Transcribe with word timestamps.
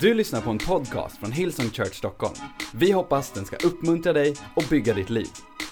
Du 0.00 0.14
lyssnar 0.14 0.40
på 0.40 0.50
en 0.50 0.58
podcast 0.58 1.18
från 1.18 1.32
Hillsong 1.32 1.70
Church 1.70 1.94
Stockholm. 1.94 2.34
Vi 2.72 2.92
hoppas 2.92 3.30
den 3.30 3.44
ska 3.44 3.56
uppmuntra 3.56 4.12
dig 4.12 4.36
och 4.56 4.64
bygga 4.70 4.94
ditt 4.94 5.10
liv. 5.10 5.28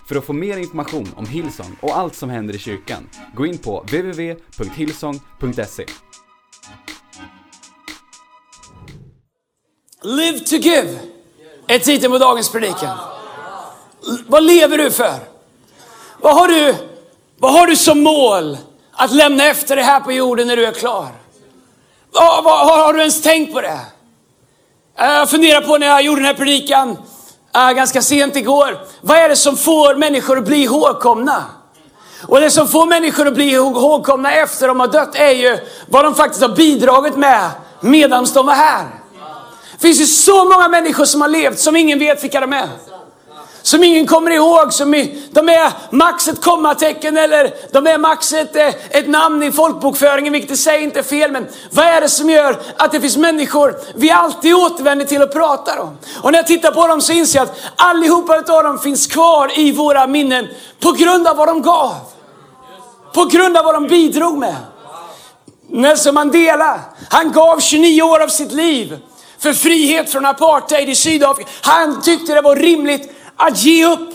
För 0.08 0.16
att 0.16 0.24
få 0.24 0.32
mer 0.32 0.56
information 0.56 1.14
om 1.16 1.26
Hillsong 1.26 1.76
och 1.80 1.96
allt 1.96 2.14
som 2.14 2.30
händer 2.30 2.54
i 2.54 2.58
kyrkan, 2.58 3.08
gå 3.34 3.46
in 3.46 3.58
på 3.58 3.80
www.hillsong.se. 3.80 5.86
Live 10.02 10.38
to 10.38 10.56
give 10.56 10.98
är 11.68 11.78
titeln 11.78 12.12
på 12.12 12.18
dagens 12.18 12.52
predikan. 12.52 12.98
Vad 14.26 14.42
lever 14.42 14.78
du 14.78 14.90
för? 14.90 15.18
Vad 16.20 16.34
har 16.34 16.48
du, 16.48 16.74
vad 17.38 17.52
har 17.52 17.66
du 17.66 17.76
som 17.76 18.02
mål 18.02 18.58
att 18.92 19.12
lämna 19.12 19.46
efter 19.46 19.76
dig 19.76 19.84
här 19.84 20.00
på 20.00 20.12
jorden 20.12 20.46
när 20.46 20.56
du 20.56 20.66
är 20.66 20.72
klar? 20.72 21.08
Vad, 22.10 22.44
vad, 22.44 22.66
har, 22.66 22.78
har 22.78 22.92
du 22.92 23.00
ens 23.00 23.22
tänkt 23.22 23.52
på 23.52 23.60
det? 23.60 23.80
Eh, 24.98 25.06
jag 25.06 25.30
funderar 25.30 25.60
på 25.60 25.78
när 25.78 25.86
jag 25.86 26.02
gjorde 26.02 26.20
den 26.20 26.26
här 26.26 26.34
predikan 26.34 26.98
äh, 27.54 27.70
ganska 27.70 28.02
sent 28.02 28.36
igår. 28.36 28.78
Vad 29.00 29.18
är 29.18 29.28
det 29.28 29.36
som 29.36 29.56
får 29.56 29.94
människor 29.94 30.38
att 30.38 30.44
bli 30.44 30.62
ihågkomna? 30.62 31.44
Och 32.22 32.40
det 32.40 32.50
som 32.50 32.68
får 32.68 32.86
människor 32.86 33.28
att 33.28 33.34
bli 33.34 33.50
ihågkomna 33.50 34.32
efter 34.32 34.68
de 34.68 34.80
har 34.80 34.88
dött 34.88 35.14
är 35.14 35.30
ju 35.30 35.58
vad 35.88 36.04
de 36.04 36.14
faktiskt 36.14 36.42
har 36.42 36.48
bidragit 36.48 37.16
med 37.16 37.50
medan 37.80 38.26
de 38.34 38.46
var 38.46 38.54
här. 38.54 38.86
Det 39.72 39.78
finns 39.82 40.00
ju 40.00 40.06
så 40.06 40.44
många 40.44 40.68
människor 40.68 41.04
som 41.04 41.20
har 41.20 41.28
levt 41.28 41.58
som 41.58 41.76
ingen 41.76 41.98
vet 41.98 42.24
vilka 42.24 42.40
de 42.40 42.52
är. 42.52 42.68
Som 43.64 43.84
ingen 43.84 44.06
kommer 44.06 44.30
ihåg, 44.30 44.72
som 44.72 44.94
i, 44.94 45.22
de 45.30 45.48
är 45.48 45.72
max 45.90 46.28
ett 46.28 46.42
kommatecken 46.42 47.16
eller 47.16 47.54
de 47.72 47.86
är 47.86 47.98
max 47.98 48.32
ett, 48.32 48.56
eh, 48.56 48.68
ett 48.90 49.08
namn 49.08 49.42
i 49.42 49.52
folkbokföringen, 49.52 50.32
vilket 50.32 50.50
i 50.50 50.56
sig 50.56 50.82
inte 50.82 50.98
är 50.98 51.02
fel. 51.02 51.32
Men 51.32 51.46
vad 51.70 51.86
är 51.86 52.00
det 52.00 52.08
som 52.08 52.30
gör 52.30 52.62
att 52.76 52.92
det 52.92 53.00
finns 53.00 53.16
människor 53.16 53.74
vi 53.94 54.10
alltid 54.10 54.54
återvänder 54.54 55.04
till 55.04 55.22
och 55.22 55.32
pratar 55.32 55.78
om? 55.78 55.98
Och 56.22 56.32
när 56.32 56.38
jag 56.38 56.46
tittar 56.46 56.70
på 56.70 56.86
dem 56.86 57.00
så 57.00 57.12
inser 57.12 57.38
jag 57.38 57.48
att 57.48 57.56
allihopa 57.76 58.36
av 58.36 58.64
dem 58.64 58.78
finns 58.78 59.06
kvar 59.06 59.58
i 59.58 59.72
våra 59.72 60.06
minnen 60.06 60.48
på 60.80 60.92
grund 60.92 61.26
av 61.26 61.36
vad 61.36 61.48
de 61.48 61.62
gav. 61.62 61.94
På 63.14 63.24
grund 63.24 63.56
av 63.56 63.64
vad 63.64 63.74
de 63.74 63.86
bidrog 63.86 64.38
med. 64.38 64.56
Nelson 65.68 66.14
Mandela, 66.14 66.80
han 67.10 67.32
gav 67.32 67.60
29 67.60 68.02
år 68.02 68.22
av 68.22 68.28
sitt 68.28 68.52
liv 68.52 68.98
för 69.38 69.52
frihet 69.52 70.12
från 70.12 70.26
apartheid 70.26 70.88
i 70.88 70.94
Sydafrika. 70.94 71.50
Han 71.60 72.02
tyckte 72.02 72.34
det 72.34 72.40
var 72.40 72.56
rimligt 72.56 73.10
att 73.36 73.58
ge 73.58 73.86
upp 73.86 74.10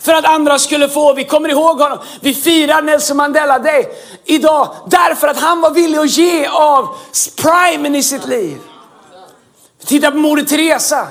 för 0.00 0.12
att 0.12 0.24
andra 0.24 0.58
skulle 0.58 0.88
få. 0.88 1.14
Vi 1.14 1.24
kommer 1.24 1.48
ihåg 1.48 1.80
honom. 1.80 1.98
Vi 2.20 2.34
firar 2.34 2.82
Nelson 2.82 3.16
Mandela 3.16 3.58
Day 3.58 3.88
idag 4.24 4.74
därför 4.86 5.28
att 5.28 5.40
han 5.40 5.60
var 5.60 5.70
villig 5.70 5.98
att 5.98 6.10
ge 6.10 6.46
av 6.46 6.88
primen 7.36 7.96
i 7.96 8.02
sitt 8.02 8.26
liv. 8.26 8.58
Titta 9.86 10.10
på 10.10 10.16
Moder 10.16 10.42
Teresa 10.42 11.06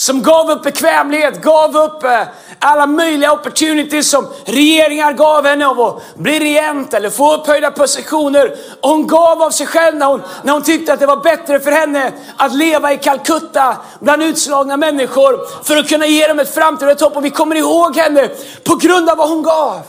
som 0.00 0.22
gav 0.22 0.50
upp 0.50 0.62
bekvämlighet, 0.62 1.42
gav 1.42 1.76
upp 1.76 2.04
eh, 2.04 2.22
alla 2.58 2.86
möjliga 2.86 3.32
opportunities 3.32 4.10
som 4.10 4.26
regeringar 4.44 5.12
gav 5.12 5.46
henne 5.46 5.66
av 5.66 5.80
att 5.80 6.14
bli 6.14 6.38
regent 6.38 6.94
eller 6.94 7.10
få 7.10 7.34
upphöjda 7.34 7.70
positioner. 7.70 8.56
Och 8.80 8.90
hon 8.90 9.06
gav 9.06 9.42
av 9.42 9.50
sig 9.50 9.66
själv 9.66 9.96
när 9.96 10.06
hon, 10.06 10.22
när 10.42 10.52
hon 10.52 10.62
tyckte 10.62 10.92
att 10.92 11.00
det 11.00 11.06
var 11.06 11.16
bättre 11.16 11.60
för 11.60 11.70
henne 11.70 12.12
att 12.36 12.54
leva 12.54 12.92
i 12.92 12.98
Calcutta 12.98 13.76
bland 14.00 14.22
utslagna 14.22 14.76
människor 14.76 15.64
för 15.64 15.76
att 15.76 15.88
kunna 15.88 16.06
ge 16.06 16.26
dem 16.26 16.38
ett 16.38 16.54
framtida 16.54 16.94
hopp. 17.00 17.16
Och 17.16 17.24
vi 17.24 17.30
kommer 17.30 17.56
ihåg 17.56 17.96
henne 17.96 18.28
på 18.64 18.76
grund 18.76 19.10
av 19.10 19.16
vad 19.16 19.28
hon 19.28 19.42
gav. 19.42 19.80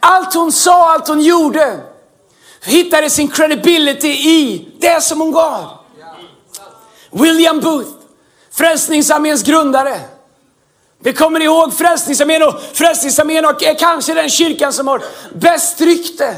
Allt 0.00 0.34
hon 0.34 0.52
sa, 0.52 0.92
allt 0.92 1.08
hon 1.08 1.20
gjorde 1.20 1.80
hittade 2.62 3.10
sin 3.10 3.28
credibility 3.28 4.08
i 4.08 4.68
det 4.78 5.02
som 5.02 5.20
hon 5.20 5.32
gav. 5.32 5.64
William 7.10 7.60
Booth, 7.60 8.05
Frälsningsarméns 8.56 9.42
grundare. 9.42 10.00
Vi 10.98 11.12
kommer 11.12 11.40
ihåg 11.40 11.74
Frälsningsarmén 11.74 12.42
och 12.42 12.54
Frälsningsarmén 12.72 13.44
är 13.44 13.78
kanske 13.78 14.14
den 14.14 14.30
kyrkan 14.30 14.72
som 14.72 14.88
har 14.88 15.02
bäst 15.34 15.80
rykte. 15.80 16.36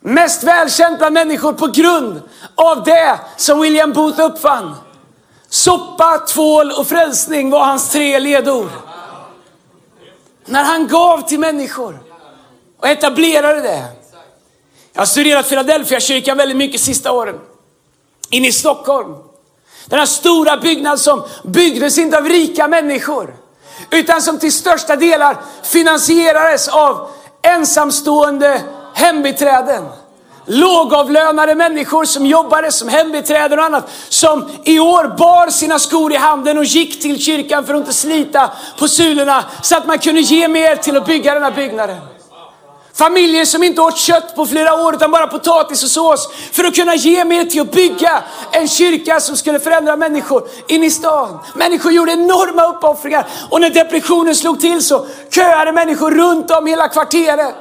Mest 0.00 0.42
välkänt 0.42 0.98
bland 0.98 1.14
människor 1.14 1.52
på 1.52 1.66
grund 1.66 2.22
av 2.54 2.84
det 2.84 3.20
som 3.36 3.60
William 3.60 3.92
Booth 3.92 4.20
uppfann. 4.20 4.74
Soppa, 5.48 6.18
tvål 6.18 6.72
och 6.72 6.86
frälsning 6.86 7.50
var 7.50 7.64
hans 7.64 7.90
tre 7.90 8.18
ledord. 8.18 8.70
När 10.44 10.64
han 10.64 10.88
gav 10.88 11.28
till 11.28 11.40
människor 11.40 11.98
och 12.78 12.88
etablerade 12.88 13.60
det. 13.60 13.84
Jag 14.92 15.00
har 15.00 15.06
studerat 15.06 15.48
Philadelphia 15.48 16.00
kyrkan 16.00 16.36
väldigt 16.36 16.56
mycket 16.56 16.80
sista 16.80 17.12
åren. 17.12 17.40
Inne 18.30 18.48
i 18.48 18.52
Stockholm. 18.52 19.29
Den 19.90 19.98
här 19.98 20.06
stora 20.06 20.56
byggnaden 20.56 20.98
som 20.98 21.24
byggdes 21.44 21.98
inte 21.98 22.18
av 22.18 22.28
rika 22.28 22.68
människor. 22.68 23.34
Utan 23.90 24.22
som 24.22 24.38
till 24.38 24.52
största 24.52 24.96
delar 24.96 25.36
finansierades 25.62 26.68
av 26.68 27.10
ensamstående 27.42 28.62
hembiträden. 28.94 29.88
Lågavlönade 30.46 31.54
människor 31.54 32.04
som 32.04 32.26
jobbade 32.26 32.72
som 32.72 32.88
hembiträden 32.88 33.58
och 33.58 33.64
annat. 33.64 33.90
Som 34.08 34.50
i 34.64 34.78
år 34.80 35.16
bar 35.18 35.50
sina 35.50 35.78
skor 35.78 36.12
i 36.12 36.16
handen 36.16 36.58
och 36.58 36.64
gick 36.64 37.02
till 37.02 37.22
kyrkan 37.22 37.66
för 37.66 37.74
att 37.74 37.80
inte 37.80 37.92
slita 37.92 38.50
på 38.78 38.88
sulorna. 38.88 39.44
Så 39.62 39.76
att 39.76 39.86
man 39.86 39.98
kunde 39.98 40.20
ge 40.20 40.48
mer 40.48 40.76
till 40.76 40.96
att 40.96 41.06
bygga 41.06 41.34
den 41.34 41.42
här 41.42 41.50
byggnaden. 41.50 41.96
Familjer 42.94 43.44
som 43.44 43.62
inte 43.62 43.80
åt 43.80 43.98
kött 43.98 44.36
på 44.36 44.46
flera 44.46 44.74
år 44.74 44.94
utan 44.94 45.10
bara 45.10 45.26
potatis 45.26 45.82
och 45.82 45.90
sås 45.90 46.32
för 46.52 46.64
att 46.64 46.74
kunna 46.74 46.94
ge 46.94 47.24
mer 47.24 47.44
till 47.44 47.60
att 47.60 47.72
bygga 47.72 48.22
en 48.52 48.68
kyrka 48.68 49.20
som 49.20 49.36
skulle 49.36 49.60
förändra 49.60 49.96
människor 49.96 50.48
in 50.68 50.84
i 50.84 50.90
stan. 50.90 51.38
Människor 51.54 51.92
gjorde 51.92 52.12
enorma 52.12 52.66
uppoffringar 52.66 53.26
och 53.50 53.60
när 53.60 53.70
depressionen 53.70 54.34
slog 54.34 54.60
till 54.60 54.84
så 54.84 55.06
köade 55.30 55.72
människor 55.72 56.10
runt 56.10 56.50
om 56.50 56.66
hela 56.66 56.88
kvarteret 56.88 57.54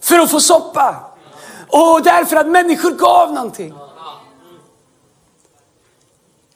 för 0.00 0.18
att 0.18 0.30
få 0.30 0.40
soppa. 0.40 0.96
Och 1.68 2.02
därför 2.02 2.36
att 2.36 2.46
människor 2.46 2.90
gav 2.90 3.32
någonting. 3.32 3.74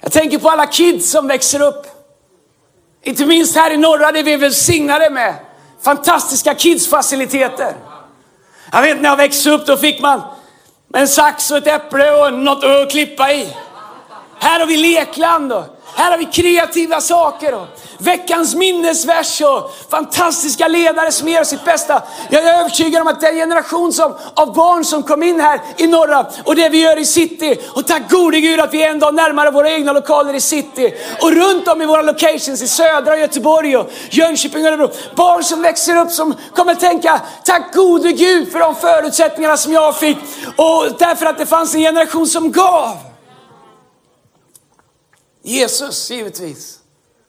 Jag 0.00 0.12
tänker 0.12 0.38
på 0.38 0.50
alla 0.50 0.66
kids 0.66 1.10
som 1.10 1.26
växer 1.26 1.62
upp. 1.62 1.86
Inte 3.02 3.26
minst 3.26 3.56
här 3.56 3.70
i 3.70 3.76
norra 3.76 4.12
det 4.12 4.22
vi 4.22 4.32
är 4.32 4.38
välsignade 4.38 5.10
med 5.10 5.34
fantastiska 5.86 6.54
kidsfaciliteter. 6.54 7.76
Jag 8.72 8.82
vet 8.82 9.00
när 9.00 9.08
jag 9.08 9.16
växte 9.16 9.50
upp 9.50 9.66
då 9.66 9.76
fick 9.76 10.00
man 10.00 10.22
en 10.94 11.08
sax 11.08 11.50
och 11.50 11.56
ett 11.56 11.66
äpple 11.66 12.10
och 12.10 12.32
något 12.32 12.64
att 12.64 12.90
klippa 12.90 13.32
i. 13.32 13.56
Här 14.38 14.60
har 14.60 14.66
vi 14.66 14.76
lekland 14.76 15.52
och 15.52 15.75
här 15.96 16.10
har 16.10 16.18
vi 16.18 16.24
kreativa 16.24 17.00
saker 17.00 17.54
och 17.54 17.66
veckans 17.98 18.54
minnesvers 18.54 19.40
och 19.40 19.74
fantastiska 19.90 20.68
ledare 20.68 21.12
som 21.12 21.28
ger 21.28 21.44
sitt 21.44 21.64
bästa. 21.64 22.02
Jag 22.30 22.44
är 22.44 22.60
övertygad 22.60 23.02
om 23.02 23.08
att 23.08 23.20
den 23.20 23.34
generation 23.34 23.92
som, 23.92 24.14
av 24.34 24.54
barn 24.54 24.84
som 24.84 25.02
kom 25.02 25.22
in 25.22 25.40
här 25.40 25.60
i 25.76 25.86
norra 25.86 26.26
och 26.44 26.56
det 26.56 26.68
vi 26.68 26.82
gör 26.82 26.98
i 26.98 27.04
city. 27.04 27.58
Och 27.74 27.86
tack 27.86 28.10
gode 28.10 28.40
Gud 28.40 28.60
att 28.60 28.74
vi 28.74 28.82
är 28.82 28.90
en 28.90 28.98
dag 28.98 29.14
närmare 29.14 29.50
våra 29.50 29.70
egna 29.70 29.92
lokaler 29.92 30.34
i 30.34 30.40
city. 30.40 30.94
Och 31.22 31.32
runt 31.32 31.68
om 31.68 31.82
i 31.82 31.86
våra 31.86 32.02
locations 32.02 32.62
i 32.62 32.68
södra 32.68 33.18
Göteborg 33.18 33.76
och 33.76 33.90
Jönköping 34.10 34.62
och 34.62 34.68
Örebro. 34.68 34.90
Barn 35.14 35.44
som 35.44 35.62
växer 35.62 35.96
upp 35.96 36.10
som 36.10 36.34
kommer 36.54 36.74
tänka 36.74 37.20
tack 37.44 37.74
gode 37.74 38.12
Gud 38.12 38.52
för 38.52 38.58
de 38.58 38.74
förutsättningarna 38.74 39.56
som 39.56 39.72
jag 39.72 39.96
fick. 39.96 40.18
Och 40.56 40.86
därför 40.98 41.26
att 41.26 41.38
det 41.38 41.46
fanns 41.46 41.74
en 41.74 41.80
generation 41.80 42.26
som 42.26 42.52
gav. 42.52 43.15
Jesus 45.46 46.10
givetvis 46.10 46.78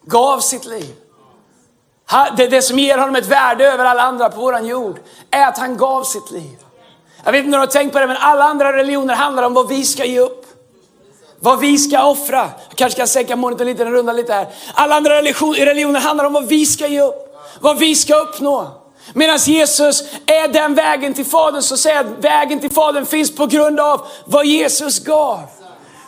gav 0.05 0.39
sitt 0.39 0.66
liv. 0.66 0.95
Det, 2.38 2.47
det 2.47 2.61
som 2.61 2.79
ger 2.79 2.97
honom 2.97 3.16
ett 3.16 3.25
värde 3.25 3.72
över 3.72 3.85
alla 3.85 4.01
andra 4.01 4.29
på 4.29 4.41
våran 4.41 4.66
jord 4.66 5.00
är 5.31 5.47
att 5.47 5.57
han 5.57 5.78
gav 5.78 6.03
sitt 6.03 6.31
liv. 6.31 6.57
Jag 7.23 7.31
vet 7.31 7.39
inte 7.39 7.47
om 7.47 7.51
du 7.51 7.57
har 7.57 7.67
tänkt 7.67 7.94
på 7.94 8.00
det, 8.00 8.07
men 8.07 8.17
alla 8.17 8.44
andra 8.44 8.77
religioner 8.77 9.16
handlar 9.16 9.44
om 9.44 9.53
vad 9.53 9.67
vi 9.67 9.85
ska 9.85 10.06
ge 10.06 10.19
upp. 10.19 10.45
Vad 11.39 11.59
vi 11.59 11.77
ska 11.77 12.03
offra. 12.06 12.50
Jag 12.69 12.77
kanske 12.77 12.97
ska 13.00 13.07
sänka 13.07 13.36
monitorn 13.36 13.68
lite, 13.68 13.83
den 13.83 13.94
rundar 13.94 14.13
lite 14.13 14.33
här. 14.33 14.47
Alla 14.74 14.95
andra 14.95 15.21
religion- 15.21 15.56
religioner 15.56 16.00
handlar 16.00 16.25
om 16.25 16.33
vad 16.33 16.47
vi 16.47 16.65
ska 16.65 16.88
ge 16.88 17.01
upp. 17.01 17.36
Vad 17.59 17.77
vi 17.77 17.95
ska 17.95 18.15
uppnå. 18.15 18.68
Medan 19.13 19.38
Jesus 19.38 20.03
är 20.25 20.47
den 20.47 20.75
vägen 20.75 21.13
till 21.13 21.25
Fadern 21.25 21.62
så 21.62 21.77
säger 21.77 21.95
jag 21.95 22.06
att 22.06 22.24
vägen 22.24 22.59
till 22.59 22.71
Fadern 22.71 23.06
finns 23.06 23.36
på 23.36 23.45
grund 23.45 23.80
av 23.80 24.07
vad 24.25 24.45
Jesus 24.45 25.00
gav. 25.00 25.39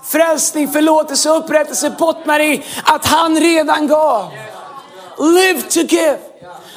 Frälsning, 0.10 0.72
förlåtelse 0.72 1.32
och 1.32 1.38
upprättelse 1.38 1.90
bottnar 1.90 2.40
i 2.40 2.64
att 2.84 3.06
han 3.06 3.40
redan 3.40 3.88
gav. 3.88 4.32
Live 5.20 5.62
to 5.62 5.80
give. 5.80 6.18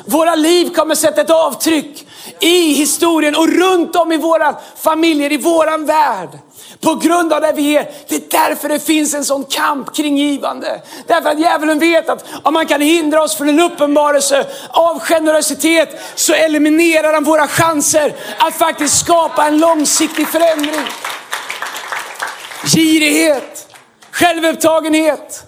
Våra 0.06 0.34
liv 0.34 0.74
kommer 0.74 0.94
sätta 0.94 1.20
ett 1.20 1.30
avtryck 1.30 2.06
i 2.40 2.72
historien 2.72 3.36
och 3.36 3.48
runt 3.48 3.96
om 3.96 4.12
i 4.12 4.16
våra 4.16 4.56
familjer, 4.76 5.32
i 5.32 5.36
våran 5.36 5.86
värld. 5.86 6.28
På 6.80 6.94
grund 6.94 7.32
av 7.32 7.40
det 7.40 7.52
vi 7.52 7.62
ger. 7.62 7.90
Det 8.08 8.14
är 8.14 8.48
därför 8.48 8.68
det 8.68 8.78
finns 8.78 9.14
en 9.14 9.24
sån 9.24 9.44
kamp 9.44 9.94
kring 9.94 10.16
givande. 10.18 10.82
Därför 11.06 11.30
att 11.30 11.40
djävulen 11.40 11.78
vet 11.78 12.08
att 12.08 12.24
om 12.42 12.54
man 12.54 12.66
kan 12.66 12.80
hindra 12.80 13.22
oss 13.22 13.36
från 13.36 13.48
en 13.48 13.60
uppenbarelse 13.60 14.46
av 14.70 14.98
generositet 15.00 16.00
så 16.14 16.32
eliminerar 16.32 17.12
han 17.12 17.24
våra 17.24 17.48
chanser 17.48 18.14
att 18.38 18.54
faktiskt 18.54 18.98
skapa 19.00 19.46
en 19.46 19.58
långsiktig 19.58 20.28
förändring. 20.28 20.86
Girighet 22.64 23.72
självupptagenhet, 24.12 25.46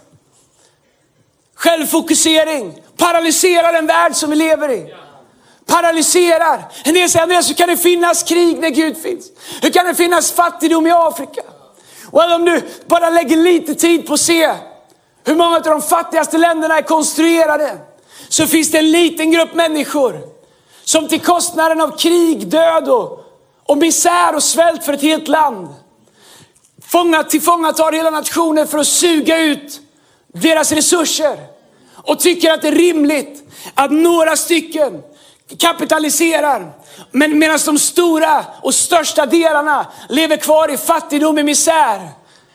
självfokusering 1.54 2.78
paralyserar 2.96 3.72
den 3.72 3.86
värld 3.86 4.14
som 4.14 4.30
vi 4.30 4.36
lever 4.36 4.70
i. 4.70 4.94
Paralyserar. 5.66 6.72
En 6.84 6.94
del 6.94 7.10
säger, 7.10 7.22
Andreas, 7.22 7.48
hur 7.48 7.54
kan 7.54 7.68
det 7.68 7.76
finnas 7.76 8.22
krig 8.22 8.58
när 8.58 8.70
Gud 8.70 8.96
finns? 8.96 9.30
Hur 9.62 9.70
kan 9.70 9.86
det 9.86 9.94
finnas 9.94 10.32
fattigdom 10.32 10.86
i 10.86 10.90
Afrika? 10.90 11.42
Och 12.10 12.32
om 12.32 12.44
du 12.44 12.62
bara 12.86 13.10
lägger 13.10 13.36
lite 13.36 13.74
tid 13.74 14.06
på 14.06 14.14
att 14.14 14.20
se 14.20 14.54
hur 15.24 15.34
många 15.34 15.56
av 15.56 15.62
de 15.62 15.82
fattigaste 15.82 16.38
länderna 16.38 16.78
är 16.78 16.82
konstruerade, 16.82 17.78
så 18.28 18.46
finns 18.46 18.70
det 18.70 18.78
en 18.78 18.90
liten 18.90 19.30
grupp 19.30 19.54
människor 19.54 20.20
som 20.84 21.08
till 21.08 21.20
kostnaden 21.20 21.80
av 21.80 21.98
krig, 21.98 22.48
död 22.48 22.88
och, 22.88 23.24
och 23.66 23.78
misär 23.78 24.34
och 24.34 24.42
svält 24.42 24.84
för 24.84 24.92
ett 24.92 25.02
helt 25.02 25.28
land 25.28 25.68
fångat, 26.86 27.30
tillfångatar 27.30 27.92
hela 27.92 28.10
nationer 28.10 28.66
för 28.66 28.78
att 28.78 28.86
suga 28.86 29.38
ut 29.38 29.80
deras 30.32 30.72
resurser 30.72 31.36
och 31.94 32.20
tycker 32.20 32.52
att 32.52 32.62
det 32.62 32.68
är 32.68 32.72
rimligt 32.72 33.42
att 33.74 33.90
några 33.90 34.36
stycken 34.36 35.02
kapitaliserar. 35.58 36.72
Men 37.10 37.38
medan 37.38 37.58
de 37.66 37.78
stora 37.78 38.44
och 38.62 38.74
största 38.74 39.26
delarna 39.26 39.86
lever 40.08 40.36
kvar 40.36 40.74
i 40.74 40.76
fattigdom 40.76 41.38
och 41.38 41.44
misär. 41.44 42.08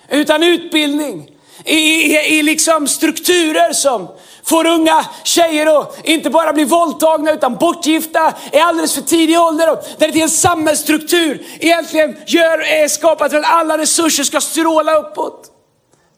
Utan 0.10 0.44
utbildning. 0.44 1.39
I, 1.66 1.76
i, 1.76 2.40
i 2.40 2.44
liksom 2.44 2.88
strukturer 2.88 3.74
som 3.74 4.08
får 4.44 4.68
unga 4.68 5.06
tjejer 5.24 5.80
att 5.80 6.00
inte 6.04 6.30
bara 6.30 6.54
bli 6.54 6.64
våldtagna 6.64 7.32
utan 7.32 7.56
bortgifta 7.56 8.34
i 8.52 8.60
alldeles 8.60 8.94
för 8.94 9.02
tidig 9.02 9.40
ålder. 9.40 9.66
Där 9.98 10.12
det 10.12 10.20
är 10.20 10.24
en 10.24 10.30
samhällsstruktur 10.30 11.46
egentligen 11.60 12.18
gör, 12.28 12.60
är 12.60 12.88
skapat 12.88 13.32
för 13.32 13.38
att 13.38 13.46
alla 13.46 13.78
resurser 13.78 14.24
ska 14.24 14.42
stråla 14.42 14.96
uppåt. 14.96 15.52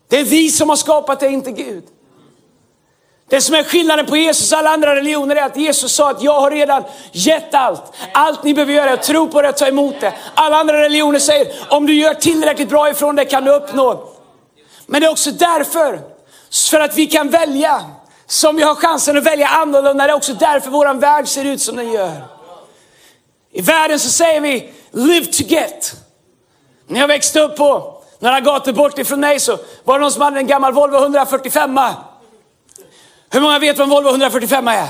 Det 0.09 0.19
är 0.19 0.23
vi 0.23 0.49
som 0.49 0.69
har 0.69 0.75
skapat 0.75 1.19
det, 1.19 1.27
inte 1.27 1.51
Gud. 1.51 1.83
Det 3.29 3.41
som 3.41 3.55
är 3.55 3.63
skillnaden 3.63 4.05
på 4.05 4.17
Jesus 4.17 4.51
och 4.51 4.57
alla 4.57 4.69
andra 4.69 4.95
religioner 4.95 5.35
är 5.35 5.41
att 5.41 5.57
Jesus 5.57 5.91
sa 5.91 6.09
att 6.09 6.23
jag 6.23 6.41
har 6.41 6.51
redan 6.51 6.83
gett 7.11 7.53
allt. 7.53 7.83
Allt 8.13 8.43
ni 8.43 8.53
behöver 8.53 8.73
göra 8.73 8.89
är 8.89 8.93
att 8.93 9.03
tro 9.03 9.27
på 9.27 9.41
det 9.41 9.49
och 9.49 9.57
ta 9.57 9.67
emot 9.67 9.95
det. 10.01 10.13
Alla 10.33 10.57
andra 10.57 10.81
religioner 10.81 11.19
säger 11.19 11.47
om 11.69 11.85
du 11.85 11.93
gör 11.93 12.13
tillräckligt 12.13 12.69
bra 12.69 12.89
ifrån 12.89 13.15
det 13.15 13.25
kan 13.25 13.45
du 13.45 13.51
uppnå. 13.51 14.10
Men 14.91 15.01
det 15.01 15.07
är 15.07 15.11
också 15.11 15.31
därför, 15.31 16.01
för 16.71 16.79
att 16.79 16.97
vi 16.97 17.07
kan 17.07 17.29
välja, 17.29 17.85
som 18.27 18.55
vi 18.55 18.63
har 18.63 18.75
chansen 18.75 19.17
att 19.17 19.23
välja 19.23 19.47
annorlunda. 19.47 20.07
Det 20.07 20.13
är 20.13 20.15
också 20.15 20.33
därför 20.33 20.69
vår 20.69 20.93
värld 20.93 21.27
ser 21.27 21.45
ut 21.45 21.61
som 21.61 21.75
den 21.75 21.91
gör. 21.91 22.11
I 23.51 23.61
världen 23.61 23.99
så 23.99 24.09
säger 24.09 24.41
vi 24.41 24.73
live 24.91 25.25
to 25.25 25.43
get. 25.43 25.95
När 26.87 26.99
jag 26.99 27.07
växte 27.07 27.39
upp 27.39 27.57
på 27.57 28.01
några 28.19 28.39
gator 28.39 28.73
bort 28.73 28.99
ifrån 28.99 29.19
mig 29.19 29.39
så 29.39 29.57
var 29.83 29.99
det 29.99 30.01
någon 30.01 30.11
som 30.11 30.21
hade 30.21 30.39
en 30.39 30.47
gammal 30.47 30.73
Volvo 30.73 30.97
145. 30.97 31.79
Hur 33.29 33.41
många 33.41 33.59
vet 33.59 33.77
vad 33.77 33.85
en 33.85 33.89
Volvo 33.89 34.09
145 34.09 34.67
är? 34.67 34.87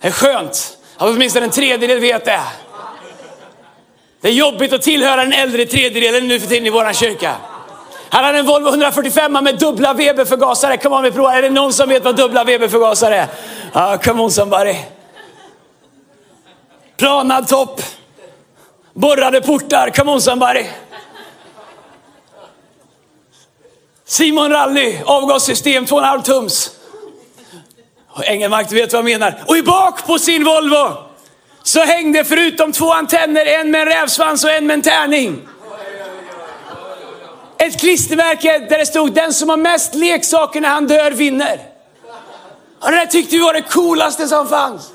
Det 0.00 0.08
är 0.08 0.12
skönt 0.12 0.78
att 0.96 1.08
åtminstone 1.08 1.46
en 1.46 1.52
tredjedel 1.52 2.00
vet 2.00 2.24
det. 2.24 2.42
Det 4.20 4.28
är 4.28 4.32
jobbigt 4.32 4.72
att 4.72 4.82
tillhöra 4.82 5.24
den 5.24 5.32
äldre 5.32 5.66
tredjedelen 5.66 6.28
nu 6.28 6.40
för 6.40 6.48
tiden 6.48 6.66
i 6.66 6.70
vår 6.70 6.92
kyrka. 6.92 7.36
Han 8.10 8.24
hade 8.24 8.38
en 8.38 8.46
Volvo 8.46 8.68
145 8.68 9.32
med 9.32 9.58
dubbla 9.58 9.94
Weber-förgasare. 9.94 10.76
Come 10.76 10.96
on, 10.96 11.02
vi 11.02 11.12
provar. 11.12 11.34
Är 11.34 11.42
det 11.42 11.50
någon 11.50 11.72
som 11.72 11.88
vet 11.88 12.04
vad 12.04 12.16
dubbla 12.16 12.44
Weber-förgasare 12.44 13.16
är? 13.16 13.26
Ja, 13.72 13.92
ah, 13.92 13.98
come 13.98 14.22
on 14.22 14.30
somebody. 14.30 14.76
Planad 16.96 17.48
topp. 17.48 17.82
Borrade 18.94 19.40
portar. 19.40 19.90
Come 19.90 20.12
on 20.12 20.20
somebody. 20.20 20.64
Simon 24.04 24.50
Rally, 24.50 24.98
avgassystem 25.04 25.84
2,5 25.84 26.22
tums. 26.22 26.70
Och 28.08 28.24
Engelmark, 28.24 28.68
du 28.68 28.74
vet 28.74 28.92
vad 28.92 28.98
jag 28.98 29.04
menar. 29.04 29.42
Och 29.46 29.56
i 29.56 29.62
bak 29.62 30.06
på 30.06 30.18
sin 30.18 30.44
Volvo 30.44 30.92
så 31.62 31.80
hängde 31.80 32.24
förutom 32.24 32.72
två 32.72 32.92
antenner, 32.92 33.46
en 33.46 33.70
med 33.70 33.80
en 33.80 33.86
rävsvans 33.86 34.44
och 34.44 34.50
en 34.50 34.66
med 34.66 34.74
en 34.74 34.82
tärning. 34.82 35.48
Ett 37.58 37.80
klistermärke 37.80 38.58
där 38.58 38.78
det 38.78 38.86
stod 38.86 39.12
den 39.12 39.32
som 39.32 39.48
har 39.48 39.56
mest 39.56 39.94
leksaker 39.94 40.60
när 40.60 40.68
han 40.68 40.86
dör 40.86 41.10
vinner. 41.10 41.60
Och 42.80 42.90
det 42.90 42.96
där 42.96 43.06
tyckte 43.06 43.36
vi 43.36 43.42
var 43.42 43.52
det 43.52 43.62
coolaste 43.62 44.28
som 44.28 44.48
fanns. 44.48 44.90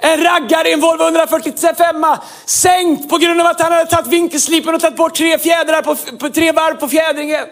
En 0.00 0.22
raggare 0.22 0.68
i 0.68 0.72
en 0.72 0.80
Volvo 0.80 1.04
145 1.04 2.04
sänkt 2.44 3.08
på 3.08 3.18
grund 3.18 3.40
av 3.40 3.46
att 3.46 3.60
han 3.60 3.72
hade 3.72 3.86
tagit 3.86 4.06
vinkelslipen 4.06 4.74
och 4.74 4.80
tagit 4.80 4.96
bort 4.96 5.14
tre 5.14 5.38
fjädrar 5.38 5.82
på, 5.82 5.96
på 6.18 6.30
tre 6.30 6.52
varv 6.52 6.74
på 6.74 6.88
fjädringen. 6.88 7.46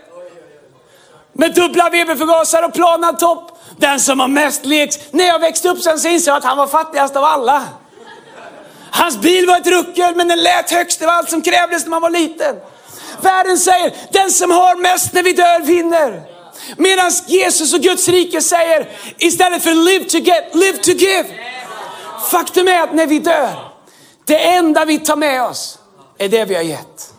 Med 1.33 1.55
dubbla 1.55 1.89
VB 1.89 2.17
förgasare 2.17 2.67
och 2.67 2.75
planad 2.75 3.19
topp. 3.19 3.53
Den 3.77 4.01
som 4.01 4.21
har 4.21 4.29
mest 4.29 4.65
leks. 4.65 4.99
När 5.11 5.25
jag 5.27 5.39
växte 5.39 5.69
upp 5.69 5.83
sen 5.83 5.99
så 5.99 6.09
insåg 6.09 6.33
jag 6.33 6.39
att 6.39 6.45
han 6.45 6.59
var 6.59 6.67
fattigast 6.67 7.17
av 7.17 7.25
alla. 7.25 7.65
Hans 8.91 9.19
bil 9.19 9.47
var 9.47 9.57
ett 9.57 9.67
ruckel 9.67 10.15
men 10.15 10.29
den 10.29 10.43
lät 10.43 10.71
högst. 10.71 11.01
Det 11.01 11.07
var 11.07 11.13
allt 11.13 11.31
som 11.31 11.43
krävdes 11.43 11.83
när 11.83 11.91
man 11.91 12.03
var 12.03 12.11
liten. 12.11 12.57
Världen 13.23 13.59
säger, 13.59 13.95
den 14.11 14.31
som 14.31 14.51
har 14.51 14.77
mest 14.77 15.13
när 15.13 15.23
vi 15.23 15.33
dör 15.33 15.61
vinner. 15.61 16.23
Medan 16.77 17.11
Jesus 17.27 17.75
och 17.75 17.81
Guds 17.81 18.09
rike 18.09 18.41
säger, 18.41 18.89
istället 19.19 19.63
för 19.63 19.75
live 19.75 20.05
to 20.05 20.19
get, 20.19 20.55
live 20.55 20.79
to 20.79 20.91
give. 20.91 21.27
Faktum 22.31 22.69
är 22.69 22.81
att 22.81 22.95
när 22.95 23.07
vi 23.07 23.19
dör, 23.19 23.51
det 24.25 24.39
enda 24.39 24.85
vi 24.85 24.99
tar 24.99 25.17
med 25.17 25.43
oss 25.43 25.79
är 26.19 26.29
det 26.29 26.45
vi 26.45 26.55
har 26.55 26.63
gett. 26.63 27.13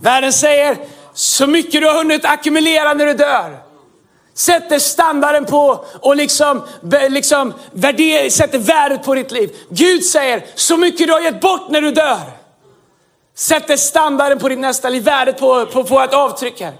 Världen 0.00 0.32
säger, 0.32 0.78
så 1.14 1.46
mycket 1.46 1.80
du 1.80 1.86
har 1.86 1.94
hunnit 1.94 2.24
ackumulera 2.24 2.94
när 2.94 3.06
du 3.06 3.14
dör, 3.14 3.58
sätter 4.34 4.78
standarden 4.78 5.44
på 5.44 5.84
och 6.00 6.16
liksom, 6.16 6.62
liksom 7.08 7.54
värder, 7.72 8.30
sätter 8.30 8.58
värdet 8.58 9.04
på 9.04 9.14
ditt 9.14 9.30
liv. 9.30 9.56
Gud 9.70 10.04
säger, 10.04 10.46
så 10.54 10.76
mycket 10.76 11.06
du 11.06 11.12
har 11.12 11.20
gett 11.20 11.40
bort 11.40 11.70
när 11.70 11.80
du 11.80 11.90
dör, 11.90 12.20
sätter 13.36 13.76
standarden 13.76 14.38
på 14.38 14.48
ditt 14.48 14.58
nästa 14.58 14.88
liv, 14.88 15.02
värdet 15.02 15.38
på, 15.38 15.66
på, 15.66 15.84
på 15.84 16.00
ett 16.00 16.14
avtryck 16.14 16.60
här. 16.60 16.72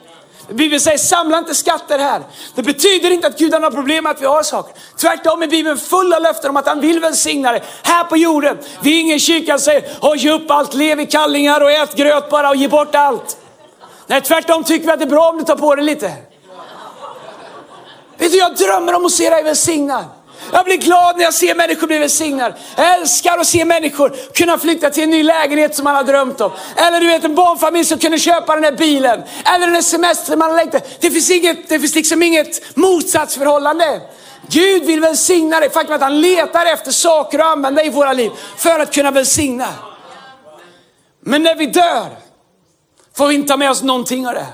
Bibeln 0.48 0.80
säger, 0.80 0.98
samla 0.98 1.38
inte 1.38 1.54
skatter 1.54 1.98
här. 1.98 2.22
Det 2.54 2.62
betyder 2.62 3.10
inte 3.10 3.26
att 3.26 3.38
Gud 3.38 3.52
har 3.52 3.60
några 3.60 3.74
problem 3.74 4.04
med 4.04 4.10
att 4.10 4.22
vi 4.22 4.26
har 4.26 4.42
saker. 4.42 4.74
Tvärtom 4.96 5.42
är 5.42 5.46
Bibeln 5.46 5.78
full 5.78 6.12
av 6.12 6.22
löften 6.22 6.50
om 6.50 6.56
att 6.56 6.66
han 6.66 6.80
vill 6.80 7.00
välsigna 7.00 7.52
det 7.52 7.62
här 7.82 8.04
på 8.04 8.16
jorden. 8.16 8.58
Vi 8.82 8.96
är 8.96 9.00
ingen 9.00 9.18
kyrka 9.18 9.58
som 9.58 9.64
säger, 9.64 10.16
ge 10.16 10.30
upp 10.30 10.50
allt, 10.50 10.74
lev 10.74 11.00
i 11.00 11.06
kallingar 11.06 11.60
och 11.60 11.70
ät 11.70 11.96
gröt 11.96 12.30
bara 12.30 12.48
och 12.48 12.56
ge 12.56 12.68
bort 12.68 12.94
allt. 12.94 13.36
Nej, 14.06 14.20
tvärtom 14.20 14.64
tycker 14.64 14.86
vi 14.86 14.92
att 14.92 14.98
det 14.98 15.04
är 15.04 15.10
bra 15.10 15.30
om 15.30 15.38
du 15.38 15.44
tar 15.44 15.56
på 15.56 15.74
dig 15.74 15.84
lite. 15.84 16.12
Vet 18.18 18.32
du, 18.32 18.38
jag 18.38 18.56
drömmer 18.56 18.94
om 18.94 19.06
att 19.06 19.12
se 19.12 19.30
dig 19.30 19.42
välsignad. 19.42 20.04
Jag 20.56 20.64
blir 20.64 20.76
glad 20.76 21.16
när 21.16 21.24
jag 21.24 21.34
ser 21.34 21.54
människor 21.54 21.86
bli 21.86 21.98
välsignade. 21.98 22.56
Jag 22.76 22.94
älskar 22.94 23.38
att 23.38 23.46
se 23.46 23.64
människor 23.64 24.16
kunna 24.34 24.58
flytta 24.58 24.90
till 24.90 25.02
en 25.02 25.10
ny 25.10 25.22
lägenhet 25.22 25.74
som 25.74 25.84
man 25.84 25.94
har 25.94 26.04
drömt 26.04 26.40
om. 26.40 26.52
Eller 26.76 27.00
du 27.00 27.06
vet 27.06 27.24
en 27.24 27.34
barnfamilj 27.34 27.84
som 27.84 27.98
kunde 27.98 28.18
köpa 28.18 28.54
den 28.54 28.62
där 28.62 28.72
bilen. 28.72 29.22
Eller 29.54 29.66
den 29.66 29.82
semester 29.82 30.36
man 30.36 30.50
har 30.50 30.56
längtat. 30.56 31.00
Det 31.00 31.10
finns, 31.10 31.30
inget, 31.30 31.68
det 31.68 31.80
finns 31.80 31.94
liksom 31.94 32.22
inget 32.22 32.76
motsatsförhållande. 32.76 34.00
Gud 34.48 34.84
vill 34.84 35.00
välsigna 35.00 35.60
dig. 35.60 35.70
Faktum 35.70 35.92
är 35.92 35.96
att 35.96 36.02
han 36.02 36.20
letar 36.20 36.66
efter 36.66 36.90
saker 36.90 37.38
att 37.38 37.46
använda 37.46 37.84
i 37.84 37.90
våra 37.90 38.12
liv 38.12 38.30
för 38.56 38.80
att 38.80 38.94
kunna 38.94 39.10
välsigna. 39.10 39.68
Men 41.20 41.42
när 41.42 41.54
vi 41.54 41.66
dör 41.66 42.06
får 43.16 43.28
vi 43.28 43.34
inte 43.34 43.52
ha 43.52 43.58
med 43.58 43.70
oss 43.70 43.82
någonting 43.82 44.26
av 44.26 44.34
det. 44.34 44.46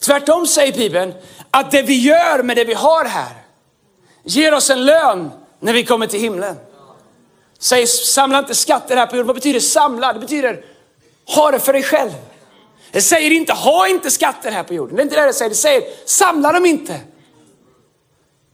Tvärtom 0.00 0.46
säger 0.46 0.72
Bibeln 0.72 1.14
att 1.50 1.70
det 1.70 1.82
vi 1.82 1.94
gör 1.94 2.42
med 2.42 2.56
det 2.56 2.64
vi 2.64 2.74
har 2.74 3.04
här 3.04 3.39
ger 4.30 4.54
oss 4.54 4.70
en 4.70 4.84
lön 4.84 5.30
när 5.60 5.72
vi 5.72 5.84
kommer 5.84 6.06
till 6.06 6.20
himlen. 6.20 6.56
Säg 7.58 7.86
samla 7.86 8.38
inte 8.38 8.54
skatter 8.54 8.96
här 8.96 9.06
på 9.06 9.16
jorden. 9.16 9.26
Vad 9.26 9.36
betyder 9.36 9.60
samla? 9.60 10.12
Det 10.12 10.20
betyder 10.20 10.64
ha 11.26 11.50
det 11.50 11.60
för 11.60 11.72
dig 11.72 11.82
själv. 11.82 12.10
Det 12.90 13.00
säger 13.00 13.30
inte 13.30 13.52
ha 13.52 13.88
inte 13.88 14.10
skatter 14.10 14.50
här 14.50 14.62
på 14.62 14.74
jorden. 14.74 14.96
Det 14.96 15.02
är 15.02 15.04
inte 15.04 15.20
det 15.20 15.26
det 15.26 15.32
säger. 15.32 15.48
Det 15.48 15.56
säger 15.56 15.82
samla 16.06 16.52
dem 16.52 16.66
inte. 16.66 17.00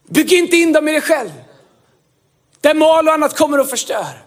Bygg 0.06 0.32
inte 0.32 0.56
in 0.56 0.72
dem 0.72 0.88
i 0.88 0.92
dig 0.92 1.00
själv. 1.00 1.30
Där 2.60 2.74
mal 2.74 3.08
och 3.08 3.14
annat 3.14 3.36
kommer 3.36 3.60
och 3.60 3.68
förstör. 3.68 4.24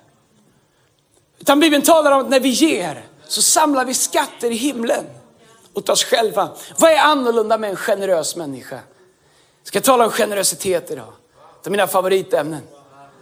Utan 1.39 1.60
Bibeln 1.60 1.84
talar 1.84 2.12
om 2.12 2.22
att 2.22 2.29
när 2.29 2.39
vi 2.39 2.50
ger 2.50 3.06
så 3.27 3.41
samlar 3.41 3.86
vi 3.86 3.94
skatter 3.94 4.51
i 4.51 4.56
himlen 4.56 5.06
åt 5.74 5.89
oss 5.89 6.03
själva. 6.03 6.50
Vad 6.77 6.91
är 6.91 6.98
annorlunda 6.98 7.58
med 7.58 7.70
en 7.70 7.75
generös 7.75 8.36
människa? 8.36 8.75
Jag 8.75 9.68
ska 9.68 9.82
tala 9.82 10.06
om 10.06 10.12
generositet 10.12 10.91
idag. 10.91 11.13
Det 11.63 11.68
är 11.68 11.72
mina 11.72 11.88
favoritämnen. 11.88 12.62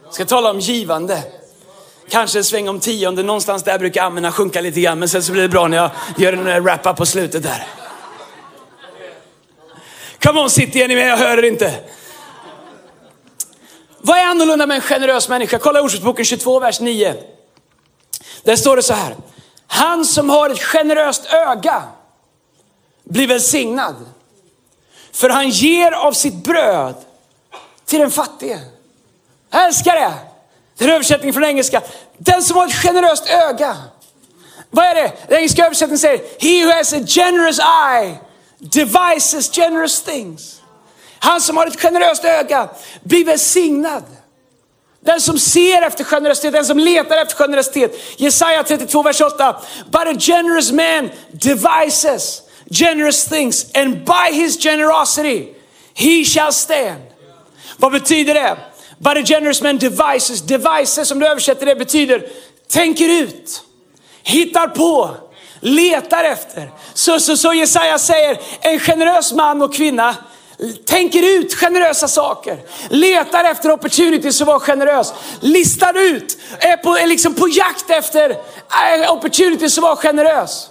Jag 0.04 0.14
ska 0.14 0.24
tala 0.24 0.50
om 0.50 0.60
givande. 0.60 1.22
Kanske 2.08 2.38
en 2.38 2.44
sväng 2.44 2.68
om 2.68 2.80
tionde, 2.80 3.22
någonstans 3.22 3.62
där 3.62 3.78
brukar 3.78 4.04
amena 4.04 4.32
sjunka 4.32 4.60
lite 4.60 4.80
grann, 4.80 4.98
men 4.98 5.08
sen 5.08 5.22
så 5.22 5.32
blir 5.32 5.42
det 5.42 5.48
bra 5.48 5.68
när 5.68 5.76
jag 5.76 5.90
gör 6.16 6.32
en 6.32 6.62
wrap-up 6.64 6.96
på 6.96 7.06
slutet 7.06 7.42
där. 7.42 7.66
Come 10.22 10.40
on, 10.40 10.50
city, 10.50 10.82
är 10.82 10.88
ni 10.88 10.94
med, 10.94 11.08
jag 11.08 11.16
hör 11.16 11.38
er 11.38 11.42
inte. 11.42 11.74
Vad 13.98 14.18
är 14.18 14.24
annorlunda 14.24 14.66
med 14.66 14.74
en 14.74 14.80
generös 14.80 15.28
människa? 15.28 15.58
Kolla 15.58 15.82
Ordspråksboken 15.82 16.24
22, 16.24 16.60
vers 16.60 16.80
9. 16.80 17.14
Där 18.42 18.56
står 18.56 18.76
det 18.76 18.82
så 18.82 18.94
här. 18.94 19.16
Han 19.66 20.04
som 20.04 20.30
har 20.30 20.50
ett 20.50 20.62
generöst 20.62 21.26
öga 21.32 21.82
blir 23.04 23.26
välsignad. 23.26 23.96
För 25.12 25.28
han 25.28 25.48
ger 25.50 25.92
av 25.92 26.12
sitt 26.12 26.34
bröd 26.34 26.94
till 27.88 27.98
den 27.98 28.10
fattige. 28.10 28.60
Jag 29.50 29.66
älskar 29.66 29.94
det. 29.94 30.14
Det 30.78 30.84
är 30.84 30.88
översättning 30.88 31.32
från 31.32 31.44
engelska. 31.44 31.82
Den 32.18 32.42
som 32.42 32.56
har 32.56 32.66
ett 32.66 32.74
generöst 32.74 33.30
öga. 33.30 33.76
Vad 34.70 34.84
är 34.84 34.94
det? 34.94 35.12
Den 35.28 35.36
engelska 35.36 35.66
översättningen 35.66 35.98
säger, 35.98 36.20
He 36.40 36.66
who 36.66 36.72
has 36.72 36.92
a 36.92 37.00
generous 37.06 37.58
eye 37.58 38.16
devises 38.58 39.50
generous 39.56 40.02
things. 40.02 40.60
Han 41.18 41.40
som 41.40 41.56
har 41.56 41.66
ett 41.66 41.80
generöst 41.80 42.24
öga 42.24 42.68
blir 43.02 43.24
välsignad. 43.24 44.04
Den 45.00 45.20
som 45.20 45.38
ser 45.38 45.82
efter 45.82 46.04
generositet, 46.04 46.52
den 46.52 46.64
som 46.64 46.78
letar 46.78 47.16
efter 47.16 47.36
generositet. 47.36 47.94
Jesaja 48.16 48.62
32, 48.62 49.02
vers 49.02 49.20
8. 49.20 49.56
But 49.90 50.06
a 50.06 50.14
generous 50.18 50.72
man 50.72 51.10
devises 51.32 52.42
generous 52.70 53.24
things 53.24 53.66
and 53.74 54.04
by 54.04 54.32
his 54.32 54.62
generosity 54.62 55.54
he 55.94 56.24
shall 56.24 56.52
stand. 56.52 57.07
Vad 57.78 57.92
betyder 57.92 58.34
det? 58.34 58.56
But 58.98 59.16
a 59.16 59.22
generous 59.24 59.62
men 59.62 59.78
devices, 59.78 60.40
devices 60.40 61.08
som 61.08 61.18
du 61.18 61.26
översätter 61.26 61.66
det 61.66 61.76
betyder 61.76 62.22
tänker 62.68 63.08
ut, 63.22 63.62
hittar 64.22 64.68
på, 64.68 65.14
letar 65.60 66.24
efter. 66.24 66.70
Så, 66.94 67.20
så, 67.20 67.36
så 67.36 67.52
Jesaja 67.52 67.98
säger, 67.98 68.38
en 68.60 68.78
generös 68.78 69.32
man 69.32 69.62
och 69.62 69.74
kvinna 69.74 70.16
tänker 70.86 71.38
ut 71.38 71.54
generösa 71.54 72.08
saker, 72.08 72.58
letar 72.88 73.44
efter 73.44 73.72
opportunities 73.72 74.40
att 74.40 74.46
vara 74.46 74.60
generös, 74.60 75.14
listar 75.40 75.98
ut, 75.98 76.38
är, 76.58 76.76
på, 76.76 76.96
är 76.96 77.06
liksom 77.06 77.34
på 77.34 77.48
jakt 77.48 77.90
efter 77.90 78.30
äh, 78.30 79.12
opportunities 79.12 79.78
att 79.78 79.82
vara 79.82 79.96
generös. 79.96 80.68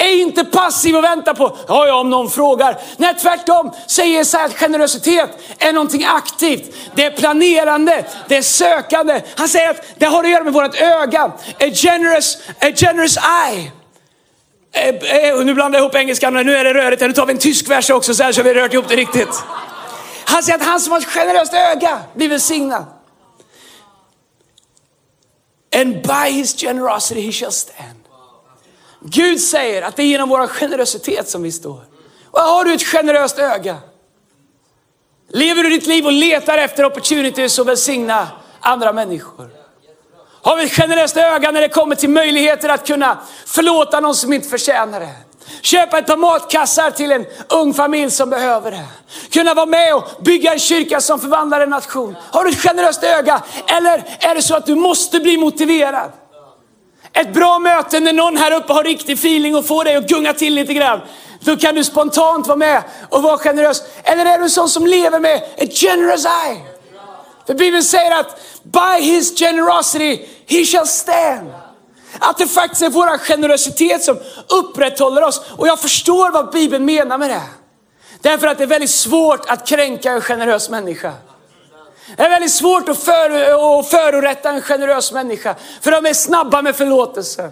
Är 0.00 0.20
inte 0.20 0.44
passiv 0.44 0.96
och 0.96 1.04
vänta 1.04 1.34
på, 1.34 1.56
ja, 1.68 1.86
ja 1.86 1.94
om 1.94 2.10
någon 2.10 2.30
frågar. 2.30 2.78
Nej 2.96 3.14
tvärtom, 3.22 3.72
säger 3.86 4.12
Jesaja 4.12 4.44
att 4.44 4.58
generositet 4.58 5.30
är 5.58 5.72
någonting 5.72 6.04
aktivt. 6.04 6.74
Det 6.94 7.04
är 7.04 7.10
planerande, 7.10 8.04
det 8.28 8.36
är 8.36 8.42
sökande. 8.42 9.22
Han 9.36 9.48
säger 9.48 9.70
att 9.70 9.84
det 9.98 10.06
har 10.06 10.24
att 10.24 10.30
göra 10.30 10.44
med 10.44 10.52
vårt 10.52 10.80
öga. 10.80 11.24
A 11.60 11.70
generous, 11.74 12.38
a 12.60 12.72
generous 12.76 13.16
eye. 13.16 13.72
Eh, 14.72 14.88
eh 14.88 15.44
nu 15.44 15.54
blandar 15.54 15.78
jag 15.78 15.84
ihop 15.84 15.94
engelskan, 15.94 16.34
nu 16.34 16.56
är 16.56 16.64
det 16.64 16.74
rörigt. 16.74 17.02
Nu 17.02 17.12
tar 17.12 17.26
vi 17.26 17.32
en 17.32 17.38
tysk 17.38 17.70
vers 17.70 17.90
också 17.90 18.14
så 18.14 18.22
här 18.22 18.32
så 18.32 18.40
har 18.40 18.44
vi 18.44 18.54
rört 18.54 18.72
ihop 18.72 18.88
det 18.88 18.96
riktigt. 18.96 19.42
Han 20.24 20.42
säger 20.42 20.58
att 20.58 20.66
han 20.66 20.80
som 20.80 20.92
har 20.92 20.98
ett 20.98 21.06
generöst 21.06 21.54
öga 21.54 21.98
blir 22.14 22.28
välsignad. 22.28 22.86
And 25.74 26.02
by 26.02 26.30
his 26.30 26.60
generosity 26.60 27.20
he 27.20 27.32
shall 27.32 27.52
stand. 27.52 27.99
Gud 29.12 29.40
säger 29.40 29.82
att 29.82 29.96
det 29.96 30.02
är 30.02 30.06
genom 30.06 30.28
vår 30.28 30.46
generositet 30.46 31.28
som 31.28 31.42
vi 31.42 31.52
står. 31.52 31.84
Och 32.30 32.40
har 32.40 32.64
du 32.64 32.72
ett 32.72 32.82
generöst 32.82 33.38
öga? 33.38 33.76
Lever 35.28 35.62
du 35.62 35.70
ditt 35.70 35.86
liv 35.86 36.06
och 36.06 36.12
letar 36.12 36.58
efter 36.58 36.84
opportunities 36.84 37.58
att 37.58 37.66
välsigna 37.66 38.28
andra 38.60 38.92
människor? 38.92 39.50
Har 40.42 40.56
vi 40.56 40.64
ett 40.64 40.72
generöst 40.72 41.16
öga 41.16 41.50
när 41.50 41.60
det 41.60 41.68
kommer 41.68 41.94
till 41.94 42.10
möjligheter 42.10 42.68
att 42.68 42.86
kunna 42.86 43.18
förlåta 43.46 44.00
någon 44.00 44.14
som 44.14 44.32
inte 44.32 44.48
förtjänar 44.48 45.00
det? 45.00 45.14
Köpa 45.62 45.98
ett 45.98 46.06
par 46.06 46.16
matkassar 46.16 46.90
till 46.90 47.12
en 47.12 47.26
ung 47.48 47.74
familj 47.74 48.10
som 48.10 48.30
behöver 48.30 48.70
det. 48.70 48.84
Kunna 49.30 49.54
vara 49.54 49.66
med 49.66 49.94
och 49.94 50.04
bygga 50.20 50.52
en 50.52 50.58
kyrka 50.58 51.00
som 51.00 51.20
förvandlar 51.20 51.60
en 51.60 51.70
nation. 51.70 52.16
Har 52.32 52.44
du 52.44 52.50
ett 52.50 52.62
generöst 52.62 53.02
öga? 53.04 53.42
Eller 53.66 54.04
är 54.20 54.34
det 54.34 54.42
så 54.42 54.54
att 54.54 54.66
du 54.66 54.74
måste 54.74 55.20
bli 55.20 55.36
motiverad? 55.36 56.12
Ett 57.12 57.34
bra 57.34 57.58
möte 57.58 58.00
när 58.00 58.12
någon 58.12 58.36
här 58.36 58.52
uppe 58.52 58.72
har 58.72 58.84
riktig 58.84 59.12
feeling 59.12 59.56
och 59.56 59.66
får 59.66 59.84
dig 59.84 59.96
att 59.96 60.08
gunga 60.08 60.32
till 60.32 60.54
lite 60.54 60.74
grann. 60.74 61.00
Då 61.40 61.56
kan 61.56 61.74
du 61.74 61.84
spontant 61.84 62.46
vara 62.46 62.56
med 62.56 62.82
och 63.08 63.22
vara 63.22 63.38
generös. 63.38 63.82
Eller 64.02 64.26
är 64.26 64.38
du 64.38 64.44
en 64.44 64.50
sån 64.50 64.68
som 64.68 64.86
lever 64.86 65.20
med 65.20 65.42
ett 65.56 65.72
generous 65.72 66.24
eye? 66.24 66.60
För 67.46 67.54
Bibeln 67.54 67.84
säger 67.84 68.20
att 68.20 68.40
by 68.62 69.04
his 69.04 69.38
generosity 69.38 70.28
he 70.46 70.64
shall 70.64 70.86
stand. 70.86 71.52
Att 72.18 72.38
det 72.38 72.46
faktiskt 72.46 72.82
är 72.82 72.90
vår 72.90 73.18
generositet 73.18 74.02
som 74.02 74.18
upprätthåller 74.48 75.22
oss. 75.22 75.42
Och 75.56 75.68
jag 75.68 75.80
förstår 75.80 76.30
vad 76.30 76.52
Bibeln 76.52 76.84
menar 76.84 77.18
med 77.18 77.30
det. 77.30 77.42
Därför 78.20 78.46
att 78.46 78.58
det 78.58 78.64
är 78.64 78.68
väldigt 78.68 78.90
svårt 78.90 79.50
att 79.50 79.66
kränka 79.66 80.12
en 80.12 80.20
generös 80.20 80.70
människa. 80.70 81.12
Det 82.16 82.22
är 82.22 82.30
väldigt 82.30 82.52
svårt 82.52 82.88
att, 82.88 82.98
för, 82.98 83.30
att 83.78 83.90
förorätta 83.90 84.50
en 84.50 84.62
generös 84.62 85.12
människa. 85.12 85.54
För 85.80 85.90
de 85.90 86.06
är 86.06 86.14
snabba 86.14 86.62
med 86.62 86.76
förlåtelse. 86.76 87.50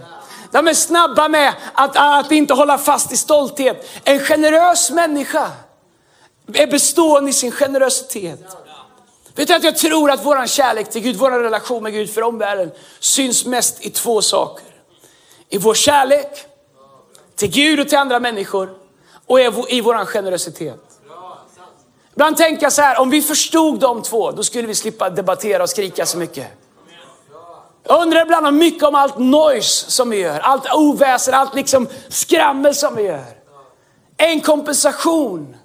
De 0.51 0.69
är 0.69 0.75
snabba 0.75 1.29
med 1.29 1.53
att, 1.73 1.97
att 1.97 2.33
inte 2.33 2.55
hålla 2.55 2.79
fast 2.79 3.13
i 3.13 3.17
stolthet. 3.17 3.89
En 4.05 4.21
generös 4.21 4.91
människa 4.91 5.51
är 6.55 6.67
bestående 6.67 7.31
i 7.31 7.33
sin 7.33 7.53
generositet. 7.53 8.41
Vet 9.35 9.49
du 9.49 9.55
att 9.55 9.65
jag 9.65 9.77
tror 9.77 10.11
att 10.11 10.25
vår 10.25 10.47
kärlek 10.47 10.91
till 10.91 11.03
Gud, 11.03 11.17
vår 11.17 11.31
relation 11.31 11.83
med 11.83 11.93
Gud 11.93 12.11
för 12.11 12.23
omvärlden 12.23 12.71
syns 13.01 13.47
mest 13.47 13.85
i 13.85 13.91
två 13.91 14.23
saker. 14.23 14.67
I 15.49 15.59
vår 15.59 15.75
kärlek 15.75 16.45
till 17.37 17.51
Gud 17.51 17.81
och 17.81 17.89
till 17.89 17.99
andra 17.99 18.21
människor 18.21 18.75
och 19.27 19.41
i 19.69 19.81
vår 19.81 20.05
generositet. 20.05 20.88
Ibland 22.19 22.37
tänker 22.37 22.63
jag 22.63 22.73
så 22.73 22.83
här, 22.83 23.01
om 23.01 23.11
vi 23.11 23.23
förstod 23.23 23.81
de 23.81 24.03
två, 24.03 24.31
då 24.31 24.43
skulle 24.43 24.69
vi 24.69 24.75
slippa 24.75 25.11
debattera 25.11 25.63
och 25.63 25.71
skrika 25.71 26.07
så 26.07 26.19
mycket. 26.19 26.47
Jag 27.83 28.03
undrar 28.03 28.23
ibland 28.23 28.47
om 28.47 28.57
mycket 28.59 28.83
om 28.83 28.95
allt 28.95 29.19
noise 29.19 29.91
som 29.91 30.11
vi 30.11 30.17
gör, 30.17 30.41
allt 30.41 30.75
oväsen, 30.75 31.35
allt 31.35 31.55
liksom 31.55 31.89
skrammel 32.09 32.75
som 32.75 32.97
vi 32.97 33.03
gör. 33.03 33.25
En 34.17 34.41
kompensation 34.41 35.57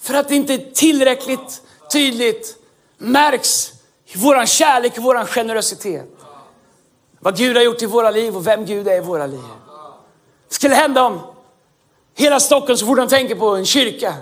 för 0.00 0.14
att 0.14 0.28
det 0.28 0.34
inte 0.34 0.54
är 0.54 0.72
tillräckligt 0.74 1.62
tydligt 1.92 2.56
märks 2.98 3.72
i 4.06 4.18
våran 4.18 4.46
kärlek 4.46 4.96
och 4.96 5.04
våran 5.04 5.26
generositet. 5.26 6.06
Vad 7.20 7.36
Gud 7.36 7.56
har 7.56 7.64
gjort 7.64 7.82
i 7.82 7.86
våra 7.86 8.10
liv 8.10 8.36
och 8.36 8.46
vem 8.46 8.64
Gud 8.64 8.88
är 8.88 8.96
i 8.96 9.00
våra 9.00 9.26
liv. 9.26 9.44
Det 10.48 10.54
skulle 10.54 10.74
hända 10.74 11.04
om 11.04 11.20
hela 12.14 12.40
Stockholm 12.40 12.76
så 12.76 12.86
fort 12.86 12.96
de 12.96 13.08
tänker 13.08 13.34
på 13.34 13.48
en 13.48 13.66
kyrka 13.66 14.14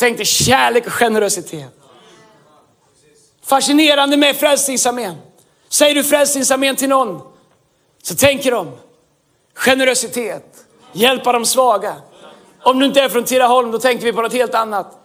Tänk 0.00 0.16
dig 0.16 0.26
kärlek 0.26 0.86
och 0.86 0.92
generositet. 0.92 1.74
Fascinerande 3.44 4.16
med 4.16 4.36
Frälsningsarmén. 4.36 5.14
Säger 5.68 5.94
du 5.94 6.04
Frälsningsarmén 6.04 6.76
till 6.76 6.88
någon 6.88 7.22
så 8.02 8.14
tänker 8.14 8.50
de 8.50 8.72
generositet, 9.54 10.44
hjälpa 10.92 11.32
de 11.32 11.44
svaga. 11.44 11.96
Om 12.62 12.78
du 12.78 12.86
inte 12.86 13.00
är 13.00 13.08
från 13.08 13.24
Tidaholm 13.24 13.70
då 13.70 13.78
tänker 13.78 14.04
vi 14.04 14.12
på 14.12 14.22
något 14.22 14.32
helt 14.32 14.54
annat. 14.54 14.98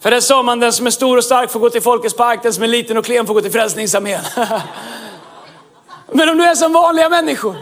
För 0.00 0.10
det 0.10 0.22
sa 0.22 0.42
man, 0.42 0.60
den 0.60 0.72
som 0.72 0.86
är 0.86 0.90
stor 0.90 1.16
och 1.16 1.24
stark 1.24 1.50
får 1.50 1.60
gå 1.60 1.70
till 1.70 1.82
Folkets 1.82 2.16
park, 2.16 2.42
den 2.42 2.52
som 2.52 2.62
är 2.62 2.68
liten 2.68 2.96
och 2.96 3.04
klen 3.04 3.26
får 3.26 3.34
gå 3.34 3.40
till 3.40 3.52
Frälsningsarmén. 3.52 4.20
Men 6.12 6.28
om 6.28 6.38
du 6.38 6.44
är 6.44 6.54
som 6.54 6.72
vanliga 6.72 7.08
människor, 7.08 7.56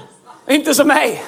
inte 0.49 0.75
som 0.75 0.88
mig. 0.88 1.25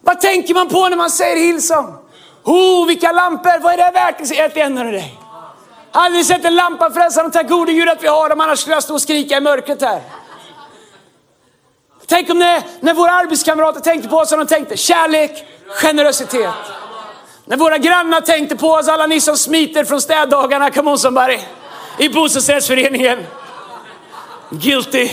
Vad 0.00 0.20
tänker 0.20 0.54
man 0.54 0.68
på 0.68 0.88
när 0.88 0.96
man 0.96 1.10
säger 1.10 1.36
Hillsong? 1.36 2.03
Oh, 2.44 2.86
vilka 2.86 3.12
lampor, 3.12 3.60
vad 3.60 3.72
är 3.72 3.76
det 3.76 3.90
värt? 3.90 4.26
Säger 4.26 4.48
till 4.48 4.62
en 4.62 4.78
av 4.78 4.84
dig. 4.84 5.20
Aldrig 5.92 6.26
sett 6.26 6.44
en 6.44 6.54
lampa 6.54 6.90
frälsaren, 6.90 7.30
tack 7.30 7.48
gode 7.48 7.72
Gud 7.72 7.88
att 7.88 8.02
vi 8.02 8.08
har 8.08 8.28
dem, 8.28 8.40
annars 8.40 8.58
skulle 8.58 8.76
jag 8.76 8.82
stå 8.82 8.94
och 8.94 9.00
skrika 9.00 9.36
i 9.36 9.40
mörkret 9.40 9.82
här. 9.82 10.02
Tänk 12.06 12.30
om 12.30 12.38
det 12.38 12.62
när 12.80 12.94
våra 12.94 13.10
arbetskamrater 13.10 13.80
tänkte 13.80 14.08
på 14.08 14.16
oss 14.16 14.32
och 14.32 14.38
de 14.38 14.46
tänkte, 14.46 14.76
kärlek, 14.76 15.44
generositet. 15.68 16.50
När 17.44 17.56
våra 17.56 17.78
grannar 17.78 18.20
tänkte 18.20 18.56
på 18.56 18.68
oss, 18.68 18.88
alla 18.88 19.06
ni 19.06 19.20
som 19.20 19.36
smiter 19.36 19.84
från 19.84 20.00
städdagarna, 20.00 20.70
come 20.70 20.90
on 20.90 20.98
somebody, 20.98 21.38
i 21.98 22.08
bostadsrättsföreningen. 22.08 23.26
Guilty. 24.50 25.10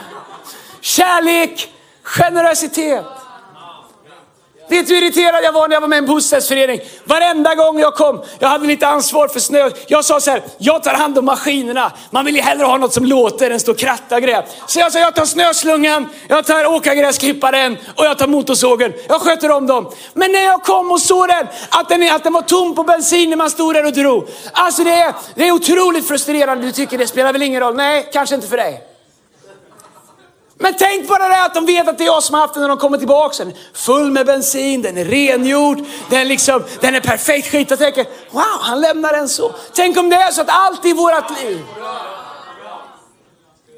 Kärlek, 0.80 1.72
generositet. 2.02 3.25
Vet 4.68 4.86
du 4.86 4.94
hur 4.94 5.02
irriterad 5.02 5.44
jag 5.44 5.52
var 5.52 5.68
när 5.68 5.76
jag 5.76 5.80
var 5.80 5.88
med 5.88 5.96
i 5.96 5.98
en 5.98 6.06
bostadsförening? 6.06 6.80
Varenda 7.04 7.54
gång 7.54 7.80
jag 7.80 7.94
kom, 7.94 8.22
jag 8.38 8.48
hade 8.48 8.66
lite 8.66 8.86
ansvar 8.86 9.28
för 9.28 9.40
snö. 9.40 9.70
Jag 9.86 10.04
sa 10.04 10.20
så 10.20 10.30
här, 10.30 10.42
jag 10.58 10.82
tar 10.82 10.94
hand 10.94 11.18
om 11.18 11.24
maskinerna. 11.24 11.92
Man 12.10 12.24
vill 12.24 12.36
ju 12.36 12.42
hellre 12.42 12.64
ha 12.64 12.76
något 12.76 12.92
som 12.92 13.04
låter 13.04 13.50
än 13.50 13.60
stå 13.60 13.72
och 13.72 13.78
kratta 13.78 14.16
och. 14.16 14.22
Så 14.66 14.78
jag 14.78 14.92
sa, 14.92 14.98
jag 14.98 15.14
tar 15.14 15.24
snöslungan, 15.24 16.08
jag 16.28 16.46
tar 16.46 16.66
åkargräsklipparen 16.66 17.76
och 17.94 18.04
jag 18.04 18.18
tar 18.18 18.26
motorsågen. 18.26 18.92
Jag 19.08 19.20
sköter 19.20 19.50
om 19.50 19.66
dem. 19.66 19.92
Men 20.14 20.32
när 20.32 20.44
jag 20.44 20.62
kom 20.62 20.92
och 20.92 21.00
såg 21.00 21.28
den, 21.28 21.46
att 21.70 21.88
den, 21.88 22.10
att 22.10 22.24
den 22.24 22.32
var 22.32 22.42
tom 22.42 22.74
på 22.74 22.82
bensin 22.82 23.30
när 23.30 23.36
man 23.36 23.50
stod 23.50 23.74
där 23.74 23.86
och 23.86 23.92
drog. 23.92 24.28
Alltså 24.52 24.84
det 24.84 24.90
är, 24.90 25.14
det 25.34 25.48
är 25.48 25.52
otroligt 25.52 26.08
frustrerande. 26.08 26.66
Du 26.66 26.72
tycker 26.72 26.98
det 26.98 27.06
spelar 27.06 27.32
väl 27.32 27.42
ingen 27.42 27.60
roll? 27.60 27.74
Nej, 27.74 28.08
kanske 28.12 28.34
inte 28.34 28.48
för 28.48 28.56
dig. 28.56 28.95
Men 30.58 30.74
tänk 30.78 31.08
bara 31.08 31.28
det 31.28 31.44
att 31.44 31.54
de 31.54 31.66
vet 31.66 31.88
att 31.88 31.98
det 31.98 32.04
är 32.04 32.06
jag 32.06 32.22
som 32.22 32.34
har 32.34 32.40
haft 32.40 32.54
den 32.54 32.60
när 32.60 32.68
de 32.68 32.78
kommer 32.78 32.98
tillbaka. 32.98 33.44
Den 33.44 33.54
full 33.72 34.10
med 34.10 34.26
bensin, 34.26 34.82
den 34.82 34.98
är 34.98 35.04
rengjord, 35.04 35.84
den, 36.10 36.28
liksom, 36.28 36.64
den 36.80 36.94
är 36.94 37.00
perfekt 37.00 37.50
skit. 37.50 37.70
Jag 37.70 37.78
tänker, 37.78 38.04
wow, 38.30 38.60
han 38.60 38.80
lämnar 38.80 39.12
den 39.12 39.28
så. 39.28 39.54
Tänk 39.72 39.96
om 39.96 40.10
det 40.10 40.16
är 40.16 40.30
så 40.30 40.40
att 40.40 40.48
allt 40.50 40.84
i 40.84 40.92
vårt 40.92 41.42
liv 41.42 41.64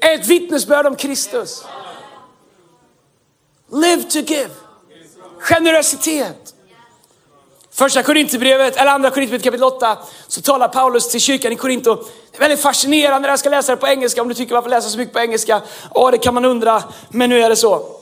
är 0.01 0.13
ett 0.13 0.27
vittnesbörd 0.27 0.85
om 0.85 0.95
Kristus. 0.95 1.65
Live 3.71 4.03
to 4.03 4.19
give. 4.19 4.49
Generositet. 5.39 6.53
Första 7.79 8.03
Korintierbrevet, 8.03 8.75
eller 8.75 8.91
andra 8.91 9.09
Korintierbrevet 9.09 9.43
kapitel 9.43 9.63
8, 9.63 9.97
så 10.27 10.41
talar 10.41 10.67
Paulus 10.67 11.09
till 11.09 11.21
kyrkan 11.21 11.51
i 11.51 11.55
Korinto. 11.55 11.95
Det 12.31 12.37
är 12.37 12.39
väldigt 12.39 12.59
fascinerande 12.59 13.27
jag 13.27 13.39
ska 13.39 13.49
läsa 13.49 13.75
det 13.75 13.81
på 13.81 13.87
engelska. 13.87 14.21
Om 14.21 14.27
du 14.27 14.33
tycker 14.33 14.55
varför 14.55 14.69
läsa 14.69 14.89
så 14.89 14.97
mycket 14.97 15.13
på 15.13 15.19
engelska? 15.19 15.61
Ja, 15.93 16.11
det 16.11 16.17
kan 16.17 16.33
man 16.33 16.45
undra. 16.45 16.83
Men 17.09 17.29
nu 17.29 17.41
är 17.41 17.49
det 17.49 17.55
så. 17.55 17.99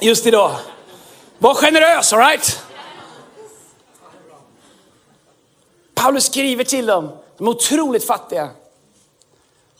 Just 0.00 0.26
idag. 0.26 0.56
Var 1.38 1.54
generös, 1.54 2.12
alright? 2.12 2.62
Paulus 5.94 6.24
skriver 6.24 6.64
till 6.64 6.86
dem, 6.86 7.10
de 7.38 7.46
är 7.46 7.50
otroligt 7.50 8.06
fattiga. 8.06 8.48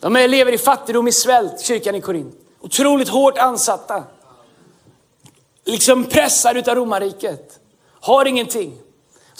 De 0.00 0.12
lever 0.12 0.52
i 0.52 0.58
fattigdom, 0.58 1.08
i 1.08 1.12
svält, 1.12 1.60
kyrkan 1.60 1.94
i 1.94 2.00
Korint. 2.00 2.34
Otroligt 2.60 3.08
hårt 3.08 3.38
ansatta. 3.38 4.04
Liksom 5.64 6.04
pressade 6.04 6.58
utav 6.58 6.74
romarriket. 6.74 7.58
Har 8.00 8.24
ingenting. 8.24 8.78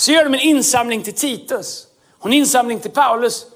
Så 0.00 0.12
gör 0.12 0.24
de 0.24 0.34
en 0.34 0.40
insamling 0.40 1.02
till 1.02 1.14
Titus 1.14 1.86
och 2.18 2.26
en 2.26 2.32
insamling 2.32 2.80
till 2.80 2.90
Paulus 2.90 3.46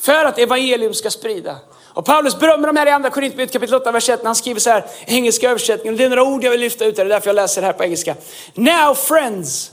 för 0.00 0.24
att 0.24 0.38
evangelium 0.38 0.94
ska 0.94 1.10
sprida. 1.10 1.56
Och 1.82 2.04
Paulus 2.04 2.38
berömmer 2.38 2.66
de 2.66 2.76
här 2.76 2.86
i 2.86 2.90
andra 2.90 3.10
Korinthierbrevet 3.10 3.52
kapitel 3.52 3.74
8, 3.74 3.92
vers 3.92 4.08
1 4.08 4.20
när 4.20 4.26
han 4.26 4.36
skriver 4.36 4.60
så 4.60 4.70
här, 4.70 4.84
engelska 5.06 5.50
översättningen. 5.50 5.96
Det 5.96 6.04
är 6.04 6.08
några 6.08 6.24
ord 6.24 6.44
jag 6.44 6.50
vill 6.50 6.60
lyfta 6.60 6.84
ut, 6.84 6.96
det 6.96 7.02
är 7.02 7.06
därför 7.06 7.28
jag 7.28 7.34
läser 7.34 7.60
det 7.60 7.66
här 7.66 7.72
på 7.72 7.84
engelska. 7.84 8.16
Now 8.54 8.94
friends, 8.94 9.70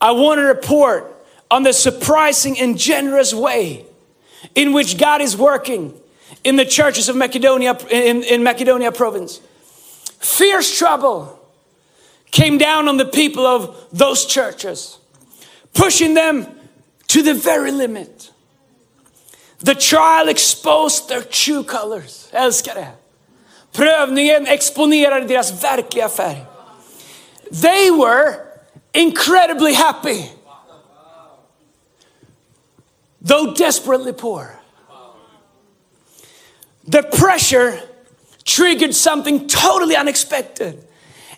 I 0.00 0.06
want 0.06 0.40
to 0.40 0.42
report 0.42 1.02
on 1.50 1.64
the 1.64 1.72
surprising 1.72 2.62
and 2.62 2.80
generous 2.80 3.32
way 3.32 3.84
in 4.54 4.76
which 4.76 4.98
God 4.98 5.22
is 5.22 5.36
working 5.36 5.92
in 6.42 6.56
the 6.56 6.66
churches 6.66 7.08
of 7.08 7.16
Macedonia, 7.16 7.76
in, 7.90 8.24
in 8.24 8.42
Macedonia 8.42 8.92
province. 8.92 9.40
Fierce 10.20 10.78
trouble 10.78 11.26
came 12.30 12.58
down 12.58 12.88
on 12.88 12.96
the 12.96 13.04
people 13.04 13.46
of 13.46 13.76
those 13.92 14.26
churches. 14.26 14.98
Pushing 15.76 16.14
them 16.14 16.46
to 17.06 17.22
the 17.22 17.34
very 17.34 17.70
limit. 17.70 18.32
The 19.60 19.74
trial 19.74 20.28
exposed 20.28 21.08
their 21.08 21.22
true 21.22 21.64
colors. 21.64 22.28
Älskar 22.32 22.74
det. 22.74 22.92
Prövningen 23.72 24.46
exponerade 24.46 25.26
deras 25.26 25.62
verkliga 25.62 26.08
färg. 26.08 26.44
They 27.50 27.90
were 27.90 28.46
incredibly 28.92 29.74
happy. 29.74 30.30
Though 33.20 33.54
desperately 33.54 34.12
poor. 34.12 34.60
The 36.84 37.02
pressure 37.02 37.80
triggered 38.44 38.94
something 38.94 39.48
totally 39.48 39.96
unexpected. 39.96 40.84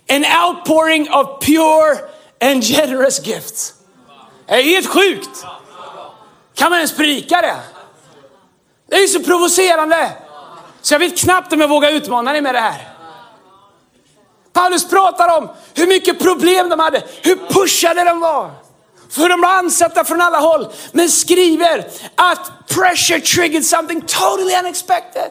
An 0.08 0.24
outpouring 0.24 1.08
of 1.08 1.40
pure 1.40 2.08
and 2.40 2.62
generous 2.62 3.18
gifts. 3.18 3.77
Det 4.48 4.54
är 4.54 4.62
helt 4.62 4.86
sjukt. 4.86 5.44
Kan 6.54 6.70
man 6.70 6.78
ens 6.78 6.96
predika 6.96 7.40
det? 7.40 7.56
Det 8.88 8.96
är 8.96 9.00
ju 9.00 9.08
så 9.08 9.22
provocerande. 9.22 10.12
Så 10.82 10.94
jag 10.94 10.98
vet 10.98 11.18
knappt 11.18 11.52
om 11.52 11.60
jag 11.60 11.68
vågar 11.68 11.90
utmana 11.90 12.32
dig 12.32 12.40
med 12.40 12.54
det 12.54 12.60
här. 12.60 12.88
Paulus 14.52 14.88
pratar 14.88 15.38
om 15.38 15.48
hur 15.74 15.86
mycket 15.86 16.18
problem 16.18 16.68
de 16.68 16.80
hade, 16.80 17.02
hur 17.22 17.36
pushade 17.48 18.04
de 18.04 18.20
var. 18.20 18.50
För 19.10 19.28
de 19.28 19.40
var 19.40 19.48
ansatta 19.48 20.04
från 20.04 20.20
alla 20.20 20.38
håll. 20.38 20.68
Men 20.92 21.08
skriver 21.08 21.86
att 22.14 22.68
pressure 22.68 23.20
triggered 23.20 23.64
something 23.64 24.00
totally 24.00 24.54
unexpected. 24.54 25.30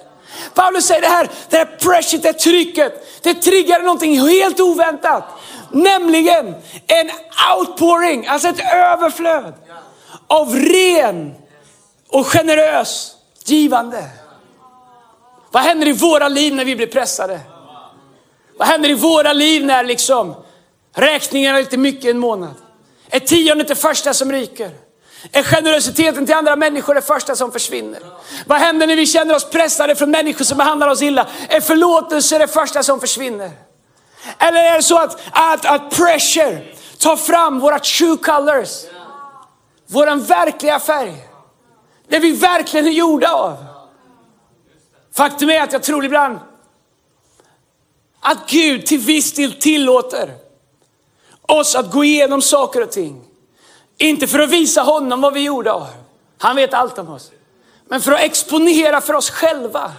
Paulus 0.54 0.86
säger 0.86 1.02
det 1.02 1.08
här, 1.08 1.30
det 1.50 1.58
här 1.58 1.66
pressure, 1.66 2.22
det 2.22 2.34
trycket, 2.34 3.24
det 3.24 3.34
triggade 3.34 3.84
någonting 3.84 4.20
helt 4.20 4.60
oväntat. 4.60 5.24
Nämligen 5.72 6.56
en 6.88 7.12
outpouring, 7.58 8.28
alltså 8.28 8.48
ett 8.48 8.74
överflöd 8.74 9.54
av 10.28 10.56
ren 10.56 11.36
och 12.08 12.28
generös 12.28 13.16
givande. 13.46 14.04
Vad 15.52 15.64
händer 15.64 15.88
i 15.88 15.92
våra 15.92 16.28
liv 16.28 16.56
när 16.56 16.66
vi 16.66 16.76
blir 16.76 16.88
pressade? 16.88 17.40
Vad 18.58 18.68
händer 18.68 18.90
i 18.90 18.94
våra 18.94 19.34
liv 19.34 19.66
när 19.66 19.84
liksom 19.84 20.36
räkningarna 20.96 21.58
är 21.58 21.64
lite 21.64 21.78
mycket 21.78 22.06
en 22.06 22.20
månad? 22.20 22.54
Är 23.10 23.20
tiondet 23.20 23.68
det 23.68 23.76
första 23.76 24.14
som 24.14 24.32
ryker? 24.32 24.72
Är 25.32 25.44
generositeten 25.44 26.26
till 26.26 26.36
andra 26.36 26.56
människor 26.56 26.94
det 26.96 27.02
första 27.02 27.36
som 27.36 27.52
försvinner? 27.52 28.00
Vad 28.46 28.60
händer 28.60 28.88
när 28.88 28.96
vi 28.96 29.06
känner 29.06 29.36
oss 29.36 29.50
pressade 29.50 29.96
från 29.96 30.12
människor 30.12 30.46
som 30.46 30.58
behandlar 30.58 30.88
oss 30.88 31.02
illa? 31.02 31.28
Är 31.50 31.62
förlåtelse 31.62 32.38
det 32.38 32.48
första 32.48 32.84
som 32.84 33.00
försvinner? 33.00 33.52
Eller 34.38 34.64
är 34.64 34.76
det 34.76 34.84
så 34.84 34.98
att, 34.98 35.20
att, 35.32 35.66
att 35.66 35.90
pressure 35.90 36.74
tar 36.98 37.16
fram 37.16 37.60
våra 37.60 37.80
true 37.80 38.18
colors? 38.18 38.86
Våran 39.88 40.24
verkliga 40.24 40.80
färg. 40.80 41.16
Det 42.08 42.20
vi 42.20 42.32
verkligen 42.32 42.88
är 42.88 42.92
gjorda 42.92 43.32
av. 43.32 43.66
Faktum 45.16 45.50
är 45.50 45.62
att 45.62 45.74
jag 45.74 45.84
tror 45.84 46.06
ibland 46.06 46.40
att 48.20 48.50
Gud 48.50 48.86
till 48.86 49.00
viss 49.00 49.34
del 49.34 49.54
tillåter 49.54 50.36
oss 51.42 51.76
att 51.76 51.92
gå 51.92 52.04
igenom 52.04 52.42
saker 52.42 52.82
och 52.82 52.92
ting. 52.92 53.24
Inte 53.98 54.28
för 54.28 54.40
att 54.40 54.50
visa 54.50 54.82
honom 54.82 55.22
vad 55.22 55.34
vi 55.34 55.44
gjorde 55.44 55.72
av. 55.72 55.88
Han 56.38 56.56
vet 56.56 56.74
allt 56.74 56.98
om 56.98 57.10
oss. 57.10 57.32
Men 57.86 58.02
för 58.02 58.12
att 58.12 58.22
exponera 58.22 59.02
för 59.02 59.14
oss 59.14 59.30
själva 59.30 59.94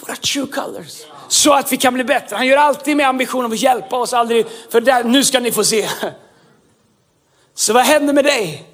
våra 0.00 0.16
true 0.16 0.46
colors. 0.46 1.02
Så 1.28 1.52
att 1.52 1.72
vi 1.72 1.76
kan 1.76 1.94
bli 1.94 2.04
bättre. 2.04 2.36
Han 2.36 2.46
gör 2.46 2.56
alltid 2.56 2.96
med 2.96 3.08
ambitionen 3.08 3.52
att 3.52 3.58
hjälpa 3.58 3.96
oss, 3.96 4.12
aldrig 4.12 4.46
för 4.70 4.80
där, 4.80 5.04
nu 5.04 5.24
ska 5.24 5.40
ni 5.40 5.52
få 5.52 5.64
se. 5.64 5.88
Så 7.54 7.72
vad 7.72 7.84
hände 7.84 8.12
med 8.12 8.24
dig? 8.24 8.64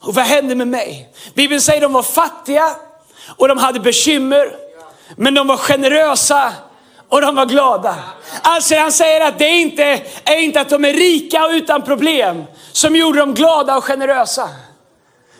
Och 0.00 0.14
vad 0.14 0.24
hände 0.24 0.54
med 0.54 0.68
mig? 0.68 1.08
Bibeln 1.34 1.60
säger 1.60 1.78
att 1.78 1.82
de 1.82 1.92
var 1.92 2.02
fattiga 2.02 2.76
och 3.36 3.48
de 3.48 3.58
hade 3.58 3.80
bekymmer. 3.80 4.56
Men 5.16 5.34
de 5.34 5.46
var 5.46 5.56
generösa 5.56 6.52
och 7.08 7.20
de 7.20 7.34
var 7.34 7.46
glada. 7.46 7.94
Alltså 8.42 8.76
han 8.76 8.92
säger 8.92 9.20
att 9.28 9.38
det 9.38 9.48
inte, 9.48 10.02
är 10.24 10.36
inte 10.40 10.60
att 10.60 10.68
de 10.68 10.84
är 10.84 10.92
rika 10.92 11.44
och 11.44 11.50
utan 11.50 11.82
problem 11.82 12.44
som 12.72 12.96
gjorde 12.96 13.18
dem 13.18 13.34
glada 13.34 13.76
och 13.76 13.84
generösa. 13.84 14.48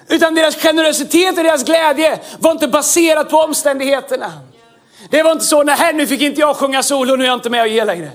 Utan 0.08 0.34
deras 0.34 0.56
generositet 0.56 1.38
och 1.38 1.44
deras 1.44 1.64
glädje 1.64 2.20
var 2.38 2.50
inte 2.50 2.68
baserat 2.68 3.30
på 3.30 3.36
omständigheterna. 3.36 4.32
Det 5.10 5.22
var 5.22 5.32
inte 5.32 5.44
så, 5.44 5.62
nej 5.62 5.94
nu 5.94 6.06
fick 6.06 6.20
inte 6.20 6.40
jag 6.40 6.56
sjunga 6.56 6.82
solo, 6.82 7.16
nu 7.16 7.24
är 7.24 7.28
jag 7.28 7.36
inte 7.36 7.50
med 7.50 7.62
och 7.62 7.68
ge 7.68 7.84
längre. 7.84 8.10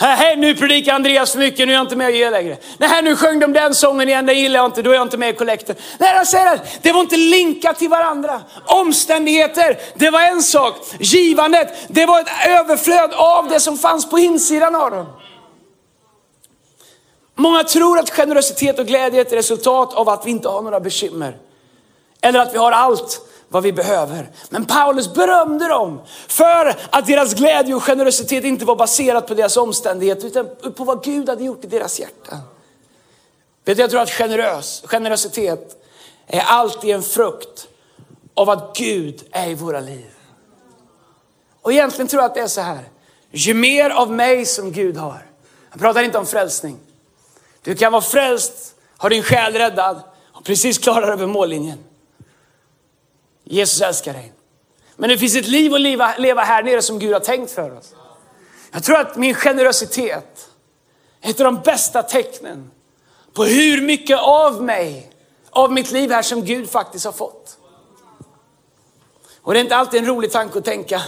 Nej, 0.00 0.36
nu 0.36 0.54
predikar 0.54 0.94
Andreas 0.94 1.32
för 1.32 1.38
mycket, 1.38 1.66
nu 1.66 1.72
är 1.72 1.76
jag 1.76 1.84
inte 1.84 1.96
med 1.96 2.06
och 2.06 2.12
ge 2.12 2.30
längre. 2.30 2.56
Nej, 2.78 3.02
nu 3.02 3.16
sjöng 3.16 3.38
de 3.38 3.52
den 3.52 3.74
sången 3.74 4.08
igen, 4.08 4.26
den 4.26 4.38
gillar 4.38 4.60
jag 4.60 4.66
inte, 4.66 4.82
då 4.82 4.90
är 4.90 4.94
jag 4.94 5.02
inte 5.02 5.16
med 5.16 5.28
i 5.28 5.32
kollekten. 5.32 5.76
Nej, 5.98 6.14
jag 6.14 6.28
säger 6.28 6.54
att 6.54 6.82
det 6.82 6.92
var 6.92 7.00
inte 7.00 7.16
linkat 7.16 7.78
till 7.78 7.88
varandra. 7.88 8.40
Omständigheter, 8.66 9.78
det 9.94 10.10
var 10.10 10.20
en 10.20 10.42
sak. 10.42 10.74
Givandet, 10.98 11.68
det 11.88 12.06
var 12.06 12.20
ett 12.20 12.28
överflöd 12.48 13.12
av 13.12 13.48
det 13.48 13.60
som 13.60 13.78
fanns 13.78 14.10
på 14.10 14.18
insidan 14.18 14.74
av 14.74 14.90
dem. 14.90 15.06
Många 17.34 17.64
tror 17.64 17.98
att 17.98 18.10
generositet 18.10 18.78
och 18.78 18.86
glädje 18.86 19.20
är 19.20 19.24
ett 19.24 19.32
resultat 19.32 19.94
av 19.94 20.08
att 20.08 20.26
vi 20.26 20.30
inte 20.30 20.48
har 20.48 20.62
några 20.62 20.80
bekymmer. 20.80 21.36
Eller 22.20 22.40
att 22.40 22.54
vi 22.54 22.58
har 22.58 22.72
allt 22.72 23.20
vad 23.48 23.62
vi 23.62 23.72
behöver. 23.72 24.30
Men 24.48 24.64
Paulus 24.64 25.14
berömde 25.14 25.68
dem 25.68 26.00
för 26.28 26.76
att 26.90 27.06
deras 27.06 27.34
glädje 27.34 27.74
och 27.74 27.82
generositet 27.82 28.44
inte 28.44 28.64
var 28.64 28.76
baserat 28.76 29.26
på 29.26 29.34
deras 29.34 29.56
omständigheter 29.56 30.26
utan 30.26 30.46
på 30.74 30.84
vad 30.84 31.04
Gud 31.04 31.28
hade 31.28 31.44
gjort 31.44 31.64
i 31.64 31.66
deras 31.66 32.00
hjärta. 32.00 32.38
Vet 33.64 33.76
du, 33.76 33.82
jag 33.82 33.90
tror 33.90 34.00
att 34.00 34.10
generös, 34.10 34.82
generositet 34.86 35.82
är 36.26 36.40
alltid 36.40 36.94
en 36.94 37.02
frukt 37.02 37.68
av 38.34 38.50
att 38.50 38.76
Gud 38.76 39.22
är 39.30 39.48
i 39.48 39.54
våra 39.54 39.80
liv. 39.80 40.10
Och 41.62 41.72
egentligen 41.72 42.08
tror 42.08 42.22
jag 42.22 42.28
att 42.28 42.34
det 42.34 42.40
är 42.40 42.46
så 42.46 42.60
här. 42.60 42.84
Ju 43.30 43.54
mer 43.54 43.90
av 43.90 44.12
mig 44.12 44.46
som 44.46 44.72
Gud 44.72 44.96
har. 44.96 45.26
Jag 45.70 45.80
pratar 45.80 46.02
inte 46.02 46.18
om 46.18 46.26
frälsning. 46.26 46.78
Du 47.62 47.74
kan 47.74 47.92
vara 47.92 48.02
frälst, 48.02 48.74
ha 48.98 49.08
din 49.08 49.22
själ 49.22 49.52
räddad 49.52 50.00
och 50.32 50.44
precis 50.44 50.78
klara 50.78 51.06
över 51.06 51.26
mållinjen. 51.26 51.78
Jesus 53.48 53.80
älskar 53.80 54.12
dig. 54.12 54.32
Men 54.96 55.10
det 55.10 55.18
finns 55.18 55.36
ett 55.36 55.48
liv 55.48 55.74
att 55.74 55.80
leva, 55.80 56.16
leva 56.16 56.42
här 56.42 56.62
nere 56.62 56.82
som 56.82 56.98
Gud 56.98 57.12
har 57.12 57.20
tänkt 57.20 57.50
för 57.50 57.78
oss. 57.78 57.94
Jag 58.72 58.84
tror 58.84 58.98
att 58.98 59.16
min 59.16 59.34
generositet 59.34 60.48
är 61.20 61.30
ett 61.30 61.40
av 61.40 61.44
de 61.44 61.56
bästa 61.56 62.02
tecknen 62.02 62.70
på 63.32 63.44
hur 63.44 63.82
mycket 63.82 64.18
av 64.18 64.62
mig, 64.62 65.10
av 65.50 65.72
mitt 65.72 65.90
liv 65.90 66.12
här 66.12 66.22
som 66.22 66.44
Gud 66.44 66.70
faktiskt 66.70 67.04
har 67.04 67.12
fått. 67.12 67.58
Och 69.42 69.52
det 69.52 69.58
är 69.58 69.62
inte 69.62 69.76
alltid 69.76 70.00
en 70.00 70.06
rolig 70.06 70.32
tanke 70.32 70.58
att 70.58 70.64
tänka. 70.64 71.02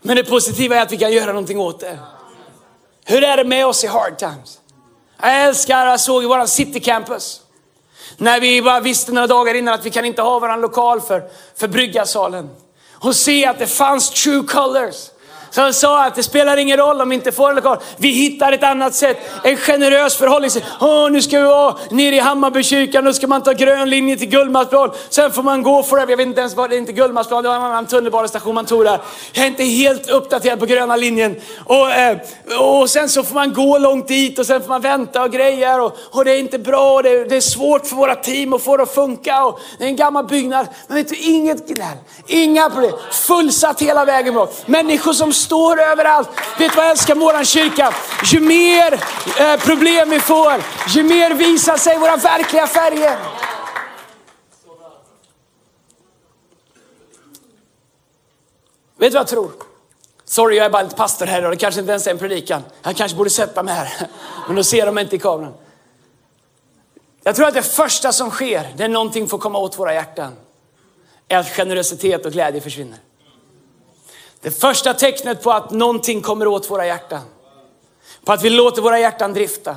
Men 0.00 0.16
det 0.16 0.24
positiva 0.24 0.76
är 0.76 0.82
att 0.82 0.92
vi 0.92 0.96
kan 0.96 1.12
göra 1.12 1.26
någonting 1.26 1.58
åt 1.58 1.80
det. 1.80 1.98
Hur 3.04 3.24
är 3.24 3.36
det 3.36 3.44
med 3.44 3.66
oss 3.66 3.84
i 3.84 3.86
hard 3.86 4.18
times? 4.18 4.60
Jag 5.20 5.44
älskar, 5.44 5.86
jag 5.86 6.00
såg 6.00 6.22
i 6.22 6.26
våran 6.26 6.48
city 6.48 6.80
campus. 6.80 7.42
När 8.20 8.40
vi 8.40 8.62
bara 8.62 8.80
visste 8.80 9.12
några 9.12 9.26
dagar 9.26 9.54
innan 9.54 9.74
att 9.74 9.86
vi 9.86 9.90
kan 9.90 10.04
inte 10.04 10.22
ha 10.22 10.38
våran 10.38 10.60
lokal 10.60 11.00
för, 11.00 11.22
för 11.56 11.68
bryggarsalen. 11.68 12.50
Och 12.92 13.16
se 13.16 13.46
att 13.46 13.58
det 13.58 13.66
fanns 13.66 14.10
true 14.10 14.42
colors. 14.42 15.10
Som 15.50 15.72
sa 15.72 16.04
att 16.04 16.14
det 16.14 16.22
spelar 16.22 16.56
ingen 16.56 16.76
roll 16.76 17.00
om 17.00 17.08
vi 17.08 17.14
inte 17.14 17.32
får 17.32 17.48
en 17.48 17.56
lokal. 17.56 17.78
Vi 17.96 18.08
hittar 18.08 18.52
ett 18.52 18.62
annat 18.62 18.94
sätt. 18.94 19.16
En 19.44 19.56
generös 19.56 20.16
förhållningssätt. 20.16 20.64
Åh, 20.80 21.10
nu 21.10 21.22
ska 21.22 21.38
vi 21.38 21.46
vara 21.46 21.76
nere 21.90 22.16
i 22.16 22.18
Hammarbykyrkan. 22.18 23.04
Nu 23.04 23.12
ska 23.14 23.26
man 23.26 23.42
ta 23.42 23.52
grön 23.52 23.90
linje 23.90 24.16
till 24.16 24.28
Gullmarsplan. 24.28 24.90
Sen 25.08 25.32
får 25.32 25.42
man 25.42 25.62
gå 25.62 25.82
forever. 25.82 26.12
Jag 26.12 26.16
vet 26.16 26.26
inte 26.26 26.40
ens 26.40 26.54
vad 26.54 26.70
det 26.70 26.76
är. 26.76 26.78
Inte 26.78 26.92
Gullmarsplan. 26.92 27.42
Det 27.42 27.48
var 27.48 27.56
en 27.56 27.62
annan 27.62 27.86
tunnelbanestation 27.86 28.54
man 28.54 28.66
tog 28.66 28.84
där. 28.84 29.00
Jag 29.32 29.44
är 29.44 29.48
inte 29.48 29.64
helt 29.64 30.10
uppdaterad 30.10 30.58
på 30.58 30.66
gröna 30.66 30.96
linjen. 30.96 31.36
Och, 31.64 31.90
eh, 31.90 32.18
och 32.60 32.90
sen 32.90 33.08
så 33.08 33.22
får 33.22 33.34
man 33.34 33.52
gå 33.52 33.78
långt 33.78 34.08
dit 34.08 34.38
och 34.38 34.46
sen 34.46 34.60
får 34.60 34.68
man 34.68 34.80
vänta 34.80 35.22
och 35.22 35.30
grejer. 35.30 35.80
Och, 35.80 35.96
och 36.10 36.24
det 36.24 36.32
är 36.32 36.38
inte 36.38 36.58
bra. 36.58 36.94
Och 36.94 37.02
det, 37.02 37.24
det 37.24 37.36
är 37.36 37.40
svårt 37.40 37.86
för 37.86 37.96
våra 37.96 38.14
team 38.14 38.52
att 38.52 38.62
få 38.62 38.76
det 38.76 38.82
att 38.82 38.94
funka. 38.94 39.44
Och 39.44 39.60
det 39.78 39.84
är 39.84 39.88
en 39.88 39.96
gammal 39.96 40.26
byggnad. 40.26 40.66
Men 40.86 40.96
vet 40.96 41.08
du, 41.08 41.16
inget 41.16 41.68
gnäll. 41.68 41.96
Inga 42.26 42.70
problem. 42.70 42.92
Fullsatt 43.10 43.82
hela 43.82 44.04
vägen 44.04 44.34
bort. 44.34 44.54
Människor 44.66 45.12
som 45.12 45.32
står 45.38 45.80
överallt. 45.80 46.28
Vet 46.58 46.70
du 46.70 46.76
vad 46.76 46.84
jag 46.84 46.90
älskar 46.90 47.14
med 47.14 47.24
vår 47.24 47.44
kyrka? 47.44 47.94
Ju 48.24 48.40
mer 48.40 48.92
eh, 49.38 49.56
problem 49.60 50.10
vi 50.10 50.20
får, 50.20 50.64
ju 50.88 51.02
mer 51.02 51.34
visar 51.34 51.76
sig 51.76 51.98
våra 51.98 52.16
verkliga 52.16 52.66
färger. 52.66 53.18
Vet 58.96 59.12
du 59.12 59.14
vad 59.14 59.20
jag 59.20 59.26
tror? 59.26 59.50
Sorry, 60.24 60.56
jag 60.56 60.66
är 60.66 60.70
bara 60.70 60.82
lite 60.82 60.96
pastor 60.96 61.26
här 61.26 61.44
och 61.44 61.50
det 61.50 61.56
kanske 61.56 61.80
inte 61.80 61.90
ens 61.90 62.06
är 62.06 62.10
en 62.10 62.18
predikan. 62.18 62.62
Jag 62.82 62.96
kanske 62.96 63.16
borde 63.16 63.30
sätta 63.30 63.62
mig 63.62 63.74
här, 63.74 63.88
men 64.46 64.56
då 64.56 64.64
ser 64.64 64.86
de 64.86 64.98
inte 64.98 65.16
i 65.16 65.18
kameran. 65.18 65.54
Jag 67.22 67.36
tror 67.36 67.48
att 67.48 67.54
det 67.54 67.62
första 67.62 68.12
som 68.12 68.30
sker 68.30 68.74
när 68.76 68.88
någonting 68.88 69.28
får 69.28 69.38
komma 69.38 69.58
åt 69.58 69.78
våra 69.78 69.94
hjärtan 69.94 70.32
är 71.28 71.38
att 71.38 71.48
generositet 71.48 72.26
och 72.26 72.32
glädje 72.32 72.60
försvinner. 72.60 72.98
Det 74.40 74.50
första 74.50 74.94
tecknet 74.94 75.42
på 75.42 75.50
att 75.50 75.70
någonting 75.70 76.22
kommer 76.22 76.46
åt 76.46 76.70
våra 76.70 76.86
hjärtan, 76.86 77.22
på 78.24 78.32
att 78.32 78.42
vi 78.42 78.50
låter 78.50 78.82
våra 78.82 78.98
hjärtan 78.98 79.34
drifta, 79.34 79.76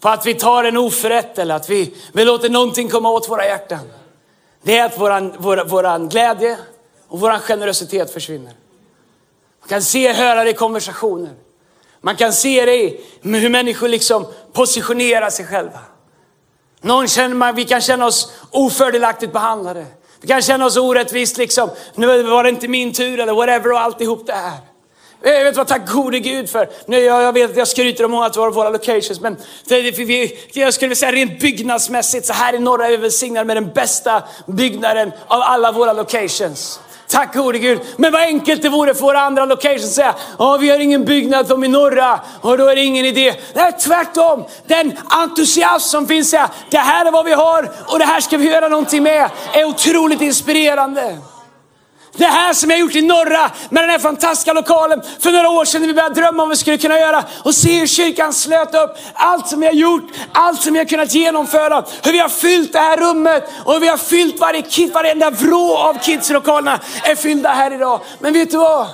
på 0.00 0.08
att 0.08 0.26
vi 0.26 0.34
tar 0.34 0.64
en 0.64 0.76
oförrätt 0.76 1.38
eller 1.38 1.54
att 1.54 1.70
vi, 1.70 1.94
vi 2.12 2.24
låter 2.24 2.48
någonting 2.48 2.88
komma 2.88 3.10
åt 3.10 3.28
våra 3.28 3.46
hjärtan. 3.46 3.90
Det 4.62 4.78
är 4.78 4.86
att 4.86 5.00
våran, 5.00 5.34
vår, 5.38 5.64
våran 5.64 6.08
glädje 6.08 6.58
och 7.08 7.20
våran 7.20 7.40
generositet 7.40 8.12
försvinner. 8.12 8.52
Man 9.60 9.68
kan 9.68 9.82
se, 9.82 10.12
höra 10.12 10.44
det 10.44 10.50
i 10.50 10.54
konversationer. 10.54 11.34
Man 12.00 12.16
kan 12.16 12.32
se 12.32 12.64
det 12.64 12.76
i 12.76 13.04
hur 13.22 13.48
människor 13.48 13.88
liksom 13.88 14.26
positionerar 14.52 15.30
sig 15.30 15.46
själva. 15.46 15.80
Någon 16.80 17.08
känner, 17.08 17.52
vi 17.52 17.64
kan 17.64 17.80
känna 17.80 18.06
oss 18.06 18.32
ofördelaktigt 18.50 19.32
behandlade. 19.32 19.86
Vi 20.24 20.28
kan 20.28 20.42
känna 20.42 20.66
oss 20.66 20.76
orättvist 20.76 21.36
liksom. 21.36 21.70
Nu 21.94 22.22
var 22.22 22.42
det 22.42 22.48
inte 22.48 22.68
min 22.68 22.92
tur 22.92 23.20
eller 23.20 23.32
whatever 23.32 23.72
och 23.72 23.80
alltihop 23.80 24.26
det 24.26 24.32
här. 24.32 24.58
Jag 25.22 25.44
vet 25.44 25.56
vad, 25.56 25.66
tack 25.66 25.90
gode 25.90 26.18
Gud 26.18 26.50
för. 26.50 26.68
Nu, 26.86 26.98
jag, 26.98 27.22
jag 27.22 27.32
vet 27.32 27.50
att 27.50 27.56
jag 27.56 27.68
skryter 27.68 28.04
om 28.04 28.14
att 28.14 28.36
vara 28.36 28.50
våra 28.50 28.70
locations, 28.70 29.20
men 29.20 29.36
det, 29.64 29.98
vi, 29.98 30.38
jag 30.52 30.74
skulle 30.74 30.96
säga 30.96 31.12
rent 31.12 31.40
byggnadsmässigt 31.40 32.26
så 32.26 32.32
här 32.32 32.54
i 32.54 32.58
norra 32.58 32.86
är 32.86 32.90
vi 32.90 32.96
välsignade 32.96 33.46
med 33.46 33.56
den 33.56 33.72
bästa 33.72 34.22
byggnaden 34.46 35.12
av 35.26 35.40
alla 35.42 35.72
våra 35.72 35.92
locations. 35.92 36.80
Tack 37.08 37.34
gode 37.34 37.58
Gud. 37.58 37.80
Men 37.96 38.12
vad 38.12 38.22
enkelt 38.22 38.62
det 38.62 38.68
vore 38.68 38.94
för 38.94 39.02
våra 39.02 39.20
andra 39.20 39.44
locations 39.44 39.84
att 39.84 39.90
säga, 39.90 40.14
oh, 40.38 40.58
vi 40.58 40.70
har 40.70 40.78
ingen 40.78 41.04
byggnad 41.04 41.46
som 41.46 41.64
i 41.64 41.68
norra 41.68 42.20
och 42.40 42.58
då 42.58 42.66
är 42.68 42.76
det 42.76 42.84
ingen 42.84 43.04
idé. 43.04 43.34
Nej, 43.54 43.72
tvärtom. 43.72 44.44
Den 44.66 44.92
entusiasm 45.08 45.88
som 45.90 46.06
finns 46.06 46.32
här, 46.32 46.48
det 46.70 46.78
här 46.78 47.06
är 47.06 47.10
vad 47.10 47.24
vi 47.24 47.32
har 47.32 47.70
och 47.86 47.98
det 47.98 48.04
här 48.04 48.20
ska 48.20 48.36
vi 48.36 48.50
göra 48.50 48.68
någonting 48.68 49.02
med, 49.02 49.30
är 49.52 49.64
otroligt 49.64 50.20
inspirerande. 50.20 51.18
Det 52.16 52.24
här 52.24 52.52
som 52.52 52.70
jag 52.70 52.78
gjort 52.78 52.94
i 52.94 53.02
norra 53.02 53.50
med 53.68 53.82
den 53.82 53.90
här 53.90 53.98
fantastiska 53.98 54.52
lokalen 54.52 55.02
för 55.18 55.32
några 55.32 55.48
år 55.48 55.64
sedan 55.64 55.80
när 55.80 55.88
vi 55.88 55.94
började 55.94 56.14
drömma 56.14 56.42
om 56.42 56.48
vad 56.48 56.56
vi 56.56 56.56
skulle 56.56 56.78
kunna 56.78 56.98
göra 56.98 57.24
och 57.44 57.54
se 57.54 57.78
hur 57.78 57.86
kyrkan 57.86 58.32
slöt 58.32 58.74
upp 58.74 58.96
allt 59.14 59.48
som 59.48 59.60
vi 59.60 59.66
har 59.66 59.72
gjort, 59.72 60.04
allt 60.32 60.62
som 60.62 60.72
vi 60.72 60.78
har 60.78 60.86
kunnat 60.86 61.14
genomföra, 61.14 61.84
hur 62.02 62.12
vi 62.12 62.18
har 62.18 62.28
fyllt 62.28 62.72
det 62.72 62.78
här 62.78 62.96
rummet 62.96 63.50
och 63.64 63.72
hur 63.72 63.80
vi 63.80 63.88
har 63.88 63.96
fyllt 63.96 64.40
varje 64.40 64.62
kid, 64.62 64.92
varenda 64.92 65.30
vrå 65.30 65.76
av 65.76 65.98
kidslokalerna 66.02 66.80
är 67.02 67.14
fyllda 67.14 67.48
här 67.48 67.74
idag. 67.74 68.00
Men 68.18 68.32
vet 68.32 68.50
du 68.50 68.56
vad? 68.56 68.86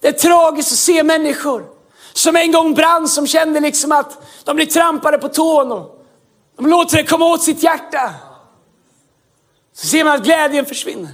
Det 0.00 0.08
är 0.08 0.12
tragiskt 0.12 0.72
att 0.72 0.78
se 0.78 1.02
människor 1.02 1.64
som 2.12 2.36
en 2.36 2.52
gång 2.52 2.74
brann, 2.74 3.08
som 3.08 3.26
kände 3.26 3.60
liksom 3.60 3.92
att 3.92 4.22
de 4.44 4.56
blir 4.56 4.66
trampade 4.66 5.18
på 5.18 5.28
tån 5.28 5.72
och 5.72 6.06
de 6.56 6.66
låter 6.66 6.96
det 6.96 7.04
komma 7.04 7.26
åt 7.26 7.42
sitt 7.42 7.62
hjärta. 7.62 8.10
Så 9.74 9.86
ser 9.86 10.04
man 10.04 10.14
att 10.14 10.24
glädjen 10.24 10.66
försvinner. 10.66 11.10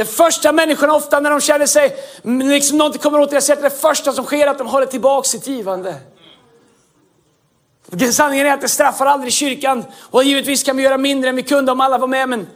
Det 0.00 0.06
första 0.06 0.52
människorna 0.52 0.94
ofta 0.94 1.20
när 1.20 1.30
de 1.30 1.40
känner 1.40 1.66
sig, 1.66 1.96
liksom 2.22 2.78
någonting 2.78 3.02
kommer 3.02 3.20
åt 3.20 3.30
deras 3.30 3.48
hjärta, 3.48 3.62
det 3.62 3.70
första 3.70 4.12
som 4.12 4.24
sker 4.24 4.46
är 4.46 4.50
att 4.50 4.58
de 4.58 4.66
håller 4.66 4.86
tillbaka 4.86 5.28
sitt 5.28 5.46
givande. 5.46 5.94
Sanningen 8.12 8.46
är 8.46 8.52
att 8.52 8.60
det 8.60 8.68
straffar 8.68 9.06
aldrig 9.06 9.32
kyrkan 9.32 9.84
och 10.10 10.24
givetvis 10.24 10.62
kan 10.62 10.76
vi 10.76 10.82
göra 10.82 10.98
mindre 10.98 11.30
än 11.30 11.36
vi 11.36 11.42
kunde 11.42 11.72
om 11.72 11.80
alla 11.80 11.98
var 11.98 12.06
med 12.06 12.28
men 12.28 12.46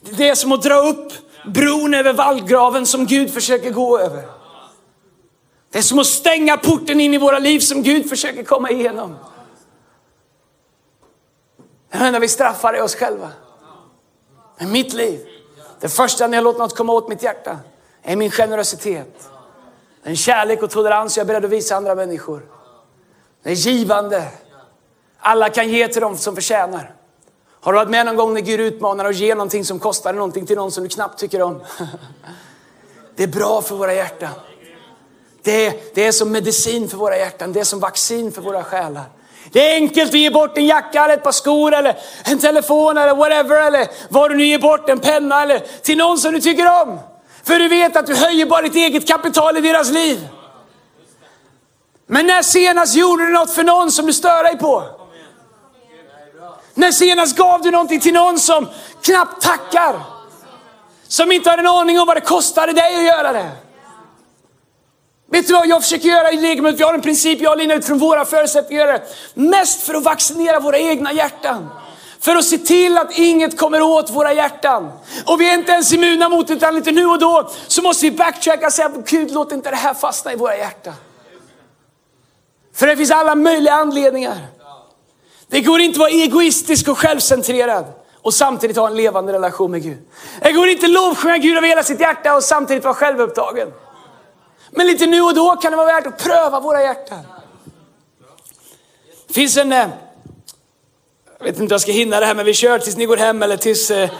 det 0.00 0.28
är 0.28 0.34
som 0.34 0.52
att 0.52 0.62
dra 0.62 0.74
upp 0.74 1.12
bron 1.46 1.94
över 1.94 2.12
vallgraven 2.12 2.86
som 2.86 3.06
Gud 3.06 3.34
försöker 3.34 3.70
gå 3.70 3.98
över. 3.98 4.22
Det 5.70 5.78
är 5.78 5.82
som 5.82 5.98
att 5.98 6.06
stänga 6.06 6.56
porten 6.56 7.00
in 7.00 7.14
i 7.14 7.18
våra 7.18 7.38
liv 7.38 7.60
som 7.60 7.82
Gud 7.82 8.08
försöker 8.08 8.42
komma 8.42 8.70
igenom. 8.70 9.16
Det 11.92 12.10
När 12.10 12.20
vi 12.20 12.28
straffar 12.28 12.74
är 12.74 12.82
oss 12.82 12.94
själva. 12.94 13.30
Men 14.58 14.72
mitt 14.72 14.92
liv, 14.92 15.33
det 15.84 15.88
första 15.88 16.26
när 16.26 16.36
jag 16.36 16.44
låter 16.44 16.58
något 16.58 16.76
komma 16.76 16.92
åt 16.92 17.08
mitt 17.08 17.22
hjärta 17.22 17.58
är 18.02 18.16
min 18.16 18.30
generositet. 18.30 19.28
Den 20.02 20.16
kärlek 20.16 20.62
och 20.62 20.70
tolerans 20.70 21.16
jag 21.16 21.24
är 21.24 21.28
beredd 21.28 21.44
att 21.44 21.50
visa 21.50 21.76
andra 21.76 21.94
människor. 21.94 22.42
Det 23.42 23.50
är 23.50 23.54
givande. 23.54 24.28
Alla 25.18 25.48
kan 25.48 25.68
ge 25.68 25.88
till 25.88 26.00
dem 26.00 26.16
som 26.16 26.34
förtjänar. 26.34 26.94
Har 27.60 27.72
du 27.72 27.78
varit 27.78 27.90
med 27.90 28.06
någon 28.06 28.16
gång 28.16 28.34
när 28.34 28.40
Gud 28.40 28.60
utmanar 28.60 29.04
och 29.04 29.12
ger 29.12 29.34
någonting 29.34 29.64
som 29.64 29.78
kostar 29.78 30.12
någonting 30.12 30.46
till 30.46 30.56
någon 30.56 30.72
som 30.72 30.82
du 30.84 30.88
knappt 30.88 31.18
tycker 31.18 31.42
om? 31.42 31.60
Det 33.16 33.22
är 33.22 33.28
bra 33.28 33.62
för 33.62 33.76
våra 33.76 33.94
hjärtan. 33.94 34.34
Det 35.42 35.66
är, 35.66 35.74
det 35.94 36.06
är 36.06 36.12
som 36.12 36.32
medicin 36.32 36.88
för 36.88 36.96
våra 36.96 37.18
hjärtan, 37.18 37.52
det 37.52 37.60
är 37.60 37.64
som 37.64 37.80
vaccin 37.80 38.32
för 38.32 38.42
våra 38.42 38.64
själar. 38.64 39.04
Det 39.52 39.70
är 39.70 39.74
enkelt 39.74 40.10
att 40.10 40.20
ge 40.20 40.30
bort 40.30 40.58
en 40.58 40.66
jacka 40.66 41.04
eller 41.04 41.14
ett 41.14 41.22
par 41.22 41.32
skor 41.32 41.74
eller 41.74 41.96
en 42.24 42.38
telefon 42.38 42.98
eller 42.98 43.14
whatever 43.14 43.66
eller 43.66 43.86
vad 44.08 44.30
du 44.30 44.36
nu 44.36 44.46
ger 44.46 44.58
bort, 44.58 44.88
en 44.88 45.00
penna 45.00 45.42
eller 45.42 45.58
till 45.58 45.98
någon 45.98 46.18
som 46.18 46.32
du 46.32 46.40
tycker 46.40 46.82
om. 46.82 47.00
För 47.44 47.58
du 47.58 47.68
vet 47.68 47.96
att 47.96 48.06
du 48.06 48.14
höjer 48.14 48.46
bara 48.46 48.62
ditt 48.62 48.76
eget 48.76 49.08
kapital 49.08 49.56
i 49.56 49.60
deras 49.60 49.90
liv. 49.90 50.28
Men 52.06 52.26
när 52.26 52.42
senast 52.42 52.94
gjorde 52.96 53.26
du 53.26 53.32
något 53.32 53.50
för 53.50 53.64
någon 53.64 53.92
som 53.92 54.06
du 54.06 54.12
stör 54.12 54.44
dig 54.44 54.58
på? 54.58 54.84
När 56.74 56.92
senast 56.92 57.36
gav 57.36 57.62
du 57.62 57.70
någonting 57.70 58.00
till 58.00 58.14
någon 58.14 58.38
som 58.38 58.68
knappt 59.02 59.42
tackar? 59.42 60.00
Som 61.08 61.32
inte 61.32 61.50
har 61.50 61.58
en 61.58 61.66
aning 61.66 62.00
om 62.00 62.06
vad 62.06 62.16
det 62.16 62.20
kostade 62.20 62.72
dig 62.72 62.96
att 62.96 63.02
göra 63.02 63.32
det? 63.32 63.50
Vet 65.30 65.46
du 65.46 65.52
vad 65.52 65.66
jag 65.66 65.82
försöker 65.82 66.08
göra 66.08 66.32
i 66.32 66.36
Legumet? 66.36 66.80
Vi 66.80 66.82
har 66.82 66.94
en 66.94 67.00
princip 67.00 67.40
jag 67.40 67.52
och 67.52 67.58
Lina 67.58 67.74
utifrån 67.74 67.98
våra 67.98 68.24
förutsättningar. 68.24 69.02
Mest 69.34 69.82
för 69.82 69.94
att 69.94 70.02
vaccinera 70.02 70.60
våra 70.60 70.78
egna 70.78 71.12
hjärtan. 71.12 71.68
För 72.20 72.36
att 72.36 72.44
se 72.44 72.58
till 72.58 72.98
att 72.98 73.18
inget 73.18 73.58
kommer 73.58 73.82
åt 73.82 74.10
våra 74.10 74.32
hjärtan. 74.32 74.92
Och 75.26 75.40
vi 75.40 75.50
är 75.50 75.54
inte 75.54 75.72
ens 75.72 75.92
immuna 75.92 76.28
mot 76.28 76.48
det, 76.48 76.54
utan 76.54 76.74
lite 76.74 76.92
nu 76.92 77.06
och 77.06 77.18
då 77.18 77.50
så 77.66 77.82
måste 77.82 78.04
vi 78.06 78.16
backtracka 78.16 78.66
och 78.66 78.72
säga, 78.72 78.90
Gud 79.06 79.30
låt 79.32 79.52
inte 79.52 79.70
det 79.70 79.76
här 79.76 79.94
fastna 79.94 80.32
i 80.32 80.36
våra 80.36 80.56
hjärtan. 80.56 80.94
För 82.74 82.86
det 82.86 82.96
finns 82.96 83.10
alla 83.10 83.34
möjliga 83.34 83.74
anledningar. 83.74 84.38
Det 85.48 85.60
går 85.60 85.80
inte 85.80 85.96
att 85.96 86.00
vara 86.00 86.10
egoistisk 86.10 86.88
och 86.88 86.98
självcentrerad 86.98 87.84
och 88.22 88.34
samtidigt 88.34 88.76
ha 88.76 88.86
en 88.86 88.96
levande 88.96 89.32
relation 89.32 89.70
med 89.70 89.82
Gud. 89.82 89.98
Det 90.42 90.52
går 90.52 90.68
inte 90.68 90.86
att 90.86 90.92
lovsjunga 90.92 91.38
Gud 91.38 91.56
av 91.56 91.64
hela 91.64 91.82
sitt 91.82 92.00
hjärta 92.00 92.34
och 92.34 92.42
samtidigt 92.42 92.84
vara 92.84 92.94
självupptagen. 92.94 93.68
Men 94.76 94.86
lite 94.86 95.06
nu 95.06 95.22
och 95.22 95.34
då 95.34 95.56
kan 95.56 95.70
det 95.70 95.76
vara 95.76 95.86
värt 95.86 96.06
att 96.06 96.18
pröva 96.18 96.60
våra 96.60 96.82
hjärtan. 96.82 97.24
Det 99.26 99.34
finns 99.34 99.56
en, 99.56 99.72
eh, 99.72 99.88
jag 101.38 101.44
vet 101.44 101.48
inte 101.48 101.62
om 101.62 101.68
jag 101.70 101.80
ska 101.80 101.92
hinna 101.92 102.20
det 102.20 102.26
här, 102.26 102.34
men 102.34 102.46
vi 102.46 102.54
kör 102.54 102.78
tills 102.78 102.96
ni 102.96 103.06
går 103.06 103.16
hem 103.16 103.42
eller 103.42 103.56
tills 103.56 103.90
eh, 103.90 104.10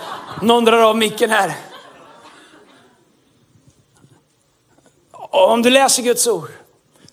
någon 0.42 0.64
drar 0.64 0.78
av 0.78 0.96
micken 0.96 1.30
här. 1.30 1.52
Om 5.30 5.62
du 5.62 5.70
läser 5.70 6.02
Guds 6.02 6.26
ord 6.26 6.48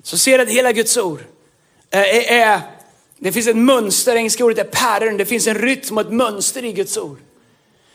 så 0.04 0.18
ser 0.18 0.38
du 0.38 0.44
att 0.44 0.50
hela 0.50 0.72
Guds 0.72 0.98
ord 0.98 1.20
eh, 1.90 2.00
är, 2.00 2.32
är, 2.32 2.62
det 3.18 3.32
finns 3.32 3.48
ett 3.48 3.58
mönster, 3.58 4.16
engelska 4.16 4.46
ordet 4.46 4.58
är 4.58 4.64
pattern, 4.64 5.18
det 5.18 5.26
finns 5.26 5.48
en 5.48 5.56
rytm 5.56 5.98
och 5.98 6.02
ett 6.02 6.14
mönster 6.14 6.64
i 6.64 6.72
Guds 6.72 6.98
ord. 6.98 7.18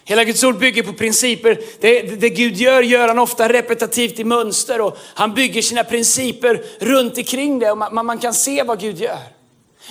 Hela 0.08 0.24
Guds 0.24 0.44
ord 0.44 0.58
bygger 0.58 0.82
på 0.82 0.92
principer. 0.92 1.60
Det, 1.80 2.02
det, 2.02 2.30
Gud 2.30 2.56
gör, 2.56 2.82
gör 2.82 3.08
han 3.08 3.18
ofta 3.18 3.48
repetitivt 3.48 4.18
i 4.18 4.24
mönster 4.24 4.80
och 4.80 4.98
han 5.14 5.34
bygger 5.34 5.62
sina 5.62 5.84
principer 5.84 6.62
runt 6.78 7.18
omkring 7.18 7.58
det 7.58 7.70
och 7.70 7.78
man, 7.78 8.06
man 8.06 8.18
kan 8.18 8.34
se 8.34 8.62
vad 8.62 8.80
Gud 8.80 8.98
gör. 8.98 9.36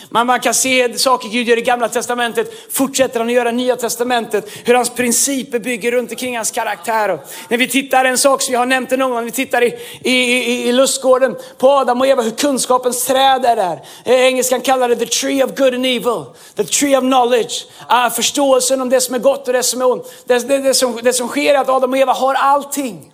Man, 0.09 0.27
man 0.27 0.39
kan 0.39 0.53
se 0.53 0.97
saker 0.97 1.29
Gud 1.29 1.47
gör 1.47 1.57
i 1.57 1.61
gamla 1.61 1.89
testamentet, 1.89 2.73
fortsätter 2.73 3.19
han 3.19 3.27
att 3.27 3.33
göra 3.33 3.49
i 3.49 3.53
nya 3.53 3.75
testamentet, 3.75 4.49
hur 4.63 4.73
hans 4.73 4.89
principer 4.89 5.59
bygger 5.59 5.91
runt 5.91 6.11
omkring 6.11 6.35
hans 6.35 6.51
karaktär. 6.51 7.09
Och 7.09 7.19
när 7.49 7.57
vi 7.57 7.67
tittar, 7.67 8.05
en 8.05 8.17
sak 8.17 8.41
som 8.41 8.53
jag 8.53 8.61
har 8.61 8.65
nämnt 8.65 8.89
det 8.89 8.97
någon 8.97 9.11
gång, 9.11 9.25
vi 9.25 9.31
tittar 9.31 9.61
i, 9.61 9.75
i, 10.01 10.11
i, 10.11 10.69
i 10.69 10.71
lustgården 10.71 11.35
på 11.57 11.69
Adam 11.69 12.01
och 12.01 12.07
Eva, 12.07 12.21
hur 12.21 12.31
kunskapens 12.31 13.05
träd 13.05 13.45
är 13.45 13.55
där. 13.55 13.79
Eh, 14.05 14.25
engelskan 14.25 14.61
kallar 14.61 14.89
det 14.89 14.95
the 14.95 15.05
tree 15.05 15.43
of 15.43 15.55
good 15.55 15.73
and 15.73 15.85
evil, 15.85 16.25
the 16.55 16.63
tree 16.63 16.97
of 16.97 17.01
knowledge. 17.01 17.65
Uh, 17.91 18.09
förståelsen 18.09 18.81
om 18.81 18.89
det 18.89 19.01
som 19.01 19.15
är 19.15 19.19
gott 19.19 19.47
och 19.47 19.53
det 19.53 19.63
som 19.63 19.81
är 19.81 19.91
ont. 19.91 20.13
Det, 20.25 20.47
det, 20.47 20.57
det, 20.57 20.73
som, 20.73 20.99
det 21.03 21.13
som 21.13 21.27
sker 21.27 21.53
är 21.53 21.59
att 21.59 21.69
Adam 21.69 21.91
och 21.91 21.97
Eva 21.97 22.13
har 22.13 22.33
allting. 22.33 23.11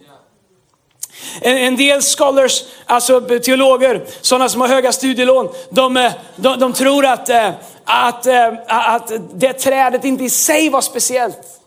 En, 1.42 1.58
en, 1.58 1.76
del 1.76 2.02
scholars, 2.02 2.64
alltså 2.86 3.22
teologer, 3.22 4.06
sådana 4.22 4.50
som 4.50 4.62
har 4.62 4.68
höga 4.68 4.92
studielån, 4.92 5.50
de, 5.70 5.98
eh, 5.98 6.12
de, 6.36 6.60
de 6.60 6.74
tror 6.74 7.06
att, 7.06 7.30
eh, 7.30 7.50
att, 7.86 8.26
eh, 8.26 8.48
att 8.68 9.12
det 9.34 9.54
trädet 9.54 10.06
inte 10.06 10.24
i 10.24 10.30
sig 10.30 10.70
var 10.70 10.82
speciellt. 10.82 11.62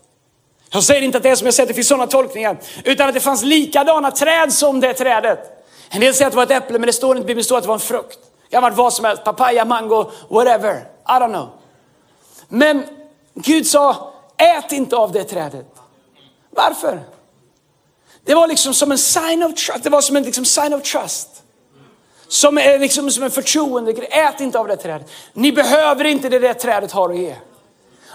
Jag 0.71 0.83
säger 0.83 1.01
inte 1.01 1.17
att 1.17 1.23
det 1.23 1.29
är 1.29 1.35
som 1.35 1.47
jag 1.47 1.53
säger, 1.53 1.67
det 1.67 1.73
finns 1.73 1.87
sådana 1.87 2.07
tolkningar. 2.07 2.57
Utan 2.83 3.07
att 3.07 3.13
det 3.13 3.19
fanns 3.19 3.43
likadana 3.43 4.11
träd 4.11 4.53
som 4.53 4.79
det 4.79 4.93
trädet. 4.93 5.39
En 5.89 6.01
del 6.01 6.13
säger 6.13 6.27
att 6.27 6.33
det 6.33 6.37
var 6.37 6.43
ett 6.43 6.63
äpple, 6.63 6.79
men 6.79 6.87
det 6.87 6.93
står 6.93 7.17
inte 7.17 7.25
i 7.25 7.27
Bibeln, 7.27 7.43
står 7.43 7.57
att 7.57 7.63
det 7.63 7.67
var 7.67 7.75
en 7.75 7.79
frukt. 7.79 8.19
Det 8.43 8.51
kan 8.51 8.63
ha 8.63 8.69
varit 8.69 8.77
vad 8.77 8.93
som 8.93 9.05
helst, 9.05 9.23
papaya, 9.23 9.65
mango, 9.65 10.11
whatever. 10.29 10.75
I 11.07 11.11
don't 11.11 11.29
know. 11.29 11.49
Men 12.47 12.83
Gud 13.33 13.67
sa, 13.67 14.13
ät 14.37 14.71
inte 14.71 14.95
av 14.95 15.11
det 15.11 15.23
trädet. 15.23 15.65
Varför? 16.49 16.99
Det 18.25 18.35
var 18.35 18.47
liksom 18.47 18.73
som 18.73 18.91
en 18.91 18.97
sign 18.97 19.43
of 19.43 19.53
trust. 19.53 19.83
Det 19.83 19.89
var 19.89 20.01
som 20.01 20.15
en 20.15 20.23
liksom 20.23 20.45
sign 20.45 20.73
of 20.73 20.83
trust. 20.83 21.29
Som, 22.27 22.57
är 22.57 22.79
liksom, 22.79 23.11
som 23.11 23.23
en 23.23 23.31
förtroende. 23.31 23.91
Ät 23.91 24.39
inte 24.39 24.59
av 24.59 24.67
det 24.67 24.77
trädet. 24.77 25.11
Ni 25.33 25.51
behöver 25.51 26.05
inte 26.05 26.29
det 26.29 26.39
där 26.39 26.53
trädet 26.53 26.91
har 26.91 27.09
att 27.09 27.17
ge. 27.17 27.35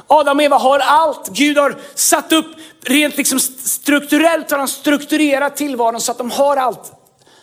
Adam 0.07 0.39
och 0.39 0.43
Eva 0.43 0.59
har 0.59 0.79
allt. 0.79 1.29
Gud 1.29 1.59
har 1.59 1.79
satt 1.95 2.33
upp, 2.33 2.47
rent 2.85 3.17
liksom 3.17 3.41
strukturellt 3.41 4.51
har 4.51 4.59
han 4.59 4.69
strukturerat 4.69 5.57
tillvaron 5.57 6.01
så 6.01 6.13
att 6.13 6.19
de 6.19 6.31
har 6.31 6.57
allt. 6.57 6.93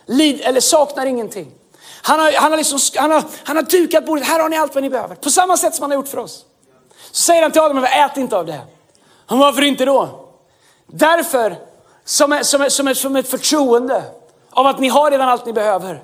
Lid, 0.06 0.42
eller 0.42 0.62
saknar 0.62 1.06
ingenting. 1.06 1.52
Han 2.02 2.20
har, 2.20 2.32
han, 2.32 2.52
har 2.52 2.58
liksom, 2.58 2.80
han, 2.96 3.12
har, 3.12 3.24
han 3.44 3.56
har 3.56 3.64
dukat 3.64 4.06
bordet, 4.06 4.28
här 4.28 4.40
har 4.40 4.50
ni 4.50 4.58
allt 4.58 4.76
vad 4.76 4.84
ni 4.84 4.90
behöver. 4.90 5.16
På 5.16 5.30
samma 5.30 5.58
sätt 5.58 5.76
som 5.76 5.84
han 5.84 5.92
har 5.92 5.96
gjort 5.96 6.08
för 6.08 6.18
oss. 6.18 6.46
Så 7.12 7.24
säger 7.24 7.42
han 7.42 7.52
till 7.52 7.62
Adam 7.62 7.78
och 7.78 7.84
Eva, 7.84 8.06
ät 8.06 8.18
inte 8.18 8.38
av 8.38 8.46
det. 8.46 8.62
Och 9.28 9.38
varför 9.38 9.62
inte 9.62 9.86
då? 9.86 10.30
Därför 10.88 11.56
som, 12.08 12.32
är, 12.32 12.44
som, 12.44 12.62
är, 12.62 12.70
som, 12.70 12.88
är, 12.88 12.94
som 12.94 13.16
ett 13.16 13.30
förtroende 13.30 14.04
av 14.50 14.68
att 14.68 14.80
ni 14.80 14.88
har 14.88 15.12
redan 15.12 15.30
allt 15.30 15.46
ni 15.46 15.54
behöver. 15.54 16.04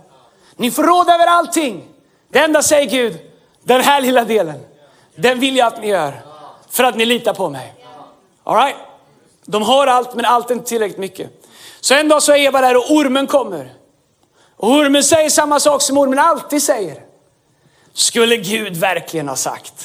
Ni 0.55 0.71
får 0.71 0.83
råd 0.83 1.09
över 1.09 1.27
allting. 1.27 1.87
Det 2.29 2.39
enda 2.39 2.61
säger 2.61 2.89
Gud, 2.89 3.19
den 3.63 3.81
här 3.81 4.01
lilla 4.01 4.23
delen, 4.23 4.59
den 5.15 5.39
vill 5.39 5.57
jag 5.57 5.67
att 5.67 5.81
ni 5.81 5.87
gör. 5.87 6.21
För 6.69 6.83
att 6.83 6.95
ni 6.95 7.05
litar 7.05 7.33
på 7.33 7.49
mig. 7.49 7.73
All 8.43 8.55
right? 8.55 8.75
De 9.45 9.61
har 9.61 9.87
allt, 9.87 10.15
men 10.15 10.25
allt 10.25 10.49
är 10.49 10.53
inte 10.53 10.67
tillräckligt 10.67 10.99
mycket. 10.99 11.29
Så 11.81 11.93
en 11.93 12.07
dag 12.07 12.23
så 12.23 12.31
är 12.31 12.37
Eva 12.37 12.61
där 12.61 12.77
och 12.77 12.91
ormen 12.91 13.27
kommer. 13.27 13.73
Och 14.57 14.69
ormen 14.71 15.03
säger 15.03 15.29
samma 15.29 15.59
sak 15.59 15.81
som 15.81 15.97
ormen 15.97 16.19
alltid 16.19 16.63
säger. 16.63 17.03
Skulle 17.93 18.37
Gud 18.37 18.77
verkligen 18.77 19.27
ha 19.29 19.35
sagt. 19.35 19.83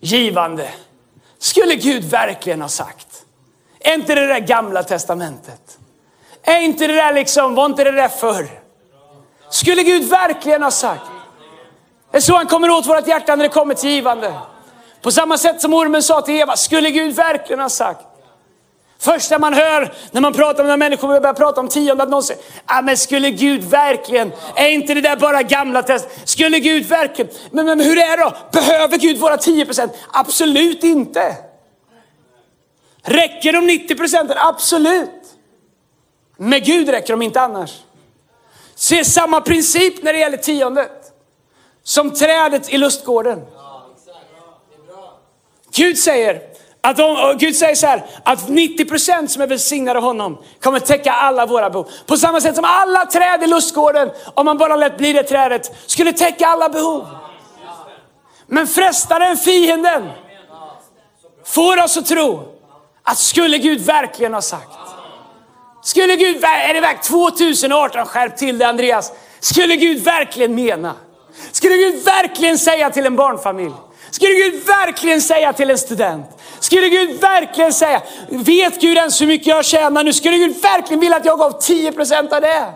Givande. 0.00 0.70
Skulle 1.38 1.74
Gud 1.74 2.04
verkligen 2.04 2.62
ha 2.62 2.68
sagt. 2.68 3.11
Är 3.84 3.94
inte 3.94 4.14
det 4.14 4.26
där 4.26 4.40
gamla 4.40 4.82
testamentet? 4.82 5.78
Är 6.42 6.60
inte 6.60 6.86
det 6.86 6.94
där 6.94 7.12
liksom, 7.12 7.54
var 7.54 7.66
inte 7.66 7.84
det 7.84 7.92
där 7.92 8.08
förr? 8.08 8.46
Skulle 9.50 9.82
Gud 9.82 10.08
verkligen 10.08 10.62
ha 10.62 10.70
sagt? 10.70 11.02
Det 12.10 12.16
är 12.16 12.20
så 12.20 12.36
han 12.36 12.46
kommer 12.46 12.70
åt 12.70 12.86
vårt 12.86 13.06
hjärta 13.06 13.36
när 13.36 13.44
det 13.44 13.48
kommer 13.48 13.74
till 13.74 13.90
givande. 13.90 14.34
På 15.02 15.10
samma 15.10 15.38
sätt 15.38 15.60
som 15.60 15.74
ormen 15.74 16.02
sa 16.02 16.20
till 16.20 16.34
Eva, 16.34 16.56
skulle 16.56 16.90
Gud 16.90 17.14
verkligen 17.14 17.60
ha 17.60 17.68
sagt? 17.68 18.06
Första 18.98 19.38
man 19.38 19.54
hör 19.54 19.92
när 20.10 20.20
man 20.20 20.32
pratar 20.32 20.64
med 20.64 20.78
människor, 20.78 21.12
vi 21.12 21.20
börjar 21.20 21.34
prata 21.34 21.60
om 21.60 21.68
tionde, 21.68 22.02
att 22.02 22.08
någon 22.08 22.22
säger, 22.22 22.42
ah, 22.66 22.82
men 22.82 22.96
skulle 22.96 23.30
Gud 23.30 23.64
verkligen, 23.64 24.32
är 24.54 24.68
inte 24.68 24.94
det 24.94 25.00
där 25.00 25.16
bara 25.16 25.42
gamla 25.42 25.82
test? 25.82 26.08
Skulle 26.24 26.60
Gud 26.60 26.86
verkligen, 26.86 27.30
men, 27.50 27.66
men 27.66 27.80
hur 27.80 27.98
är 27.98 28.16
det 28.16 28.22
då? 28.22 28.32
Behöver 28.52 28.96
Gud 28.96 29.18
våra 29.18 29.36
10 29.36 29.66
procent? 29.66 29.92
Absolut 30.12 30.84
inte. 30.84 31.36
Räcker 33.02 33.52
de 33.52 33.66
90 33.66 33.96
procenten? 33.96 34.36
Absolut. 34.38 35.10
Med 36.36 36.64
Gud 36.64 36.88
räcker 36.88 37.12
de 37.12 37.22
inte 37.22 37.40
annars. 37.40 37.80
Se 38.74 39.04
samma 39.04 39.40
princip 39.40 40.02
när 40.02 40.12
det 40.12 40.18
gäller 40.18 40.36
tiondet. 40.36 41.12
Som 41.82 42.10
trädet 42.10 42.68
i 42.68 42.78
lustgården. 42.78 43.46
Gud 45.74 45.98
säger 45.98 46.42
att 46.80 46.96
de, 46.96 47.36
Gud 47.38 47.56
säger 47.56 47.74
så 47.74 47.86
här, 47.86 48.04
att 48.24 48.48
90 48.48 48.84
procent 48.84 49.30
som 49.30 49.42
är 49.42 49.46
välsignade 49.46 49.98
av 49.98 50.04
honom 50.04 50.38
kommer 50.60 50.80
täcka 50.80 51.12
alla 51.12 51.46
våra 51.46 51.70
behov. 51.70 51.90
På 52.06 52.16
samma 52.16 52.40
sätt 52.40 52.54
som 52.54 52.64
alla 52.64 53.06
träd 53.06 53.42
i 53.42 53.46
lustgården, 53.46 54.10
om 54.34 54.44
man 54.46 54.58
bara 54.58 54.76
lät 54.76 54.96
bli 54.96 55.12
det 55.12 55.22
trädet, 55.22 55.72
skulle 55.86 56.12
täcka 56.12 56.46
alla 56.46 56.68
behov. 56.68 57.06
Men 58.46 58.66
frestaren, 58.66 59.36
fienden, 59.36 60.10
får 61.44 61.84
oss 61.84 61.96
att 61.96 62.06
tro 62.06 62.51
att 63.02 63.18
skulle 63.18 63.58
Gud 63.58 63.80
verkligen 63.80 64.34
ha 64.34 64.42
sagt, 64.42 64.78
skulle 65.82 66.16
Gud, 66.16 66.44
är 66.44 66.74
det 66.74 66.80
verkligen 66.80 67.02
2018, 67.02 68.06
skärp 68.06 68.36
till 68.36 68.58
det 68.58 68.66
Andreas, 68.66 69.12
skulle 69.40 69.76
Gud 69.76 70.04
verkligen 70.04 70.54
mena? 70.54 70.94
Skulle 71.52 71.76
Gud 71.76 72.04
verkligen 72.04 72.58
säga 72.58 72.90
till 72.90 73.06
en 73.06 73.16
barnfamilj? 73.16 73.74
Skulle 74.10 74.34
Gud 74.34 74.66
verkligen 74.66 75.20
säga 75.20 75.52
till 75.52 75.70
en 75.70 75.78
student? 75.78 76.26
Skulle 76.60 76.88
Gud 76.88 77.20
verkligen 77.20 77.72
säga, 77.72 78.02
vet 78.28 78.80
Gud 78.80 78.96
ens 78.96 79.20
hur 79.20 79.26
mycket 79.26 79.46
jag 79.46 79.64
tjänar 79.64 80.04
nu? 80.04 80.12
Skulle 80.12 80.36
Gud 80.36 80.62
verkligen 80.62 81.00
vilja 81.00 81.16
att 81.16 81.24
jag 81.24 81.38
gav 81.38 81.60
10% 81.60 82.34
av 82.34 82.40
det? 82.40 82.72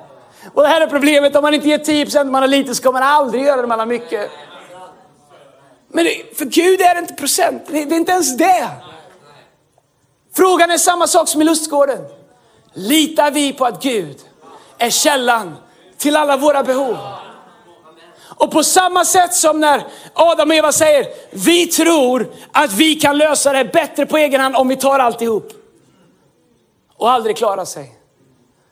Och 0.54 0.62
det 0.62 0.68
här 0.68 0.80
är 0.80 0.86
problemet, 0.86 1.36
om 1.36 1.42
man 1.42 1.54
inte 1.54 1.68
ger 1.68 1.78
10% 1.78 2.30
man 2.30 2.42
har 2.42 2.48
lite 2.48 2.74
så 2.74 2.82
kommer 2.82 3.00
man 3.00 3.08
aldrig 3.08 3.44
göra 3.44 3.56
det 3.56 3.62
om 3.62 3.68
man 3.68 3.78
har 3.78 3.86
mycket. 3.86 4.30
Men 5.88 6.04
det, 6.04 6.38
för 6.38 6.44
Gud 6.44 6.80
är 6.80 6.94
det 6.94 7.00
inte 7.00 7.14
procent, 7.14 7.62
det 7.68 7.78
är 7.78 7.92
inte 7.92 8.12
ens 8.12 8.36
det. 8.36 8.68
Frågan 10.36 10.70
är 10.70 10.78
samma 10.78 11.06
sak 11.06 11.28
som 11.28 11.42
i 11.42 11.44
lustgården. 11.44 12.04
Litar 12.72 13.30
vi 13.30 13.52
på 13.52 13.64
att 13.64 13.82
Gud 13.82 14.16
är 14.78 14.90
källan 14.90 15.56
till 15.96 16.16
alla 16.16 16.36
våra 16.36 16.62
behov? 16.62 16.96
Och 18.38 18.50
på 18.50 18.64
samma 18.64 19.04
sätt 19.04 19.34
som 19.34 19.60
när 19.60 19.86
Adam 20.12 20.50
och 20.50 20.56
Eva 20.56 20.72
säger, 20.72 21.06
vi 21.30 21.66
tror 21.66 22.32
att 22.52 22.72
vi 22.72 22.94
kan 22.94 23.18
lösa 23.18 23.52
det 23.52 23.64
bättre 23.64 24.06
på 24.06 24.16
egen 24.16 24.40
hand 24.40 24.56
om 24.56 24.68
vi 24.68 24.76
tar 24.76 24.98
alltihop. 24.98 25.52
Och 26.96 27.10
aldrig 27.10 27.36
klarar 27.36 27.64
sig. 27.64 27.94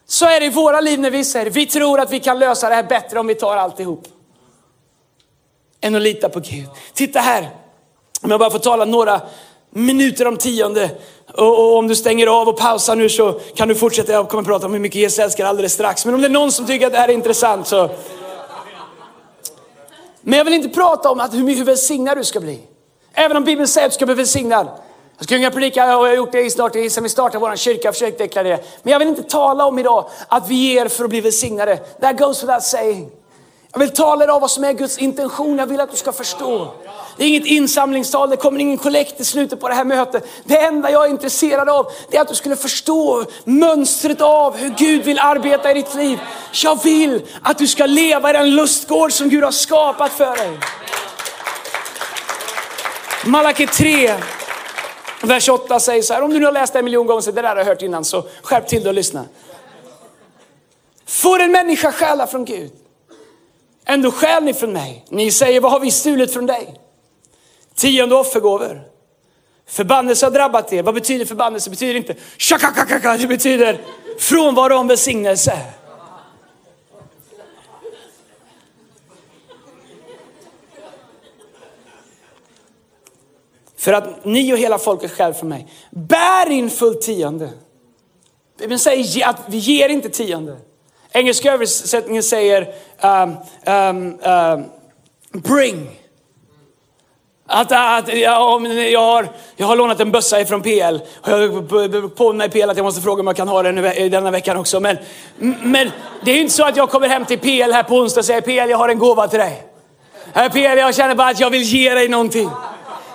Så 0.07 0.25
är 0.25 0.39
det 0.39 0.45
i 0.45 0.49
våra 0.49 0.81
liv 0.81 0.99
när 0.99 1.11
vi 1.11 1.23
säger, 1.23 1.51
vi 1.51 1.65
tror 1.65 1.99
att 1.99 2.11
vi 2.11 2.19
kan 2.19 2.39
lösa 2.39 2.69
det 2.69 2.75
här 2.75 2.83
bättre 2.83 3.19
om 3.19 3.27
vi 3.27 3.35
tar 3.35 3.57
alltihop. 3.57 4.07
Än 5.81 5.95
att 5.95 6.01
lita 6.01 6.29
på 6.29 6.39
Gud. 6.39 6.67
Titta 6.93 7.19
här, 7.19 7.49
om 8.21 8.31
jag 8.31 8.39
bara 8.39 8.51
får 8.51 8.59
tala 8.59 8.85
några 8.85 9.21
minuter 9.69 10.27
om 10.27 10.37
tionde. 10.37 10.89
Och, 11.33 11.59
och, 11.59 11.77
om 11.77 11.87
du 11.87 11.95
stänger 11.95 12.27
av 12.27 12.47
och 12.47 12.57
pausar 12.57 12.95
nu 12.95 13.09
så 13.09 13.39
kan 13.55 13.67
du 13.67 13.75
fortsätta. 13.75 14.11
Jag 14.11 14.29
kommer 14.29 14.43
prata 14.43 14.65
om 14.65 14.73
hur 14.73 14.79
mycket 14.79 15.01
Jesus 15.01 15.19
älskar 15.19 15.45
alldeles 15.45 15.73
strax. 15.73 16.05
Men 16.05 16.15
om 16.15 16.21
det 16.21 16.27
är 16.27 16.29
någon 16.29 16.51
som 16.51 16.65
tycker 16.65 16.87
att 16.87 16.93
det 16.93 16.99
här 16.99 17.09
är 17.09 17.13
intressant 17.13 17.67
så. 17.67 17.89
Men 20.21 20.37
jag 20.37 20.45
vill 20.45 20.53
inte 20.53 20.69
prata 20.69 21.11
om 21.11 21.19
att 21.19 21.33
hur, 21.33 21.55
hur 21.55 21.63
välsignad 21.63 22.17
du 22.17 22.23
ska 22.23 22.39
bli. 22.39 22.59
Även 23.13 23.37
om 23.37 23.43
Bibeln 23.43 23.67
säger 23.67 23.87
att 23.87 23.91
du 23.91 23.95
ska 23.95 24.05
bli 24.05 24.15
välsignad. 24.15 24.67
Jag 25.17 25.25
ska 25.25 25.35
kunna 25.35 25.51
predika 25.51 25.97
och 25.97 26.05
jag 26.05 26.11
har 26.11 26.15
gjort 26.15 26.31
det 26.31 26.49
snart 26.49 26.73
sen 26.91 27.03
vi 27.03 27.09
startade 27.09 27.39
vår 27.39 27.55
kyrka, 27.55 27.91
försökt 27.91 28.17
deklarera. 28.17 28.57
Men 28.83 28.91
jag 28.91 28.99
vill 28.99 29.07
inte 29.07 29.23
tala 29.23 29.65
om 29.65 29.79
idag 29.79 30.09
att 30.27 30.49
vi 30.49 30.55
ger 30.55 30.87
för 30.87 31.03
att 31.03 31.09
bli 31.09 31.21
välsignade. 31.21 31.77
That 31.77 32.17
goes 32.17 32.43
without 32.43 32.63
saying. 32.63 33.11
Jag 33.71 33.79
vill 33.79 33.89
tala 33.89 34.23
idag 34.23 34.39
vad 34.39 34.51
som 34.51 34.63
är 34.63 34.73
Guds 34.73 34.97
intention. 34.97 35.57
Jag 35.57 35.67
vill 35.67 35.79
att 35.79 35.91
du 35.91 35.97
ska 35.97 36.11
förstå. 36.11 36.67
Det 37.17 37.23
är 37.23 37.27
inget 37.27 37.45
insamlingstal, 37.45 38.29
det 38.29 38.37
kommer 38.37 38.59
ingen 38.59 38.77
kollekt 38.77 39.19
i 39.19 39.25
slutet 39.25 39.59
på 39.59 39.67
det 39.67 39.75
här 39.75 39.83
mötet. 39.83 40.27
Det 40.43 40.57
enda 40.57 40.91
jag 40.91 41.05
är 41.05 41.09
intresserad 41.09 41.69
av 41.69 41.91
det 42.09 42.17
är 42.17 42.21
att 42.21 42.27
du 42.27 42.35
skulle 42.35 42.55
förstå 42.55 43.25
mönstret 43.43 44.21
av 44.21 44.57
hur 44.57 44.69
Gud 44.69 45.03
vill 45.03 45.19
arbeta 45.19 45.71
i 45.71 45.73
ditt 45.73 45.95
liv. 45.95 46.19
Jag 46.63 46.83
vill 46.83 47.21
att 47.41 47.57
du 47.57 47.67
ska 47.67 47.85
leva 47.85 48.29
i 48.29 48.33
den 48.33 48.55
lustgård 48.55 49.11
som 49.11 49.29
Gud 49.29 49.43
har 49.43 49.51
skapat 49.51 50.11
för 50.11 50.35
dig. 50.35 50.59
Malaki 53.25 53.67
3, 53.67 54.13
vers 55.21 55.49
8 55.49 55.79
säger 55.79 56.01
så 56.01 56.13
här, 56.13 56.21
om 56.21 56.33
du 56.33 56.39
nu 56.39 56.45
har 56.45 56.53
läst 56.53 56.73
det 56.73 56.79
en 56.79 56.85
miljon 56.85 57.07
gånger, 57.07 57.21
så 57.21 57.31
det 57.31 57.41
där 57.41 57.49
har 57.49 57.57
jag 57.57 57.65
hört 57.65 57.81
innan, 57.81 58.05
så 58.05 58.23
skärp 58.41 58.67
till 58.67 58.81
dig 58.81 58.87
och 58.89 58.93
lyssna. 58.93 59.25
Får 61.05 61.39
en 61.39 61.51
människa 61.51 61.91
stjäla 61.91 62.27
från 62.27 62.45
Gud? 62.45 62.71
Ändå 63.85 64.11
stjäl 64.11 64.43
ni 64.43 64.53
från 64.53 64.73
mig. 64.73 65.05
Ni 65.09 65.31
säger, 65.31 65.59
vad 65.59 65.71
har 65.71 65.79
vi 65.79 65.91
stulit 65.91 66.33
från 66.33 66.45
dig? 66.45 66.84
Tionde 67.75 68.15
offergåvor. 68.15 68.81
Förbannelse 69.67 70.25
har 70.25 70.31
drabbat 70.31 70.73
er. 70.73 70.83
Vad 70.83 70.93
betyder 70.93 71.25
förbannelse? 71.25 71.69
Det 71.69 71.71
betyder 71.71 71.95
inte 71.95 72.15
tjakakakaka, 72.37 73.17
det 73.17 73.27
betyder 73.27 73.81
frånvaro 74.19 74.75
om 74.75 74.87
välsignelse. 74.87 75.59
För 83.77 83.93
att 83.93 84.25
ni 84.25 84.53
och 84.53 84.57
hela 84.57 84.77
folket 84.77 85.11
skäl 85.11 85.33
för 85.33 85.45
mig. 85.45 85.67
Bär 85.91 86.51
in 86.51 86.69
fullt 86.69 87.01
tionde. 87.01 87.49
Det 88.57 88.67
vill 88.67 88.79
säga 88.79 89.27
att 89.27 89.41
vi 89.47 89.57
ger 89.57 89.89
inte 89.89 90.09
tionde. 90.09 90.57
Engelska 91.11 91.53
översättningen 91.53 92.23
säger 92.23 92.75
um, 93.01 93.35
um, 93.65 94.19
um, 94.19 94.65
bring. 95.41 96.04
Att, 97.47 97.71
att 97.71 98.07
ja, 98.17 98.59
jag, 98.91 99.01
har, 99.01 99.27
jag 99.55 99.67
har 99.67 99.75
lånat 99.75 99.99
en 99.99 100.11
bössa 100.11 100.41
ifrån 100.41 100.61
PL. 100.61 100.99
Och 101.21 101.31
jag 101.31 102.15
på 102.15 102.33
mig 102.33 102.49
PL 102.49 102.69
att 102.69 102.77
jag 102.77 102.83
måste 102.83 103.01
fråga 103.01 103.19
om 103.19 103.27
jag 103.27 103.35
kan 103.35 103.47
ha 103.47 103.63
den 103.63 103.75
denna 104.11 104.31
veckan 104.31 104.57
också. 104.57 104.79
Men, 104.79 104.97
men 105.63 105.91
det 106.23 106.31
är 106.31 106.35
ju 106.35 106.41
inte 106.41 106.53
så 106.53 106.63
att 106.63 106.77
jag 106.77 106.89
kommer 106.89 107.07
hem 107.07 107.25
till 107.25 107.39
PL 107.39 107.71
här 107.71 107.83
på 107.83 107.95
onsdag 107.95 108.19
och 108.19 108.25
säger 108.25 108.41
PL 108.41 108.69
jag 108.69 108.77
har 108.77 108.89
en 108.89 108.99
gåva 108.99 109.27
till 109.27 109.39
dig. 109.39 109.63
PL 110.33 110.77
jag 110.77 110.95
känner 110.95 111.15
bara 111.15 111.27
att 111.27 111.39
jag 111.39 111.49
vill 111.49 111.61
ge 111.61 111.93
dig 111.93 112.09
någonting. 112.09 112.49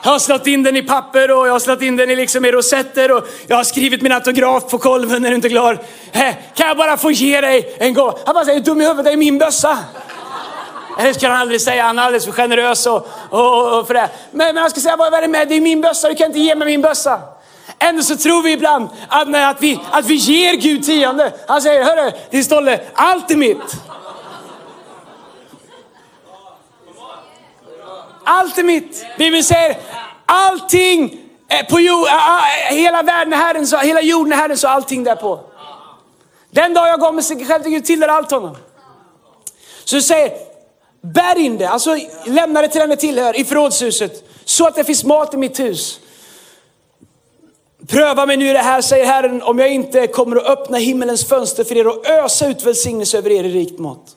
Jag 0.02 0.10
har 0.10 0.18
slått 0.18 0.46
in 0.46 0.62
den 0.62 0.76
i 0.76 0.82
papper 0.82 1.30
och 1.30 1.48
jag 1.48 1.52
har 1.52 1.60
slått 1.60 1.82
in 1.82 1.96
den 1.96 2.10
i, 2.10 2.16
liksom 2.16 2.44
i 2.44 2.52
rosetter 2.52 3.12
och 3.12 3.24
jag 3.46 3.56
har 3.56 3.64
skrivit 3.64 4.02
min 4.02 4.12
autograf 4.12 4.70
på 4.70 4.78
kolven 4.78 5.22
när 5.22 5.28
du 5.28 5.34
inte 5.34 5.48
är 5.48 5.50
klar. 5.50 5.78
Kan 6.54 6.68
jag 6.68 6.76
bara 6.76 6.96
få 6.96 7.10
ge 7.10 7.40
dig 7.40 7.76
en 7.78 7.94
gåva? 7.94 8.18
Han 8.26 8.34
bara 8.34 8.44
säger, 8.44 8.60
dum 8.60 8.80
i 8.80 8.84
huvudet, 8.84 9.04
det 9.04 9.12
är 9.12 9.16
min 9.16 9.38
bössa. 9.38 9.78
Eh, 10.98 11.05
det 11.05 11.14
ska 11.14 11.29
han 11.29 11.40
aldrig 11.40 11.61
säga, 11.61 11.83
han 11.83 11.98
är 11.98 12.03
alldeles 12.03 12.24
för 12.24 12.33
generös 12.33 12.87
och, 12.87 13.09
och, 13.31 13.79
och 13.79 13.87
för 13.87 13.94
det. 13.94 14.11
Men, 14.31 14.46
men 14.46 14.57
han 14.57 14.70
ska 14.70 14.81
säga, 14.81 14.96
vad 14.96 15.14
är 15.14 15.22
det 15.22 15.29
med? 15.29 15.48
Det 15.48 15.55
är 15.55 15.61
min 15.61 15.81
bössa, 15.81 16.09
du 16.09 16.14
kan 16.14 16.26
inte 16.26 16.40
ge 16.40 16.55
mig 16.55 16.66
min 16.66 16.83
bössa. 16.83 17.20
Ändå 17.79 18.03
så 18.03 18.16
tror 18.16 18.42
vi 18.42 18.53
ibland 18.53 18.88
att, 19.09 19.35
att, 19.35 19.62
vi, 19.62 19.81
att 19.90 20.07
vi 20.07 20.14
ger 20.14 20.55
Gud 20.55 20.85
tionde. 20.85 21.33
Han 21.48 21.62
säger, 21.62 21.85
hörru, 21.85 22.12
din 22.31 22.44
stolle, 22.44 22.81
allt 22.94 23.31
är 23.31 23.37
mitt. 23.37 23.76
Allt 28.24 28.59
är 28.59 28.62
mitt. 28.62 29.07
Bibeln 29.18 29.44
säger, 29.44 29.76
allting 30.26 31.20
eh, 31.48 31.66
på 31.66 31.81
jord, 31.81 32.07
eh, 32.07 32.76
hela 32.76 33.03
världen 33.03 33.33
är 33.33 33.37
Herrens, 33.37 33.74
hela 33.74 34.00
jorden 34.00 34.33
är 34.33 34.37
Herrens 34.37 34.64
och 34.64 34.70
allting 34.70 35.05
därpå. 35.05 35.40
Den 36.50 36.74
dag 36.74 36.88
jag 36.88 37.00
gav 37.00 37.14
mig 37.14 37.24
själv 37.24 37.62
till 37.62 37.72
Gud 37.72 37.85
tillhör 37.85 38.09
allt 38.09 38.31
honom. 38.31 38.57
Så 39.85 39.96
du 39.96 40.03
säger, 40.03 40.49
Bär 41.02 41.38
in 41.38 41.58
det, 41.58 41.68
alltså 41.68 41.96
lämna 42.26 42.62
det 42.62 42.68
till 42.68 42.80
den 42.80 42.90
det 42.90 42.96
tillhör 42.96 43.40
i 43.40 43.44
förrådshuset. 43.44 44.24
Så 44.44 44.66
att 44.66 44.74
det 44.74 44.84
finns 44.84 45.04
mat 45.04 45.34
i 45.34 45.36
mitt 45.36 45.60
hus. 45.60 46.00
Pröva 47.88 48.26
mig 48.26 48.36
nu 48.36 48.50
i 48.50 48.52
det 48.52 48.58
här, 48.58 48.80
säger 48.80 49.06
Herren, 49.06 49.42
om 49.42 49.58
jag 49.58 49.72
inte 49.72 50.06
kommer 50.06 50.36
att 50.36 50.46
öppna 50.46 50.78
himmelens 50.78 51.28
fönster 51.28 51.64
för 51.64 51.76
er 51.76 51.86
och 51.86 52.06
ösa 52.06 52.46
ut 52.46 52.66
välsignelse 52.66 53.18
över 53.18 53.30
er 53.30 53.44
i 53.44 53.48
rikt 53.48 53.78
mått. 53.78 54.16